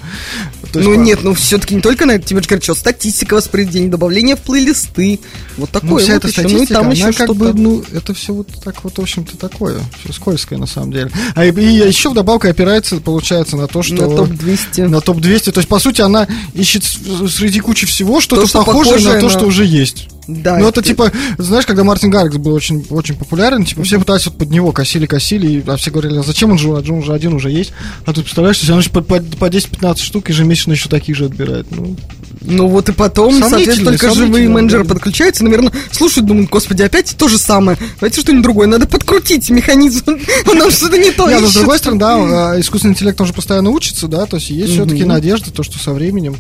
[0.71, 2.75] То есть, ну по- нет, ну все-таки не только на это, тебе же говорят, что
[2.75, 5.19] статистика воспроизведения, добавление в плейлисты,
[5.57, 7.53] вот такое ну, вся вот эта еще, ну и статистика, там она еще как бы,
[7.53, 11.11] ну, это все вот так вот, в общем-то, такое, все скользкое на самом деле.
[11.35, 13.95] А и, и еще вдобавок опирается, получается, на то, что...
[13.95, 14.87] На топ-200.
[14.87, 19.13] На топ-200, то есть, по сути, она ищет среди кучи всего что-то что похожее, похожее
[19.13, 20.09] на то, на- что уже есть.
[20.27, 24.25] Да, ну, это типа, знаешь, когда Мартин Гаррикс был очень, очень популярен, типа, все пытались
[24.25, 27.33] вот под него косили, косили, а все говорили, а зачем он же, он уже один
[27.33, 27.73] уже есть.
[28.05, 31.67] А тут, представляешь, если он по, по, по 10-15 штук ежемесячно еще таких же отбирает.
[31.71, 31.95] Ну,
[32.41, 34.93] Ну вот и потом, соответственно, только живые менеджеры да.
[34.93, 37.77] подключаются, наверное, слушают, думают, господи, опять то же самое.
[37.99, 40.03] Давайте что-нибудь другое, надо подкрутить механизм,
[40.47, 43.27] он нам что-то не то Не, ну, с другой стороны, да, а, искусственный интеллект он
[43.27, 46.37] же постоянно учится, да, то есть есть все-таки надежда, то, что со временем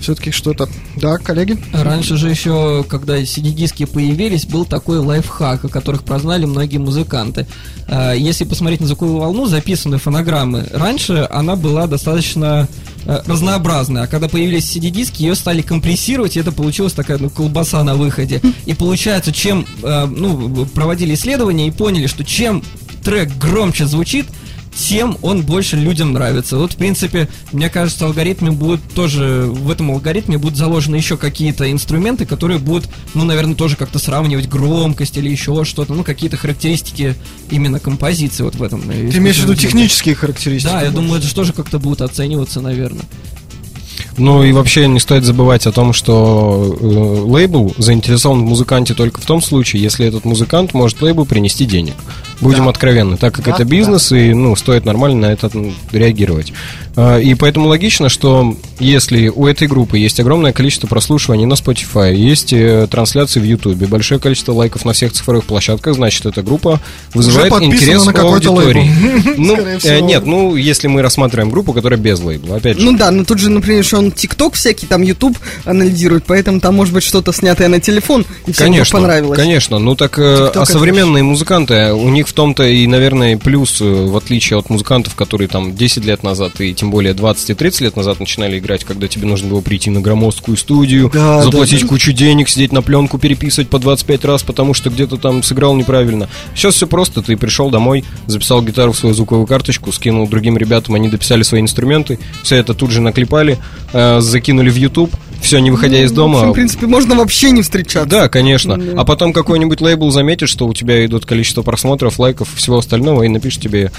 [0.00, 0.68] все-таки что-то.
[0.96, 1.58] Да, коллеги?
[1.72, 7.46] Раньше же еще, когда CD-диски появились, был такой лайфхак, о которых прознали многие музыканты.
[7.88, 12.68] А, Если посмотреть на звуковую волну, записанную фонограммы, раньше она была достаточно
[13.04, 17.82] э, разнообразная, а когда появились CD-диски, ее стали компрессировать, и это получилась такая, ну, колбаса
[17.84, 18.40] на выходе.
[18.66, 22.62] И получается, чем, э, ну, проводили исследования и поняли, что чем
[23.04, 24.26] трек громче звучит,
[24.76, 26.56] тем он больше людям нравится.
[26.58, 31.70] Вот, в принципе, мне кажется, алгоритмы будут тоже, в этом алгоритме будут заложены еще какие-то
[31.72, 37.14] инструменты, которые будут, ну, наверное, тоже как-то сравнивать громкость или еще что-то, ну, какие-то характеристики
[37.50, 38.82] именно композиции вот в этом.
[38.90, 40.70] э, Ты имеешь в виду технические характеристики?
[40.70, 40.96] Да, я больше?
[40.96, 43.04] думаю, это же тоже как-то будет оцениваться, наверное.
[44.18, 49.20] Ну и вообще не стоит забывать о том, что э, лейбл заинтересован в музыканте только
[49.20, 51.94] в том случае, если этот музыкант может лейблу принести денег.
[52.40, 52.70] Будем Да.
[52.70, 55.50] откровенны, так как Да, это бизнес, и ну, стоит нормально на это
[55.92, 56.52] реагировать.
[56.94, 62.14] А, И поэтому логично, что если у этой группы есть огромное количество прослушиваний на Spotify,
[62.14, 66.80] есть э, трансляции в YouTube, большое количество лайков на всех цифровых площадках, значит, эта группа
[67.14, 68.80] вызывает интерес на какой-то аудитории.
[68.80, 69.32] лейбл.
[69.46, 72.84] Ну, э, нет, ну, если мы рассматриваем группу, которая без лейбла, опять же.
[72.84, 76.74] Ну да, но тут же, например, что он ТикТок всякий, там Ютуб анализирует, поэтому там
[76.74, 79.38] может быть что-то снятое на телефон, и всем Конечно, понравилось.
[79.38, 79.78] конечно.
[79.78, 83.80] Ну так, э, TikTok а это современные музыканты, у них в том-то и, наверное, плюс,
[83.80, 87.54] э, в отличие от музыкантов, которые там 10 лет назад и тем более 20 и
[87.54, 91.80] 30 лет назад начинали играть, когда тебе нужно было прийти на громоздкую студию, Да, заплатить
[91.80, 91.88] да, да.
[91.88, 96.28] кучу денег, сидеть на пленку, переписывать по 25 раз, потому что где-то там сыграл неправильно.
[96.54, 100.94] Сейчас все просто, ты пришел домой, записал гитару в свою звуковую карточку, скинул другим ребятам,
[100.94, 103.58] они дописали свои инструменты, все это тут же наклепали,
[103.96, 107.50] э, закинули в YouTube, все, не выходя из В дома, общем, в принципе, можно вообще
[107.50, 108.08] не встречаться.
[108.08, 108.76] да, конечно.
[108.76, 109.00] Да.
[109.00, 113.22] А потом какой-нибудь лейбл заметит, что у тебя идут количество просмотров, лайков и всего остального,
[113.22, 113.90] и напишет тебе,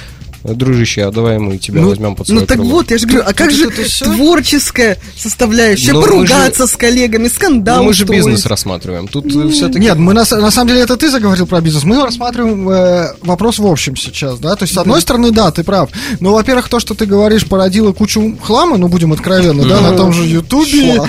[0.44, 2.72] дружище, а давай мы тебя Ну, возьмем под ну свое так крыло».
[2.72, 3.70] вот, я же говорю, а как тут же
[4.04, 5.94] творческая составляющая?
[5.94, 9.08] Ну, мы Поругаться с коллегами, скандал Ну, мы же бизнес рассматриваем.
[9.08, 9.80] Тут все-таки...
[9.80, 11.84] Нет, мы на, на самом деле это ты заговорил про бизнес.
[11.84, 14.56] Мы рассматриваем э, вопрос в общем сейчас, да.
[14.56, 15.90] То есть, с одной стороны, да, ты прав.
[16.20, 20.14] Но, во-первых, то, что ты говоришь, породило кучу хлама, ну, будем откровенны, да, на том
[20.14, 21.02] же Ютубе.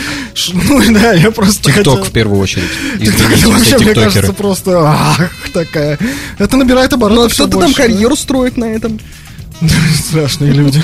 [0.68, 2.64] Ну, да, я просто ТикТок хотел- в первую очередь.
[3.00, 4.05] Это Извините, вообще, мне тиктокеры.
[4.05, 5.98] кажется, просто ах, такая.
[6.38, 7.20] Это набирает обороты.
[7.20, 7.76] Ну, а кто-то там да.
[7.76, 8.98] карьеру строит на этом.
[10.09, 10.82] Страшные люди.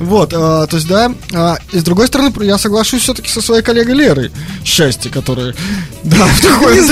[0.00, 3.62] Вот, а, то есть, да, а, и с другой стороны, я соглашусь все-таки со своей
[3.62, 4.30] коллегой Лерой.
[4.64, 5.54] Счастье, которое,
[6.02, 6.86] да, в такой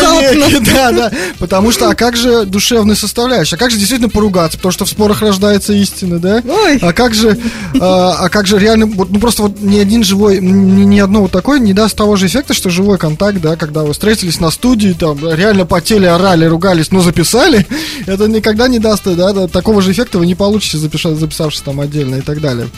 [0.74, 4.72] да, да, потому что, а как же душевная составляющая, а как же действительно поругаться, потому
[4.72, 6.42] что в спорах рождается истина, да?
[6.46, 6.78] Ой.
[6.80, 7.38] А как же,
[7.80, 11.32] а, а как же реально, ну просто вот ни один живой, ни, ни одно вот
[11.32, 14.96] такое не даст того же эффекта, что живой контакт, да, когда вы встретились на студии,
[14.98, 17.66] там, реально потели, орали, ругались, но записали,
[18.06, 21.80] это никогда не даст, да, да, такого же эффекта вы не получите, запиша- записавшись там
[21.80, 22.68] отдельно и так далее.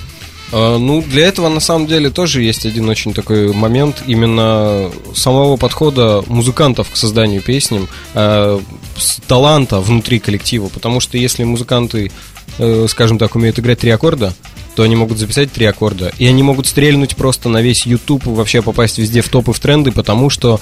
[0.53, 5.57] А, Ну, для этого на самом деле тоже есть один очень такой момент именно самого
[5.57, 8.61] подхода музыкантов к созданию песням, э,
[8.97, 10.69] с таланта внутри коллектива.
[10.69, 12.13] Потому что если музыканты,
[12.59, 14.33] э, скажем так, умеют играть три аккорда,
[14.77, 16.13] то они могут записать три аккорда.
[16.19, 19.91] И они могут стрельнуть просто на весь YouTube, вообще попасть везде в топы, в тренды,
[19.91, 20.61] потому что,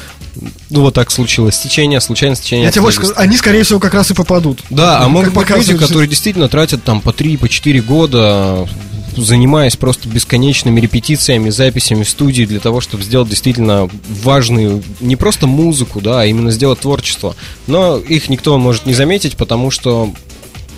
[0.71, 1.57] ну, вот так случилось.
[1.57, 2.67] Стечение, случайно стечение.
[2.67, 4.61] Я тебе больше скажу, они, скорее всего, как раз и попадут.
[4.71, 8.69] Да, а могут быть люди, которые действительно тратят там по 3, по 4 года,
[9.17, 13.91] занимаясь просто бесконечными репетициями, записями в студии для того, чтобы сделать действительно
[14.23, 17.35] важную, не просто музыку, да, а именно сделать творчество.
[17.67, 20.13] Но их никто может не заметить, потому что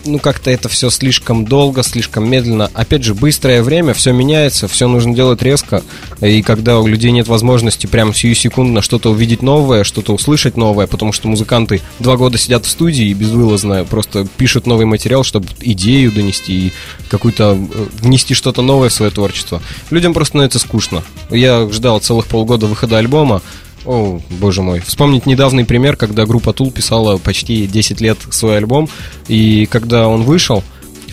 [0.07, 2.71] ну, как-то это все слишком долго, слишком медленно.
[2.75, 5.83] Опять же, быстрое время, все меняется, все нужно делать резко.
[6.21, 10.87] И когда у людей нет возможности прям сию секундно что-то увидеть новое, что-то услышать новое,
[10.87, 15.47] потому что музыканты два года сидят в студии и безвылазно просто пишут новый материал, чтобы
[15.61, 16.73] идею донести и
[17.09, 19.63] какую-то э, внести что-то новое в свое творчество.
[19.91, 21.03] Людям просто становится скучно.
[21.31, 23.43] Я ждал целых полгода выхода альбома,
[23.87, 24.81] о, боже мой.
[24.81, 28.89] Вспомнить недавний пример, когда группа Tool писала почти 10 лет свой альбом,
[29.29, 30.63] и когда он вышел,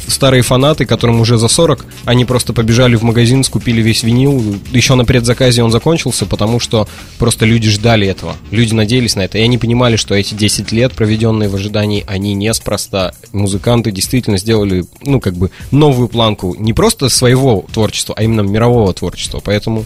[0.08, 4.44] старые фанаты, которым уже за 40, они просто побежали в магазин, скупили весь винил.
[4.72, 6.88] Еще на предзаказе он закончился, потому что
[7.20, 8.36] просто люди ждали этого.
[8.52, 9.38] Люди надеялись на это.
[9.38, 13.14] И они понимали, что эти 10 лет, проведенные в ожидании, они неспроста.
[13.32, 18.94] Музыканты действительно сделали, ну, как бы, новую планку не просто своего творчества, а именно мирового
[18.94, 19.42] творчества.
[19.44, 19.86] Поэтому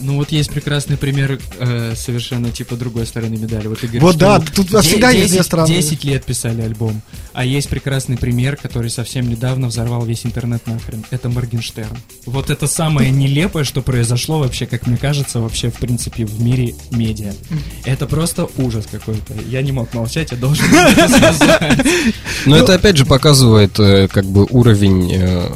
[0.00, 3.66] Ну вот есть прекрасный пример э, совершенно типа другой стороны медали.
[3.66, 5.68] Вот, ты говоришь, Вот да, тут всегда есть 10 две стороны.
[5.68, 7.02] 10 лет писали альбом.
[7.32, 11.04] А есть прекрасный пример, который совсем недавно взорвал весь интернет нахрен.
[11.10, 11.96] Это Моргенштерн.
[12.26, 16.74] Вот это самое нелепое, что произошло вообще, как мне кажется, вообще в принципе в мире
[16.90, 17.32] медиа.
[17.84, 19.34] Это просто ужас какой-то.
[19.48, 21.86] Я не мог молчать, я должен это сказать.
[22.46, 25.50] Но это опять же показывает э, как бы уровень э,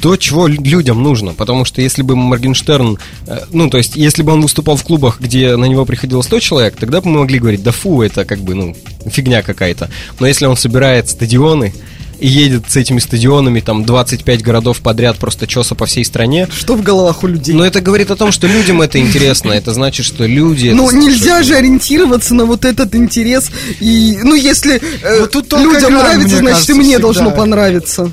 [0.00, 1.34] то, чего лю- людям нужно.
[1.34, 5.20] Потому что если бы Моргенштерн, э, ну, то есть, если бы он выступал в клубах,
[5.20, 8.40] где на него приходило 100 человек, тогда бы мы могли говорить, да фу, это как
[8.40, 9.90] бы, ну, фигня какая-то.
[10.18, 11.72] Но если он собирает стадионы
[12.18, 16.74] и едет с этими стадионами, там, 25 городов подряд, просто чеса по всей стране, Что
[16.74, 17.54] в головах у людей?
[17.54, 19.52] но это говорит о том, что людям это интересно.
[19.52, 20.68] Это значит, что люди...
[20.68, 23.50] Ну, нельзя же ориентироваться на вот этот интерес.
[23.80, 28.12] И, ну, если э, Вот тут тонкая людям нравится, значит, и мне должно понравиться.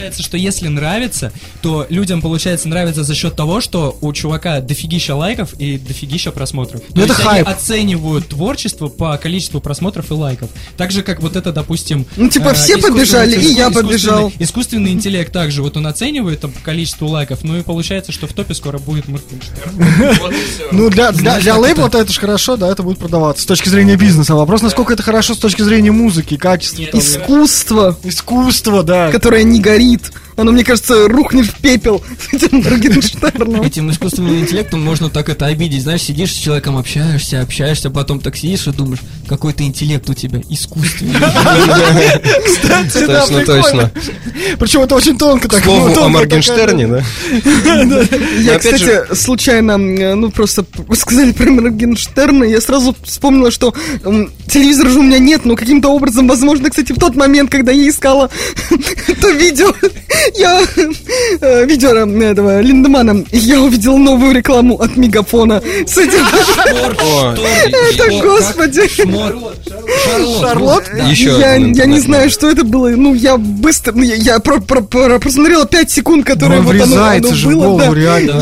[0.00, 5.14] Получается что если нравится, то людям, получается, нравится за счет того, что у чувака дофигища
[5.14, 6.80] лайков и дофигища просмотров.
[6.90, 7.46] Ну, То это есть хайп.
[7.46, 10.50] они оценивают творчество по количеству просмотров и лайков.
[10.76, 12.06] Так же, как вот это, допустим...
[12.16, 14.32] Ну, типа, э, все побежали, и я побежал.
[14.38, 18.32] Искусственный интеллект также, вот он оценивает там, по количеству лайков, ну и получается, что в
[18.32, 20.30] топе скоро будет Моргенштерн.
[20.72, 23.42] Ну, для, лейбла-то это же хорошо, да, это будет продаваться.
[23.42, 24.34] С точки зрения бизнеса.
[24.34, 26.82] Вопрос, насколько это хорошо с точки зрения музыки, качества.
[26.92, 29.10] Искусство, Искусство, да.
[29.10, 29.89] которое не горит.
[29.90, 30.12] болит.
[30.40, 33.62] Оно, мне кажется, рухнет в пепел с этим Моргенштерном.
[33.62, 35.82] Этим искусственным интеллектом можно так это обидеть.
[35.82, 40.14] Знаешь, сидишь с человеком, общаешься, общаешься, потом так сидишь и думаешь, какой то интеллект у
[40.14, 41.14] тебя искусственный.
[42.46, 43.90] Кстати, да, Точно, точно.
[44.58, 45.62] Причем это очень тонко так.
[45.62, 47.04] слову ну, о Моргенштерне, да?
[48.40, 50.64] Я, кстати, случайно, ну, просто
[50.94, 53.74] сказали про Моргенштерна, я сразу вспомнила, что
[54.48, 57.88] телевизора же у меня нет, но каким-то образом, возможно, кстати, в тот момент, когда я
[57.88, 58.30] искала
[59.20, 59.74] то видео,
[60.36, 60.62] я
[61.40, 66.24] э, видео э, этого Линдемана, я увидела новую рекламу от Мегафона с этим.
[67.10, 68.88] Это, господи.
[70.40, 70.84] Шарлот?
[71.10, 72.88] Еще я, не знаю, что это было.
[72.90, 76.80] Ну, я быстро, ну, я, я про- про- про- просмотрела 5 секунд, которые Ну, вот
[76.80, 76.94] оно,
[77.44, 77.82] было.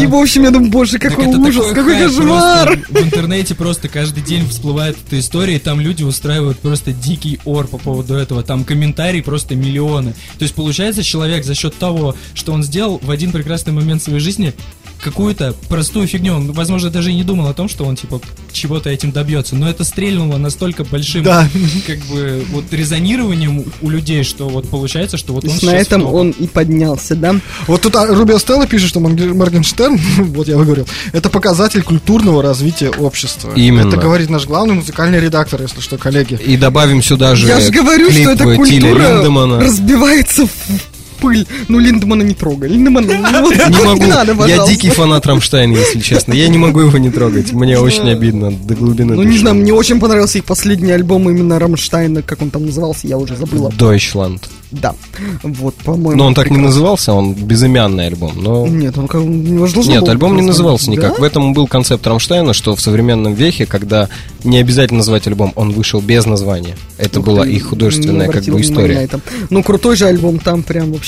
[0.01, 2.79] И, в общем, я думаю, боже, какой ужас, какой кошмар.
[2.89, 7.67] В интернете просто каждый день всплывает эта история, и там люди устраивают просто дикий ор
[7.67, 8.43] по поводу этого.
[8.43, 10.13] Там комментарии просто миллионы.
[10.39, 14.21] То есть получается, человек за счет того, что он сделал в один прекрасный момент своей
[14.21, 14.55] жизни
[15.03, 16.35] какую-то простую фигню.
[16.35, 18.21] Он, возможно, даже и не думал о том, что он, типа,
[18.51, 19.55] чего-то этим добьется.
[19.55, 21.49] Но это стрельнуло настолько большим, Да.
[21.87, 26.31] как бы, вот резонированием у- людей, что вот получается, что вот он на этом он
[26.31, 27.37] и поднялся, да?
[27.69, 32.91] Вот тут Рубио Стелла пишет, что Морген- Моргенштерн, вот я выговорил, это показатель культурного развития
[32.91, 33.53] общества.
[33.55, 33.89] Именно.
[33.91, 36.35] Это говорит наш главный музыкальный редактор, если что, коллеги.
[36.45, 39.23] И добавим сюда же Я же говорю, клип что эта культура
[39.61, 40.51] разбивается в
[41.21, 41.47] пыль.
[41.69, 42.69] Ну, Линдемана не трогай.
[42.69, 44.07] Линдемана, ну, вот Не могу.
[44.07, 46.33] надо, Я дикий фанат Рамштайна, если честно.
[46.33, 47.53] Я не могу его не трогать.
[47.53, 51.59] Мне очень обидно до глубины Ну, не знаю, мне очень понравился их последний альбом именно
[51.59, 53.71] Рамштайна, как он там назывался, я уже забыла.
[53.71, 54.41] Deutschland.
[54.71, 54.95] Да,
[55.43, 56.19] вот, по-моему.
[56.19, 58.33] Но он так не назывался, он безымянный альбом.
[58.37, 58.67] Но...
[58.67, 61.19] Нет, он как, него Нет, альбом не назывался никак.
[61.19, 64.09] В этом был концепт Рамштайна, что в современном веке, когда
[64.45, 66.77] не обязательно называть альбом, он вышел без названия.
[66.99, 69.09] Это Ух была ты, их художественная как бы история.
[69.49, 71.08] Ну, крутой же альбом, там прям вообще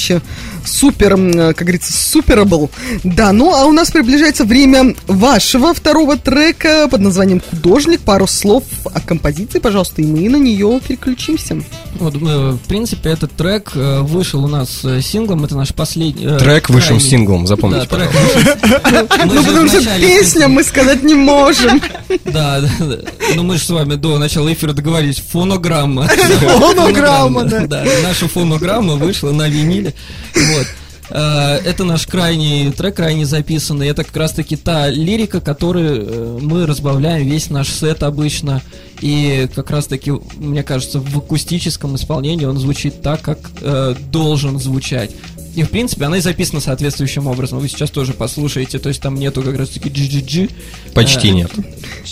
[0.65, 2.71] супер, м, э, как говорится, суперабл.
[3.05, 8.01] Да, ну, а у нас приближается время вашего второго трека под названием «Художник».
[8.01, 11.61] Пару слов о композиции, пожалуйста, и мы на нее переключимся.
[11.99, 12.19] Вот, э,
[12.53, 16.27] в принципе, этот трек э, вышел у нас синглом, это наш последний...
[16.27, 18.39] э, Трек вышел крайний- синглом, запомните, Да, пожалуйста.
[18.39, 19.35] вышел.
[19.35, 21.81] Ну, потому что песня мы сказать не можем.
[22.27, 22.97] Да, да, да.
[23.35, 25.23] Ну мы же с вами до начала эфира договорились.
[25.33, 26.09] Фонограмма.
[26.59, 27.67] Фонограмма, да.
[27.67, 29.90] Да, наша фонограмма вышла на виниле.
[30.35, 30.67] Вот.
[31.11, 33.89] Э, Это наш крайний трек, крайне записанный.
[33.89, 38.63] Это как раз таки та лирика, которую э, мы разбавляем весь наш сет обычно.
[39.01, 44.59] И как раз таки, мне кажется, в акустическом исполнении он звучит так, как э, должен
[44.59, 45.11] звучать.
[45.55, 47.59] И, в принципе, она и записана соответствующим образом.
[47.59, 48.79] Вы сейчас тоже послушаете.
[48.79, 50.51] То есть там нету как раз таки GGG.
[50.95, 51.51] Почти Э, нет.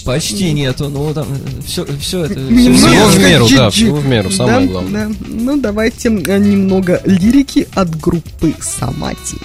[0.05, 1.29] Почти нету, ну там
[1.65, 2.41] все, все это.
[2.41, 5.09] Немножко Всего в меру, да, всего в меру, самое Да, главное.
[5.09, 5.15] да.
[5.29, 9.37] Ну, давайте э, немного лирики от группы Самати.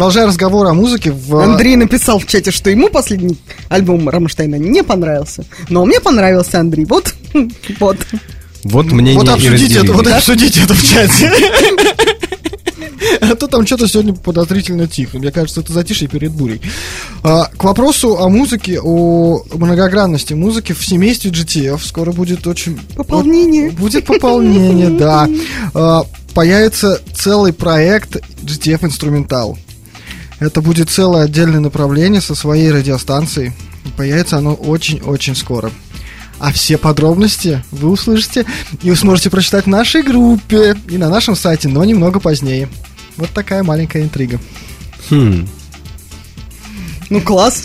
[0.00, 1.36] Продолжая разговор о музыке, в...
[1.36, 3.36] Андрей написал в чате, что ему последний
[3.68, 5.44] альбом Рамштайна не понравился.
[5.68, 6.86] Но мне понравился Андрей.
[6.86, 7.14] Вот,
[7.78, 7.98] вот.
[8.64, 11.30] Вот мнение Вот обсудите это, вот обсудите это в чате.
[13.20, 15.18] А то там что-то сегодня подозрительно тихо.
[15.18, 16.60] Мне кажется, это затишье перед бурей.
[17.22, 22.78] А, К вопросу о музыке, о многогранности музыки в семействе GTF скоро будет очень...
[22.96, 23.70] Пополнение.
[23.70, 25.28] Будет пополнение, да.
[25.74, 26.04] А,
[26.34, 29.58] Появится целый проект GTF Инструментал.
[30.40, 33.52] Это будет целое отдельное направление со своей радиостанцией.
[33.96, 35.70] Появится оно очень-очень скоро.
[36.38, 38.46] А все подробности вы услышите
[38.82, 42.70] и вы сможете прочитать в нашей группе и на нашем сайте, но немного позднее.
[43.18, 44.40] Вот такая маленькая интрига.
[45.10, 45.46] Хм.
[47.10, 47.64] Ну, класс.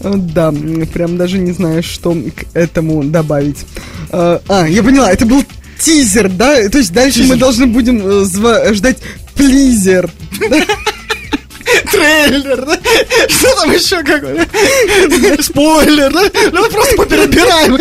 [0.00, 0.52] Да,
[0.92, 3.64] прям даже не знаю, что к этому добавить.
[4.10, 5.42] А, А, я поняла, это был
[5.78, 6.68] тизер, да?
[6.68, 8.98] То есть дальше мы должны будем э, ждать
[9.34, 10.10] плизер.
[11.90, 12.78] Трейлер, да?
[13.28, 15.42] Что там еще какой?
[15.42, 16.22] Спойлер, да?
[16.52, 17.78] Ну просто поперебираем.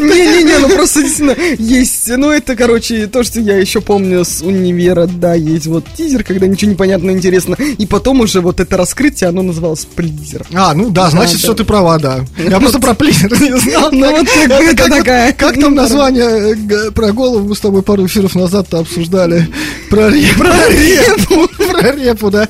[0.00, 2.08] Не-не-не, ну просто действительно есть.
[2.08, 6.46] Ну, это, короче, то, что я еще помню с универа, да, есть вот тизер, когда
[6.46, 7.56] ничего не понятно, интересно.
[7.78, 10.46] И потом уже вот это раскрытие, оно называлось плизер.
[10.54, 12.24] А, ну да, значит, что ты права, да.
[12.38, 13.90] Я просто про плизер не знал.
[13.92, 15.32] Ну, вот это такая.
[15.32, 19.48] Как там название э, про голову мы с тобой пару эфиров назад-то обсуждали?
[19.90, 21.48] Про репу.
[21.70, 22.48] Про репу, да.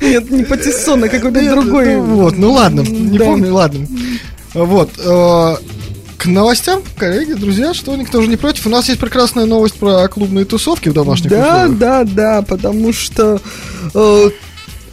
[0.00, 1.96] Нет, не патиссон, а какой-то другой.
[1.96, 3.24] ну вот, ну ладно, не Да.
[3.24, 3.86] помню, ладно.
[4.54, 4.90] Вот.
[4.98, 5.56] э,
[6.16, 8.66] К новостям, коллеги, друзья, что никто же не против.
[8.66, 11.78] У нас есть прекрасная новость про клубные тусовки в домашних Да, условиях.
[11.78, 13.40] да, да, потому что,
[13.94, 14.30] э,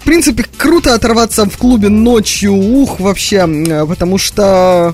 [0.02, 4.94] в принципе, круто оторваться в клубе ночью, ух, вообще, э, потому что,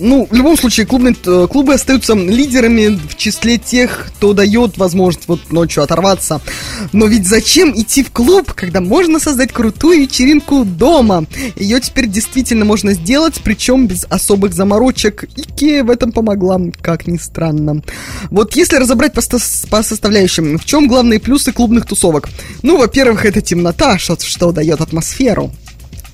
[0.00, 5.28] ну, в любом случае, клубные, э, клубы остаются лидерами в числе тех, кто дает возможность
[5.28, 6.40] вот ночью оторваться.
[6.92, 11.26] Но ведь зачем идти в клуб, когда можно создать крутую вечеринку дома?
[11.56, 15.24] Ее теперь действительно можно сделать, причем без особых заморочек.
[15.36, 17.82] Икея в этом помогла, как ни странно.
[18.30, 19.22] Вот если разобрать по,
[19.70, 22.28] по составляющим, в чем главные плюсы клубных тусовок?
[22.62, 25.52] Ну, во-первых, это темнота, что, что дает атмосферу.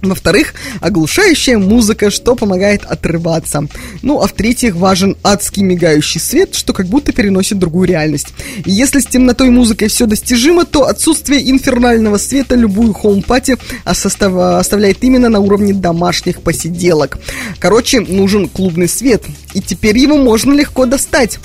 [0.03, 3.67] Во-вторых, оглушающая музыка, что помогает отрываться.
[4.03, 8.29] Ну, а в-третьих, важен адский мигающий свет, что как будто переносит другую реальность.
[8.65, 13.57] И если с темнотой и музыкой все достижимо, то отсутствие инфернального света любую home party
[13.85, 17.19] оставляет именно на уровне домашних посиделок.
[17.59, 19.25] Короче, нужен клубный свет,
[19.55, 21.39] и теперь его можно легко достать.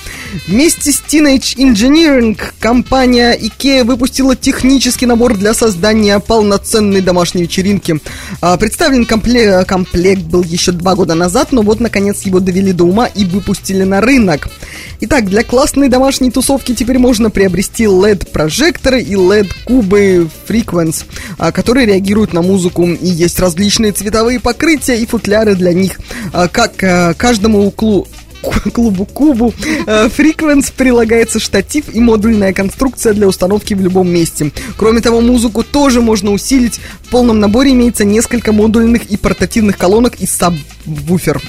[0.46, 7.98] Вместе с Teenage Engineering компания IKEA выпустила технический набор для создания полноценной домашней вечеринки.
[8.44, 12.82] А, представлен комплект, комплект был еще два года назад, но вот наконец его довели до
[12.82, 14.48] ума и выпустили на рынок.
[14.98, 21.04] Итак, для классной домашней тусовки теперь можно приобрести LED-прожекторы и LED-кубы Frequence,
[21.38, 22.84] а, которые реагируют на музыку.
[22.88, 26.00] И есть различные цветовые покрытия и футляры для них.
[26.32, 26.74] А, как
[27.16, 28.08] каждому углу
[28.42, 29.54] клубу Кубу
[29.86, 34.52] э, Frequence прилагается штатив и модульная конструкция для установки в любом месте.
[34.76, 36.80] Кроме того, музыку тоже можно усилить.
[37.02, 41.40] В полном наборе имеется несколько модульных и портативных колонок и сабвуфер.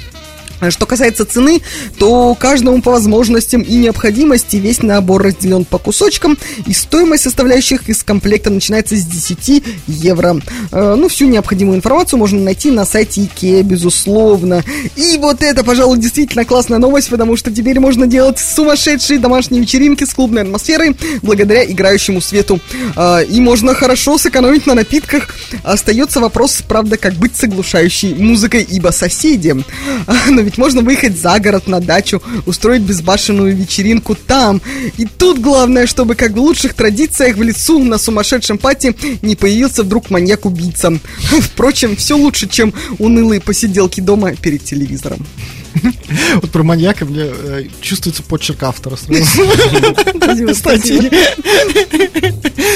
[0.70, 1.62] Что касается цены,
[1.98, 8.04] то каждому по возможностям и необходимости весь набор разделен по кусочкам, и стоимость составляющих из
[8.04, 10.40] комплекта начинается с 10 евро.
[10.72, 14.64] Э, ну, всю необходимую информацию можно найти на сайте IKEA, безусловно.
[14.96, 20.04] И вот это, пожалуй, действительно классная новость, потому что теперь можно делать сумасшедшие домашние вечеринки
[20.04, 22.60] с клубной атмосферой благодаря играющему свету.
[22.96, 25.30] Э, и можно хорошо сэкономить на напитках.
[25.64, 29.54] Остается вопрос, правда, как быть с оглушающей музыкой, ибо соседи.
[30.30, 34.62] Но ведь можно выехать за город на дачу, устроить безбашенную вечеринку там.
[34.98, 39.84] И тут главное, чтобы как в лучших традициях в лесу на сумасшедшем пати не появился
[39.84, 41.00] вдруг маньяк-убийца.
[41.42, 45.26] Впрочем, все лучше, чем унылые посиделки дома перед телевизором.
[46.36, 49.24] Вот про маньяка мне э, чувствуется почерк автора сразу.
[50.54, 51.10] Статьи.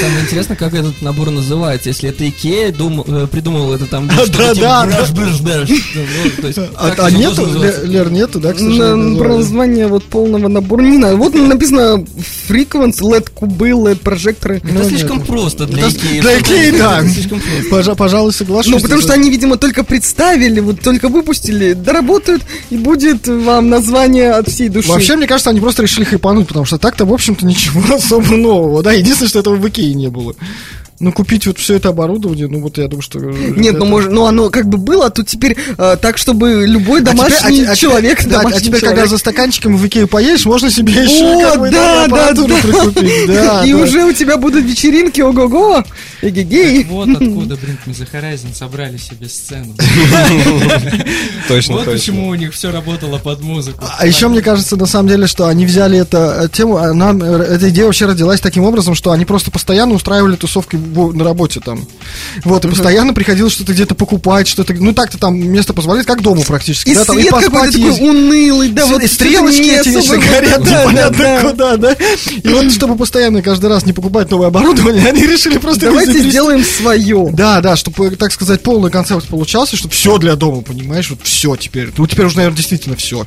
[0.00, 1.88] Самое интересное, как этот набор называется.
[1.88, 4.08] Если это Икея дум, э, придумал это там...
[4.08, 4.86] Да, да, да.
[4.86, 7.48] Ну, А нету,
[7.84, 9.18] Лер, нету, да, к сожалению?
[9.18, 11.16] Про название вот полного набора не знаю.
[11.16, 12.04] Вот написано
[12.48, 14.62] Frequency, LED кубы, LED прожекторы.
[14.64, 16.20] Это слишком просто для Икеи.
[16.20, 17.02] Для Икеи, да.
[17.96, 18.72] Пожалуй, соглашусь.
[18.72, 24.32] Ну, потому что они, видимо, только представили, вот только выпустили, доработают и будет вам название
[24.32, 24.88] от всей души.
[24.88, 28.82] Вообще, мне кажется, они просто решили хайпануть, потому что так-то, в общем-то, ничего особо нового.
[28.82, 30.34] Да, единственное, что этого в Икее не было.
[31.00, 33.20] Ну, купить вот все это оборудование, ну, вот я думаю, что...
[33.20, 33.78] Нет, это...
[33.78, 37.36] ну, может, ну, оно как бы было, а тут теперь э, так, чтобы любой домашний
[37.40, 38.24] а теперь, а, человек...
[38.24, 38.98] Да, домашний а теперь, человек...
[38.98, 43.26] когда за стаканчиком в Икею поедешь, можно себе еще О, да, да, да, прикупить.
[43.28, 43.78] Да, И да.
[43.78, 45.84] уже у тебя будут вечеринки, ого-го,
[46.22, 46.84] эгегей.
[46.84, 49.74] Вот откуда, блин, The Horizon собрали себе сцену.
[51.48, 53.84] Точно, Вот почему у них все работало под музыку.
[53.98, 57.54] А еще мне кажется, на самом деле, что они взяли эту э, тему, она, э,
[57.54, 61.86] эта идея вообще родилась таким образом, что они просто постоянно устраивали тусовки на работе там.
[62.44, 66.42] Вот, и постоянно приходилось что-то где-то покупать, что-то, ну так-то там место позволяет, как дома
[66.42, 66.90] практически.
[66.90, 68.00] И да, там, свет поспать какой-то такой есть.
[68.00, 71.40] унылый, да, вот и стрелочки эти не вечно горят, Да, да, непонятно да.
[71.50, 71.92] куда, да.
[72.42, 75.86] И вот, чтобы постоянно каждый раз не покупать новое оборудование, они решили просто...
[75.86, 77.30] Давайте сделаем свое.
[77.32, 81.56] Да, да, чтобы, так сказать, полный концепт получался, чтобы все для дома, понимаешь, вот все
[81.56, 81.90] теперь.
[81.96, 83.24] Ну, теперь уже, наверное, действительно все.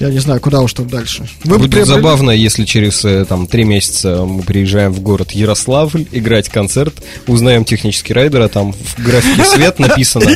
[0.00, 1.28] Я не знаю, куда уж там дальше.
[1.44, 6.06] Вы Будет приобрели- забавно, если через э, там три месяца мы приезжаем в город Ярославль
[6.12, 6.81] играть концерт,
[7.26, 10.26] узнаем технический райдер, а там в графике свет написано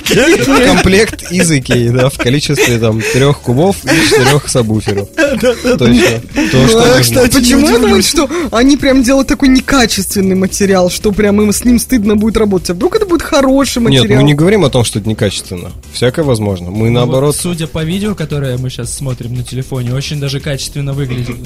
[0.64, 5.08] комплект из Икеи, да, в количестве там трех кубов и четырех сабвуферов.
[5.14, 5.76] Точно.
[5.78, 7.02] То, Ну, что а, нужно.
[7.02, 11.64] кстати, почему я думаю, что они прям делают такой некачественный материал, что прям им с
[11.64, 12.70] ним стыдно будет работать.
[12.70, 14.20] А вдруг это будет хороший Нет, материал?
[14.20, 15.72] мы не говорим о том, что это некачественно.
[15.92, 16.70] Всякое возможно.
[16.70, 17.36] Мы Ну, наоборот...
[17.36, 21.36] судя по видео, которое мы сейчас смотрим на телефоне, очень даже качественно выглядит.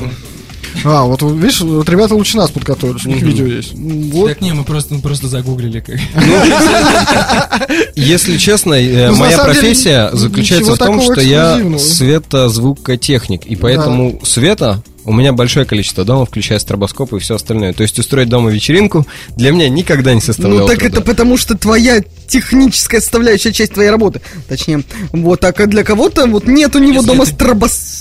[0.85, 3.73] А, вот видишь, вот ребята лучше нас подготовились, у них видео есть.
[3.74, 4.28] Вот.
[4.28, 5.81] Так не, мы просто, мы просто загуглили.
[5.81, 5.97] как.
[7.95, 14.82] Если честно, э, Ну, моя профессия заключается в том, что я светозвукотехник, и поэтому света
[15.05, 17.73] у меня большое количество дома, включая стробоскоп и все остальное.
[17.73, 20.99] То есть устроить дома вечеринку для меня никогда не составляло Ну так труда.
[20.99, 24.20] это потому, что твоя техническая составляющая часть твоей работы.
[24.49, 27.32] Точнее, вот так, а для кого-то вот нет у него Если дома это-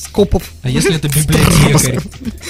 [0.10, 0.44] стробоскопов.
[0.64, 2.00] А если это библиотекарь?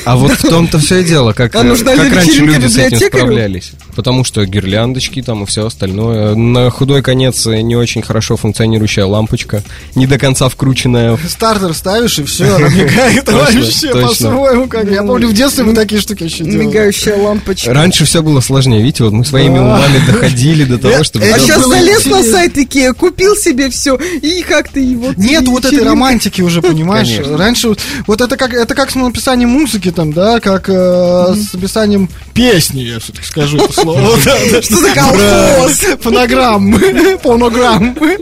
[0.06, 3.00] А вот в том-то все и дело, как, А нужна как раньше люди с этим
[3.00, 3.72] справлялись.
[3.96, 6.36] Потому что гирляндочки там и все остальное.
[6.36, 9.64] На худой конец не очень хорошо функционирующая лампочка,
[9.96, 11.18] не до конца вкрученная.
[11.28, 14.68] Стартер ставишь, и все, она мигает вообще по-своему.
[14.68, 14.90] Как...
[14.90, 16.66] Я помню, в детстве мы такие штуки еще делали.
[16.68, 17.74] Мигающая лампочка.
[17.74, 19.64] Раньше все было сложнее, видите, вот мы своими Да.
[19.64, 21.26] умами доходили до того, чтобы...
[21.26, 25.14] А сейчас залез на сайт Икеа, купил себе все, и как ты его...
[25.18, 27.10] Нет вот этой романтики уже, понимаешь?
[27.50, 27.74] Раньше
[28.06, 32.82] вот- это как это как с написанием музыки там, да, как э, с написанием песни,
[32.82, 34.18] я все-таки скажу это слово.
[34.62, 35.80] Что за колхоз?
[36.02, 38.18] Фонограммы, фонограммы.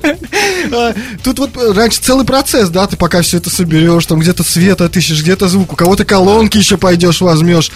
[0.72, 0.94] А,
[1.26, 5.22] Тут вот раньше целый процесс, да, ты пока все это соберешь, там где-то свет отыщешь,
[5.22, 7.70] где-то звук, у кого-то колонки еще пойдешь, возьмешь,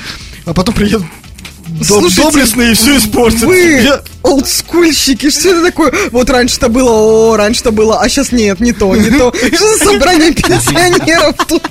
[0.45, 1.03] а потом приедут
[1.83, 3.41] Слушайте, доблестные и все испортят.
[3.43, 5.93] Вы Я- олдскульщики, что это такое?
[6.11, 9.33] Вот раньше-то было, о, раньше-то было, а сейчас нет, не то, не то.
[9.53, 11.63] Что за собрание пенсионеров тут?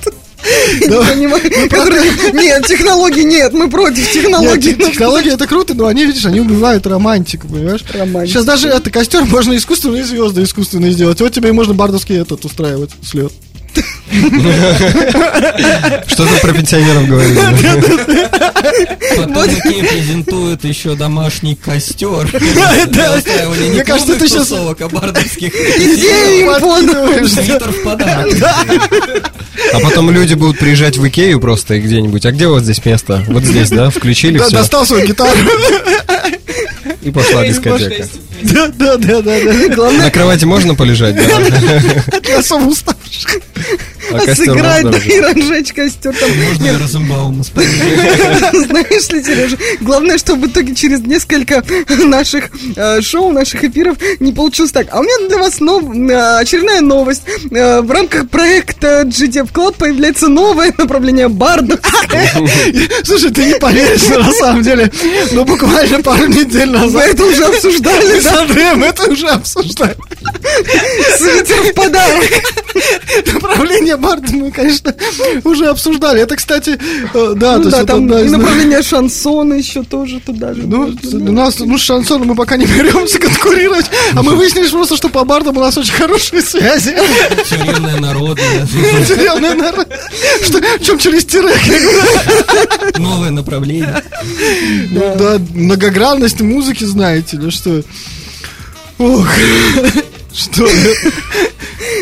[0.81, 1.69] Я не понимаю.
[1.69, 2.01] Которые,
[2.33, 4.73] Нет, технологий нет, мы против Нет, технологий.
[4.73, 7.83] те- технологии это круто, но они, видишь, они убивают романтику, понимаешь?
[7.93, 8.25] Романтику.
[8.27, 11.21] Сейчас даже это костер можно искусственные звезды искусственные сделать.
[11.21, 13.31] Вот тебе и можно бардовский этот устраивать слет.
[16.07, 17.39] Что-то про пенсионеров говорили.
[19.15, 22.27] Потом Икея презентует еще домашний костер.
[22.33, 25.53] Мне кажется, ты тусовок, а бардовских.
[25.53, 27.31] Идеи им подумаешь.
[27.31, 28.35] В подарок.
[29.73, 32.25] А потом люди будут приезжать в Икею просто и где-нибудь.
[32.25, 33.23] А где вот здесь место?
[33.27, 33.89] Вот здесь, да?
[33.89, 34.57] Включили Да, все.
[34.57, 35.31] достал свою гитару.
[37.01, 38.07] И пошла дискотека.
[38.43, 39.91] Да, да, да, да.
[39.91, 42.19] На кровати можно полежать, да?
[42.19, 43.41] Ты особо уставший.
[44.13, 46.29] А Сыграть, да, и разжечь костер там.
[46.29, 47.43] Можно и Розенбаума.
[47.43, 54.31] Знаешь ли, Сережа, главное, чтобы в итоге через несколько наших э, шоу, наших эфиров не
[54.31, 54.87] получилось так.
[54.91, 57.23] А у меня для вас нов- э, очередная новость.
[57.51, 61.79] Э, в рамках проекта GTF Club появляется новое направление бардов.
[63.03, 64.91] Слушай, ты не поверишь, но на самом деле,
[65.31, 68.41] ну буквально пару недель Мы назад это уже обсуждали, да?
[68.41, 69.95] Андреем это уже обсуждали.
[71.17, 72.23] Свитер в подарок.
[73.33, 74.93] Направление Барда мы, конечно,
[75.43, 76.21] уже обсуждали.
[76.21, 76.71] Это, кстати,
[77.13, 80.53] э, да, то Ну есть да, это там и из- направление шансона еще тоже туда
[80.53, 80.63] же.
[80.65, 84.67] Ну, можно, у нас, ну, с шансоном мы пока не беремся конкурировать, а мы выяснили
[84.67, 86.95] просто, что по бардам у нас очень хорошие связи.
[87.49, 88.67] Тюремная народная.
[89.07, 89.87] Тюремный народ.
[90.43, 91.49] Что, в чем через тире?
[92.97, 94.03] Новое направление.
[94.91, 97.83] Ну да, многогранность музыки, знаете ли, что...
[98.97, 99.27] Ох,
[100.33, 100.67] что...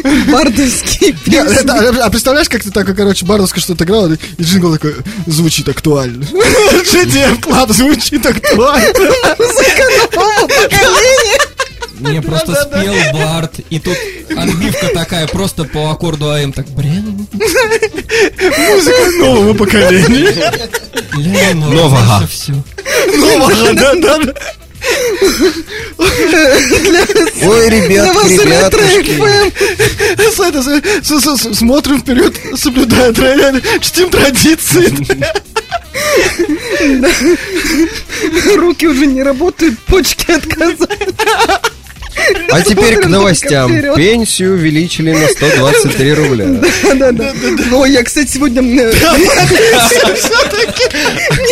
[0.32, 1.62] Бардовские песни.
[1.62, 4.96] это- а представляешь, как ты так, короче, бардовская что-то играла, и джингл такой,
[5.26, 6.24] звучит актуально.
[6.24, 8.94] GDM Club звучит актуально.
[12.00, 13.98] Мне просто спел Барт, и тут
[14.36, 17.28] отбивка такая просто по аккорду АМ, так брен.
[17.34, 20.54] Музыка нового поколения.
[21.58, 22.26] Нового.
[22.32, 22.54] Все.
[23.18, 24.34] Нового, да, да.
[25.98, 29.20] Ой, ребятки, ребятушки.
[31.56, 34.94] Смотрим вперед, соблюдая тра- чтим традиции.
[38.56, 41.10] Руки уже не работают, почки отказали.
[42.52, 43.72] А теперь к новостям.
[43.96, 46.46] Пенсию увеличили на 123 рубля.
[46.96, 47.34] Да-да-да.
[47.70, 48.62] Ну, я, кстати, сегодня...
[48.62, 48.94] э,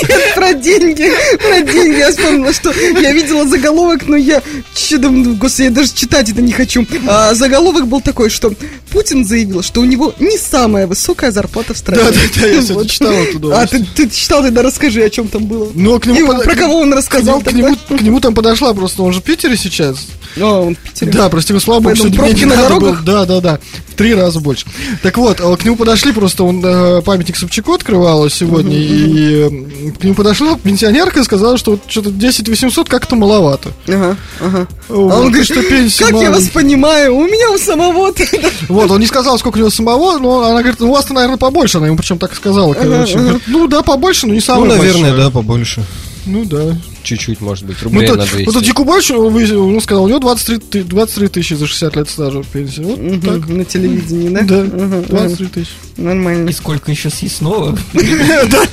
[0.09, 1.11] Нет, про деньги.
[1.38, 1.98] Про деньги.
[1.99, 4.41] Я вспомнила, что я видела заголовок, но я...
[4.90, 6.86] Там, господи, я даже читать это не хочу.
[7.07, 8.53] А, заголовок был такой, что
[8.91, 12.02] Путин заявил, что у него не самая высокая зарплата в стране.
[12.03, 12.90] Да-да-да, я сегодня Вот.
[12.90, 15.69] читал эту А ты, ты читал, тогда расскажи, о чем там было.
[15.74, 17.98] Ну, к И нему, под- про кого он рассказал к нему, тогда?
[17.98, 20.07] к нему там подошла просто, он же в Питере сейчас.
[20.41, 21.11] А, он в Питере.
[21.11, 22.80] Да, прости, его слава богу, Поэтому пробки на надо было.
[22.80, 23.03] дорогах?
[23.03, 23.59] Да, да, да.
[23.88, 24.65] В три раза больше.
[25.01, 29.47] Так вот, э, к нему подошли просто, он э, памятник Собчаку открывал сегодня, и
[29.88, 33.72] э, к нему подошла пенсионерка и сказала, что вот что-то 10 800 как-то маловато.
[33.88, 34.68] Ага, ага.
[34.89, 38.14] Вот, А он так говорит, что пенсия как я вас понимаю, у меня у самого
[38.69, 41.38] Вот, он не сказал, сколько у него самого, но она говорит, ну, у вас-то, наверное,
[41.38, 41.77] побольше.
[41.77, 43.19] Она ему причем так и сказала, короче.
[43.47, 45.23] Ну, да, побольше, но не Ну, самое наверное, большое».
[45.23, 45.84] да, побольше.
[46.26, 46.77] Ну, да.
[47.07, 48.51] Чуть-чуть, может быть, Ну, рублей то, на ну, 200.
[48.51, 52.09] тут Якубович, он выяснил, он сказал, у него 23, ты- 23 тысячи за 60 лет
[52.09, 52.81] стажа в пенсии.
[52.81, 53.47] Вот так.
[53.47, 54.41] на телевидении, да?
[54.41, 55.71] Да, Ага, 23 тысячи.
[55.95, 56.49] Нормально.
[56.49, 57.77] И сколько еще съестного?
[57.93, 58.63] Да,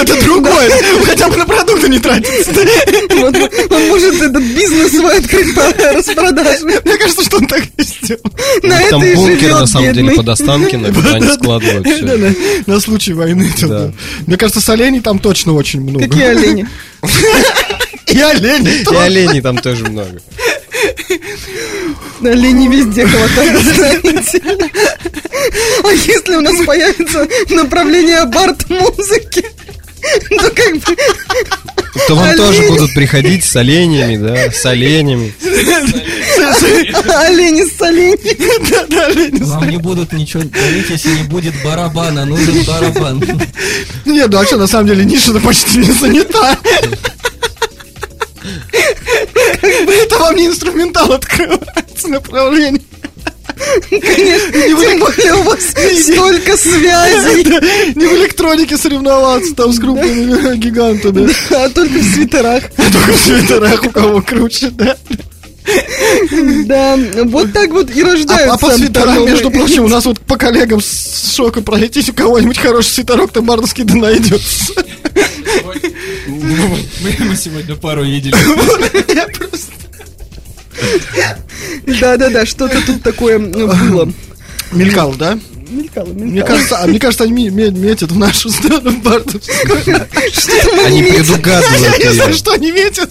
[0.00, 0.70] это другое.
[1.04, 2.52] Хотя бы на продукты не тратится.
[2.52, 3.36] Вот,
[3.70, 6.64] он может этот бизнес свой открыть по распродаже.
[6.84, 8.22] Мне кажется, что он так и сделал.
[8.62, 12.34] На Ну, Там бункер, на самом деле, под Останкино, куда они складывают все.
[12.66, 13.52] На случай войны.
[14.26, 16.06] Мне кажется, солений там точно очень много.
[16.08, 16.68] Какие олени?
[18.06, 20.20] И оленей И оленей там тоже много.
[22.20, 24.42] Оленей везде хватает, знаете.
[25.84, 29.44] А если у нас появится направление бард-музыки,
[30.30, 30.96] то как бы...
[32.08, 35.34] То вам тоже будут приходить с оленями, да, с оленями.
[37.26, 38.70] Олени с оленями.
[38.70, 39.42] Да, да, олени.
[39.44, 42.24] Вам не будут ничего говорить, если не будет барабана.
[42.24, 43.22] Нужен барабан.
[44.04, 46.58] Нет, ну а что, на самом деле, ниша-то почти не занята.
[49.62, 52.82] Это вам не инструментал открывается направление.
[53.90, 57.44] Конечно, тем более у вас столько связей.
[57.94, 61.30] Не в электронике соревноваться там с крупными гигантами.
[61.50, 62.64] А только в свитерах.
[62.76, 64.96] Только в свитерах у кого круче, да.
[66.64, 68.50] Да, вот так вот и рождаются.
[68.50, 72.12] А, а по свитерам, между прочим, у нас вот по коллегам с шока пройтись, у
[72.12, 74.72] кого-нибудь хороший свитерок, то бардовский да найдется.
[76.26, 78.34] Мы, сегодня пару видели.
[82.00, 84.12] Да-да-да, что-то тут такое ну, было.
[84.72, 85.38] Мелькал, да?
[85.70, 86.48] Мелькало, Мне мелькало.
[86.48, 92.14] кажется, а мне кажется, они ме- метят в нашу сторону мы Они предугадывают Я не
[92.14, 93.10] знаю, что они метят.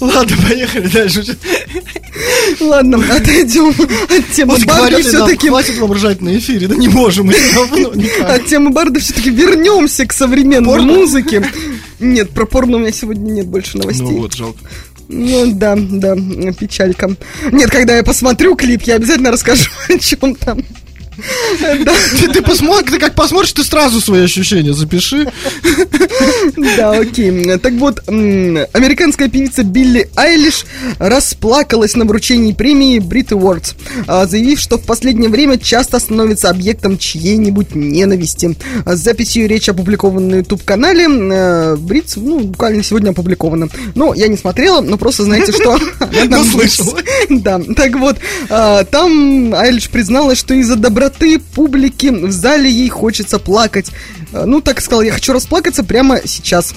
[0.00, 1.36] Ладно, поехали дальше.
[2.60, 5.48] Ладно, отойдем от темы Вот Барда говорили нам, все-таки.
[5.48, 8.30] хватит вам ржать на эфире, да не можем мы все равно никак.
[8.30, 11.46] От темы Барда все-таки вернемся к современной музыке.
[11.98, 14.06] Нет, про порно у меня сегодня нет больше новостей.
[14.06, 14.58] Ну вот, жалко.
[15.08, 16.14] Ну да, да,
[16.58, 17.10] печалька.
[17.50, 20.60] Нет, когда я посмотрю клип, я обязательно расскажу, о чем там.
[21.18, 25.30] Ты, ты посмотри, ты как посмотришь, ты сразу свои ощущения запиши.
[26.76, 27.58] да, окей.
[27.58, 30.64] Так вот, американская певица Билли Айлиш
[30.98, 33.74] расплакалась на вручении премии Brit Awards,
[34.06, 38.56] а, заявив, что в последнее время часто становится объектом чьей-нибудь ненависти.
[38.84, 41.76] А С записью речь опубликована на YouTube-канале.
[41.78, 43.68] Брит, ну, буквально сегодня опубликована.
[43.94, 45.78] Ну, я не смотрела, но просто знаете, что
[46.22, 46.98] она слышала.
[47.28, 48.16] Да, так вот,
[48.48, 50.76] а, там Айлиш призналась, что из-за
[51.08, 53.90] доброты публики в зале ей хочется плакать.
[54.32, 56.74] А, Ну, так сказала, я хочу расплакаться прямо сейчас.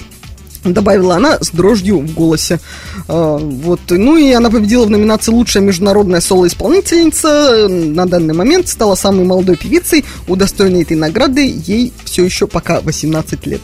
[0.64, 2.60] Добавила она с дрожью в голосе.
[3.08, 3.80] А, Вот.
[3.90, 7.68] Ну и она победила в номинации «Лучшая международная соло-исполнительница».
[7.68, 10.04] На данный момент стала самой молодой певицей.
[10.28, 13.60] Удостоенной этой награды ей все еще пока 18 лет.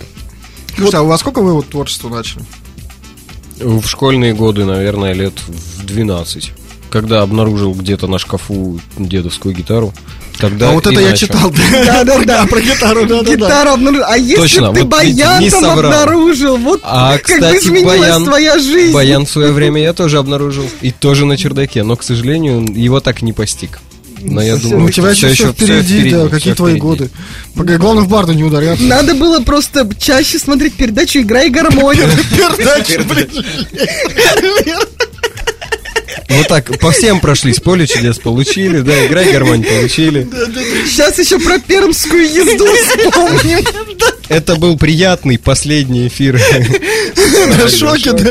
[0.77, 2.45] Слушай, а у вас сколько вы вот творчество начали?
[3.59, 6.53] В школьные годы, наверное, лет в 12.
[6.91, 9.93] Когда обнаружил где-то на шкафу дедовскую гитару.
[10.39, 11.27] Тогда а вот это я начал.
[11.27, 11.51] читал.
[11.85, 12.47] Да-да-да.
[12.47, 13.35] Про гитару, да-да-да.
[13.35, 14.05] Гитару обнаружил.
[14.09, 15.93] А если Точно, б ты вот баян там соврал.
[15.93, 18.95] обнаружил, вот А, как бы кстати, изменилась баян, твоя жизнь.
[18.95, 20.65] баян в свое время я тоже обнаружил.
[20.81, 21.83] И тоже на чердаке.
[21.83, 23.81] Но, к сожалению, его так и не постиг.
[24.21, 26.55] Но я думаю, У тебя всё еще всё впереди, да, какие впереди.
[26.55, 27.09] твои годы.
[27.55, 28.83] Пока- Главное в барду не ударяться.
[28.85, 32.09] Надо было просто чаще смотреть передачу «Играй гармонию».
[32.37, 33.29] Пердачи, блин.
[36.29, 37.59] Вот так, по всем прошлись.
[37.61, 40.29] Поле чудес получили, да, играй гармонь получили.
[40.87, 43.67] Сейчас еще про пермскую езду вспомним.
[44.29, 46.41] Это был приятный последний эфир.
[47.57, 48.31] На шоке, да.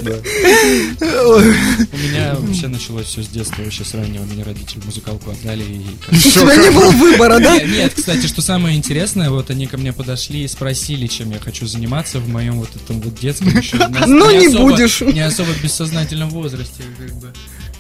[1.02, 4.24] У меня вообще началось все с детства, вообще с раннего.
[4.26, 5.64] Меня родители музыкалку отдали
[6.12, 7.60] У тебя не было выбора, да?
[7.60, 11.66] Нет, кстати, что самое интересное, вот они ко мне подошли и спросили, чем я хочу
[11.66, 13.78] заниматься в моем вот этом вот детском еще.
[14.06, 15.02] Ну, не будешь.
[15.02, 17.34] Не особо бессознательном возрасте, как бы.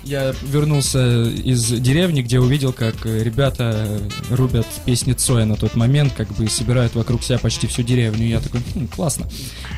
[0.03, 6.13] Я вернулся из деревни, где увидел, как э, ребята рубят песни Цоя на тот момент,
[6.15, 8.25] как бы собирают вокруг себя почти всю деревню.
[8.25, 9.27] И я такой, «Хм, классно.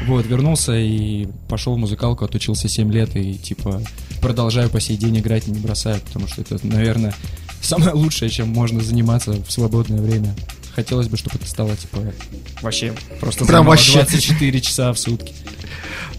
[0.05, 3.81] Вот, вернулся и пошел в музыкалку, отучился 7 лет и, типа,
[4.21, 7.13] продолжаю по сей день играть не бросаю, потому что это, наверное,
[7.61, 10.35] самое лучшее, чем можно заниматься в свободное время.
[10.79, 11.97] Хотелось бы, чтобы это стало, типа,
[12.61, 13.95] вообще просто Прям вообще.
[13.95, 15.33] 24 часа в сутки.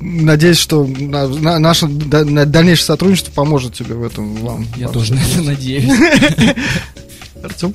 [0.01, 4.67] Надеюсь, что на- на- наше да- на- дальнейшее сотрудничество поможет тебе в этом вам.
[4.77, 4.93] Я вам.
[4.95, 5.85] тоже на это надеюсь.
[7.43, 7.75] Артем?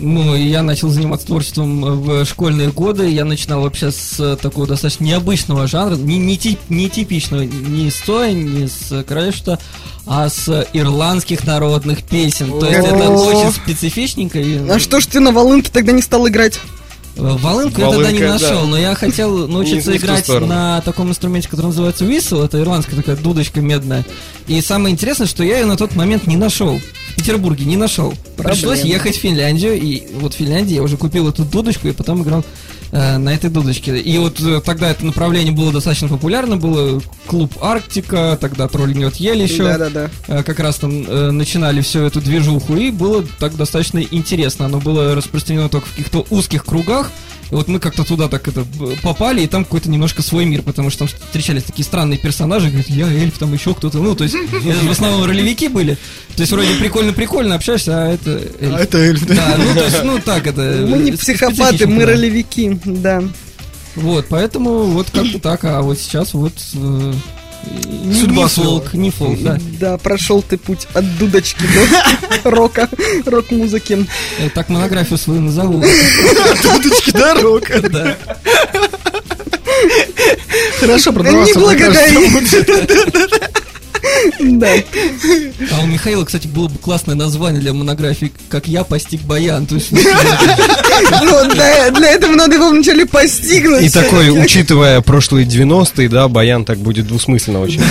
[0.00, 1.90] Ну, я начал заниматься творчеством э,
[2.22, 3.10] в школьные годы.
[3.10, 7.90] Я начинал вообще с э, такого достаточно необычного жанра, не, не, тип- не типичного, не
[7.90, 9.58] с Тоя, не с Крэшта,
[10.06, 12.58] а с ирландских народных песен.
[12.58, 14.38] То есть это очень специфичненько.
[14.38, 16.58] и- А что ж ты на волынке тогда не стал играть?
[17.16, 18.66] Э, Волынку я тогда не нашел, да.
[18.68, 22.44] но я хотел научиться играть на таком инструменте, который называется whistle.
[22.44, 24.06] Это ирландская такая дудочка медная.
[24.46, 26.80] И самое интересное, что я ее на тот момент не нашел.
[27.18, 28.14] В Петербурге не нашел.
[28.36, 28.88] Пришлось Проблема.
[28.90, 32.44] ехать в Финляндию, и вот в Финляндии я уже купил эту дудочку и потом играл
[32.92, 33.98] э, на этой дудочке.
[33.98, 39.16] И вот э, тогда это направление было достаточно популярно, было клуб Арктика, тогда тролль гнет
[39.16, 39.64] ель еще.
[39.64, 40.10] Да-да-да.
[40.28, 44.66] Э, как раз там э, начинали всю эту движуху, и было так достаточно интересно.
[44.66, 47.10] Оно было распространено только в каких-то узких кругах.
[47.50, 48.64] И вот мы как-то туда так это
[49.02, 52.88] попали, и там какой-то немножко свой мир, потому что там встречались такие странные персонажи, говорят,
[52.88, 53.98] я эльф, там еще кто-то.
[53.98, 55.96] Ну, то есть в основном ролевики были.
[56.36, 58.30] То есть вроде прикольно-прикольно общаешься, а это
[58.60, 58.74] эльф.
[58.74, 59.34] А это эльф, да?
[59.34, 60.86] Да, ну то есть, ну так это.
[60.86, 63.22] Мы не э, психопаты, специфично, мы ролевики, да.
[63.94, 67.14] Вот, поэтому вот как-то так, а вот сейчас вот э, не,
[68.20, 68.68] Судьба не свела.
[68.68, 69.58] фолк, не фолк, да.
[69.80, 71.62] Да, прошел ты путь от дудочки
[72.42, 72.88] до рока,
[73.26, 74.06] рок-музыки.
[74.38, 75.82] Э, Так монографию свою назову.
[76.62, 77.80] Дудочки дорога.
[77.88, 78.16] Да.
[80.80, 81.58] Хорошо, Не продаваться.
[81.58, 82.28] мне благодари.
[84.40, 84.68] Да.
[85.72, 89.66] А у Михаила, кстати, было бы классное название для монографии, как я постиг баян.
[89.66, 93.82] То есть, Ну, для, для этого надо его вначале постигнуть.
[93.82, 97.82] И такой, учитывая прошлые 90-е, да, баян так будет двусмысленно очень.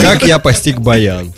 [0.00, 1.32] Как я постиг баян.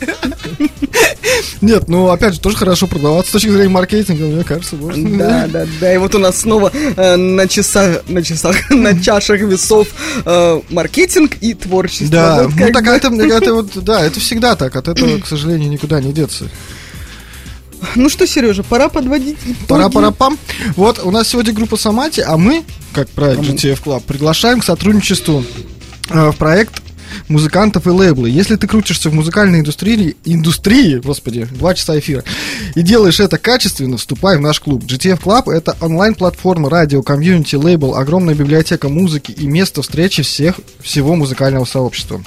[1.61, 5.19] Нет, ну опять же, тоже хорошо продаваться с точки зрения маркетинга, мне кажется, можно.
[5.19, 5.95] Да, да, да.
[5.95, 9.89] И вот у нас снова э, на часах, на часах, на чашах весов
[10.25, 12.09] э, маркетинг и творчество.
[12.09, 12.91] Да, Вот ну так бы.
[12.91, 16.49] это, это вот, да, это всегда так, от этого, к сожалению, никуда не деться.
[17.95, 19.67] Ну что, Сережа, пора подводить итоги.
[19.69, 20.39] Пора-пора-пам.
[20.77, 25.45] Вот, у нас сегодня группа Самати, а мы, как проект GTF Club, приглашаем к сотрудничеству
[26.11, 26.83] э, в проект
[27.29, 28.31] музыкантов и лейблы.
[28.31, 32.25] Если ты крутишься в музыкальной индустрии, индустрии, господи, два часа эфира,
[32.75, 34.85] и делаешь это качественно, вступай в наш клуб.
[34.85, 41.17] GTF Club— это онлайн-платформа, радио, комьюнити, лейбл, огромная библиотека музыки и место встречи всех, всего
[41.17, 42.23] музыкального сообщества.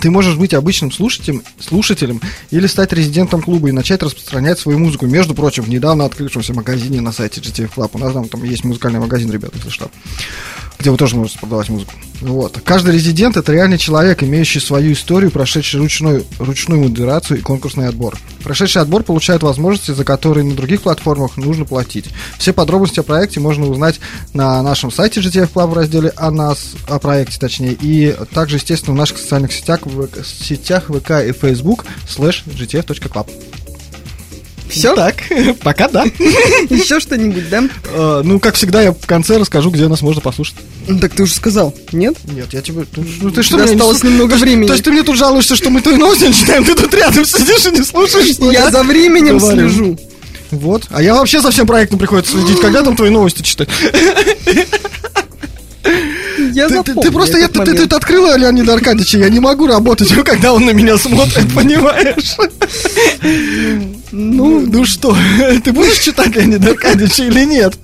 [0.00, 2.20] Ты можешь быть обычным слушателем, слушателем
[2.50, 5.06] или стать резидентом клуба и начать распространять свою музыку.
[5.06, 7.90] Между прочим, в недавно открывшемся магазине на сайте GTF Club.
[7.92, 9.90] У нас там, там есть музыкальный магазин, ребята, если что.
[10.82, 11.92] Где вы тоже можете продавать музыку.
[12.22, 12.58] Вот.
[12.64, 18.18] Каждый резидент это реальный человек, имеющий свою историю, прошедший ручной, ручную модерацию и конкурсный отбор.
[18.42, 22.06] Прошедший отбор получает возможности, за которые на других платформах нужно платить.
[22.36, 24.00] Все подробности о проекте можно узнать
[24.34, 28.96] на нашем сайте GTF Club в разделе о нас, о проекте точнее, и также, естественно,
[28.96, 33.61] в наших социальных сетях, в сетях ВК и Facebook slash gtf.club.
[34.72, 34.94] Все?
[34.94, 35.16] Так,
[35.62, 36.04] пока да.
[36.70, 37.64] Еще что-нибудь, да?
[37.92, 40.54] Э, Ну, как всегда, я в конце расскажу, где нас можно послушать.
[40.88, 42.16] Ну, Так ты уже сказал, нет?
[42.24, 42.84] Нет, я тебе...
[43.20, 44.66] Ну, ты что, осталось немного времени.
[44.66, 47.66] То есть ты мне тут жалуешься, что мы твои новости читаем, ты тут рядом сидишь
[47.66, 49.98] и не слушаешь, что Я за временем слежу.
[50.50, 50.84] Вот.
[50.90, 52.60] А я вообще за всем проектом приходится следить.
[52.60, 53.68] Когда там твои новости читать?
[56.54, 57.78] Я Ты, ты- ты просто, я, ты, ты момент.
[57.80, 62.36] тут открыла Леонида Аркадьевича, я не могу работать, когда он на меня смотрит, понимаешь?
[64.12, 65.16] Ну, ну что,
[65.64, 67.74] ты будешь читать Леонида Аркадьевича или нет?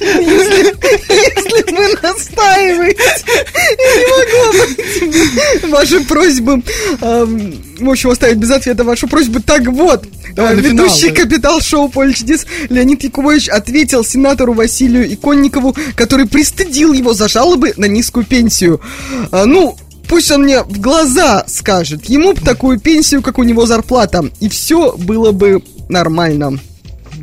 [0.00, 3.02] Если вы настаиваете,
[3.78, 6.62] я не могу обойти ваши просьбы.
[7.02, 9.40] эм, В общем, оставить без ответа вашу просьбу.
[9.40, 11.22] Так вот, Давай э, финал, ведущий да.
[11.22, 17.74] капитал шоу «Поле чудес» Леонид Якубович ответил сенатору Василию Иконникову, который пристыдил его за жалобы
[17.76, 18.80] на низкую пенсию.
[19.30, 22.04] А, Ну, Пусть он мне в глаза скажет.
[22.10, 24.30] Ему б такую пенсию, как у него зарплата.
[24.38, 26.58] И все было бы нормально.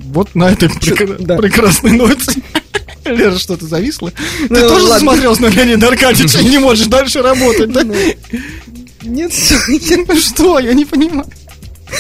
[0.06, 1.38] Вот на этой прекра- да.
[1.38, 2.42] прекрасной ноте.
[3.06, 4.12] Лера, что ты зависла?
[4.12, 7.84] Ты Ну, тоже засмотрелась на Леонида Аркадьевича и не можешь дальше работать, да?
[9.04, 10.60] Нет, Что?
[10.60, 11.26] Я не понимаю.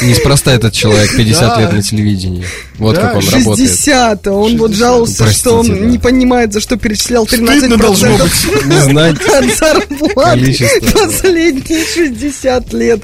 [0.01, 1.61] Неспроста этот человек 50 Да.
[1.61, 2.45] лет на телевидении.
[2.77, 3.69] Вот Да, как он работает.
[3.69, 4.75] 60 Он вот 60.
[4.77, 5.73] жаловался, Простите, что он да.
[5.75, 8.65] не понимает, за что перечислял 13% Стыдно должно быть.
[8.65, 10.57] Не знать от зарплаты
[10.93, 13.01] последние 60 лет.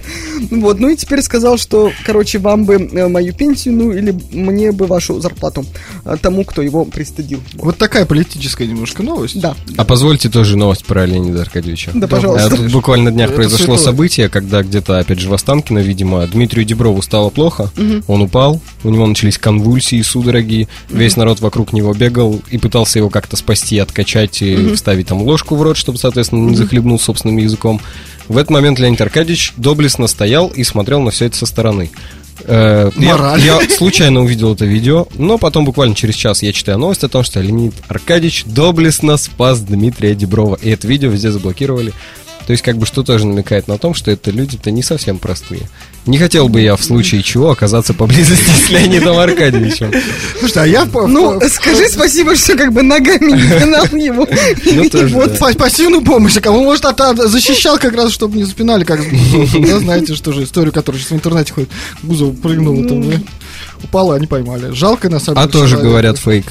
[0.52, 4.72] Вот, ну и теперь сказал, что, короче, вам бы э, мою пенсию, ну или мне
[4.72, 5.66] бы вашу зарплату
[6.06, 7.42] э, тому, кто его пристыдил.
[7.56, 9.40] Вот такая политическая немножко новость.
[9.40, 9.56] Да.
[9.78, 11.92] А позвольте тоже новость про Леонида Аркадьевича.
[11.94, 12.50] Да, А пожалуйста.
[12.58, 17.02] тут буквально на днях произошло событие, когда где-то, опять же, в Останкино, видимо, Дмитрию Деброву
[17.02, 17.72] стало плохо,
[18.08, 23.10] он упал, у него начались конвульсии, судороги, весь народ вокруг него бегал и пытался его
[23.10, 27.82] как-то спасти, откачать и вставить там ложку в рот, чтобы, соответственно, не захлебнул собственным языком.
[28.28, 31.90] В этот момент Леонид Аркадьевич доблестно стоял и смотрел на все это со стороны.
[32.44, 37.04] Э, Я, я случайно увидел это видео, но потом буквально через час я читаю новость
[37.04, 40.60] о том, что Леонид Аркадьевич доблестно спас Дмитрия Деброва.
[40.62, 41.94] И это видео везде заблокировали.
[42.46, 45.64] То есть, как бы, что тоже намекает на том, что это люди-то не совсем простые.
[46.08, 49.92] Не хотел бы я в случае чего оказаться поблизости с Леонидом Аркадьевичем.
[50.40, 50.86] Слушай, а я...
[50.86, 54.28] Ну, скажи спасибо, что как бы ногами не пинал его.
[54.66, 55.48] Ну, И тоже, вот да.
[55.58, 59.80] Пассивную помощь, а кого, может, от- от- защищал как раз, чтобы не запинали, как да,
[59.80, 61.70] знаете, что же, историю, которая сейчас в интернете ходит.
[62.02, 63.18] Бузова прыгнула там, да.
[63.84, 64.72] Упала, они поймали.
[64.74, 65.52] Жалко, на самом А деле.
[65.54, 65.90] тоже человека.
[65.90, 66.46] говорят фейк.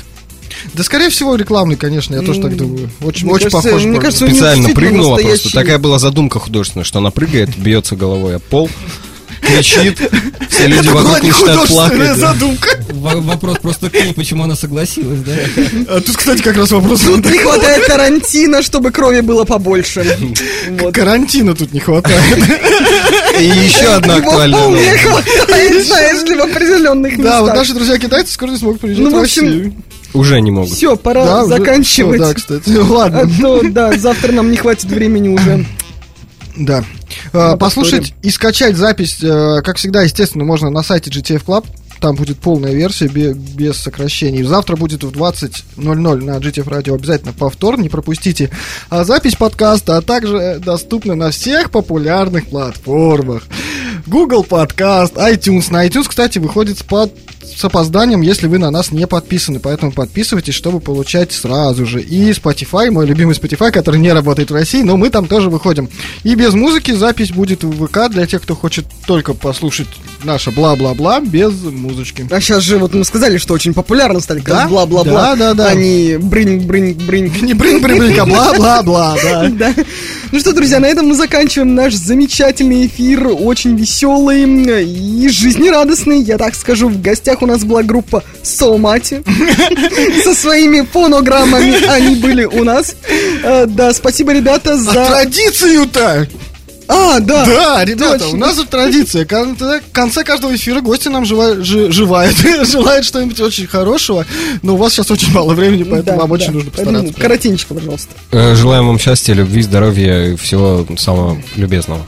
[0.74, 2.88] Да, скорее всего, рекламный, конечно, я тоже так думаю.
[3.00, 3.84] Очень, Мне очень кажется, похож.
[3.84, 5.28] мне кажется, Специально прыгнула просто.
[5.30, 8.70] настоящий- Такая была задумка художественная, что она прыгает, бьется головой о пол,
[9.47, 9.98] кричит,
[10.51, 12.20] все люди Это была вокруг не начинают художественная плакать.
[12.20, 12.32] да.
[12.32, 12.68] задумка.
[12.93, 15.32] Во- Вопрос просто к ней, почему она согласилась, да?
[15.89, 17.01] А тут, кстати, как раз вопрос.
[17.02, 20.16] Тут не хватает карантина, чтобы крови было побольше.
[20.93, 22.20] Карантина тут не хватает.
[23.40, 25.01] И еще одна актуальная новость.
[25.01, 27.56] хватает, знаешь ли, в определенных Да, вот местах.
[27.59, 29.74] наши друзья китайцы скоро не смогут приезжать Ну, в Россию.
[30.14, 30.70] Уже не могут.
[30.73, 32.20] Все, Да, пора уже- заканчивать.
[32.20, 32.68] всё, Да, кстати.
[32.77, 33.20] Ладно.
[33.20, 35.66] А то, да, завтра нам не хватит времени уже.
[36.56, 36.85] Да.
[37.36, 41.66] А, Послушать и скачать запись, э, как всегда, естественно, можно на сайте GTF Club.
[42.00, 44.42] Там будет полная версия бе- без сокращений.
[44.42, 45.94] Завтра будет в 20.00
[46.24, 48.50] на GTF Radio обязательно повтор, не пропустите.
[48.90, 53.44] А запись подкаста, а также доступна на всех популярных платформах.
[54.06, 55.72] Google Подкаст, iTunes.
[55.72, 57.12] На iTunes, кстати, выходит под
[57.56, 59.60] с опозданием, если вы на нас не подписаны.
[59.60, 62.02] Поэтому подписывайтесь, чтобы получать сразу же.
[62.02, 65.88] И Spotify, мой любимый Spotify, который не работает в России, но мы там тоже выходим.
[66.22, 69.88] И без музыки запись будет в ВК для тех, кто хочет только послушать
[70.27, 72.27] наше бла-бла-бла без музычки.
[72.31, 74.69] А сейчас же вот мы сказали, что очень популярно стали как Да?
[74.69, 75.35] бла-бла-бла.
[75.35, 75.69] Да, да, да.
[75.69, 77.43] А не брынь-брынь-брынь.
[77.43, 79.48] Не брынь-брынь-брынь, а бла-бла-бла, да.
[79.48, 79.74] Да.
[80.32, 84.43] Ну что, друзья, на этом мы заканчиваем наш замечательный эфир, очень веселый
[84.85, 86.89] и жизнерадостный, я так скажу.
[86.89, 89.23] В гостях у нас была группа Соумати
[90.24, 92.97] со своими фонограммами, они были у нас.
[93.43, 94.93] Э, Да, спасибо, ребята, А за...
[94.93, 96.28] традицию-то!
[96.88, 97.44] А, да.
[97.44, 98.34] Да, ребята, точно.
[98.34, 99.24] у нас тут традиция.
[99.24, 104.24] Кон- В конце каждого эфира гости нам живают, желают что-нибудь очень хорошего,
[104.62, 106.52] но у вас сейчас очень мало времени, поэтому Да, вам очень да.
[106.52, 107.20] нужно Поэтому постараться.
[107.20, 108.10] Коротенько, пожалуйста.
[108.30, 112.04] Э, Желаем вам счастья, любви, здоровья и всего самого любезного.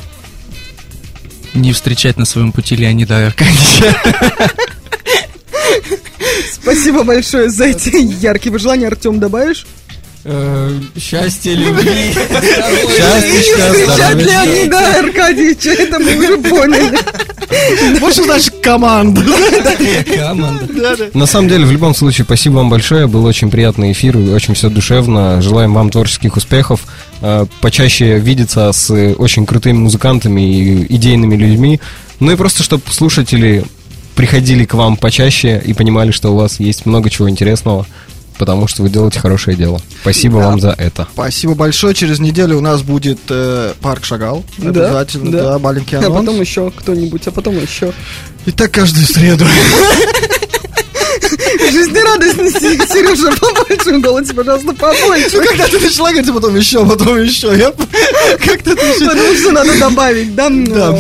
[1.55, 3.96] Не встречать на своем пути Леонида Аркадьевича.
[6.52, 8.86] Спасибо большое за эти яркие пожелания.
[8.86, 9.66] Артем, добавишь?
[10.24, 14.45] Э, Счастья, любви, Счастья, Встречать здоровья.
[14.45, 16.99] Леонида Аркадьевича, это мы уже поняли.
[18.01, 19.23] Вот что значит команда.
[20.16, 21.11] команда.
[21.15, 23.07] На самом деле, в любом случае, спасибо вам большое.
[23.07, 25.40] Был очень приятный эфир, очень все душевно.
[25.40, 26.81] Желаем вам творческих успехов.
[27.23, 31.81] э, Почаще видеться с очень крутыми музыкантами и идейными людьми.
[32.20, 33.65] Ну и просто, чтобы слушатели
[34.16, 37.86] приходили к вам почаще и понимали, что у вас есть много чего интересного,
[38.39, 39.81] потому что вы делаете хорошее дело.
[40.02, 40.47] Спасибо Да.
[40.48, 41.06] вам за это.
[41.12, 41.94] Спасибо большое.
[41.94, 44.44] Через неделю у нас будет э, парк Шагал.
[44.59, 45.43] Да, Обязательно, да.
[45.43, 46.20] да, маленький А анонс.
[46.27, 47.93] потом еще кто-нибудь, а потом еще.
[48.47, 49.44] И так каждую среду.
[51.70, 55.36] Жизнерадостности, Сережа, побольше в голосе, пожалуйста, побольше.
[55.39, 57.48] Ну, когда ты начала говорить, а потом еще, потом еще.
[57.56, 57.70] Я
[58.44, 60.48] как-то это еще- Потому что надо добавить, да?
[60.51, 60.98] Да.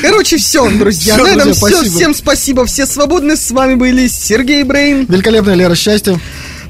[0.00, 1.14] Короче, все, друзья.
[1.14, 1.76] Всё, на этом друзья, все.
[1.76, 1.96] спасибо.
[1.96, 2.66] Всем спасибо.
[2.66, 3.36] Все свободны.
[3.36, 5.06] С вами были Сергей Брейн.
[5.08, 6.18] Великолепная Лера счастья.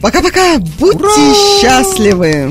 [0.01, 0.59] Пока-пока.
[0.59, 2.51] Будьте счастливы.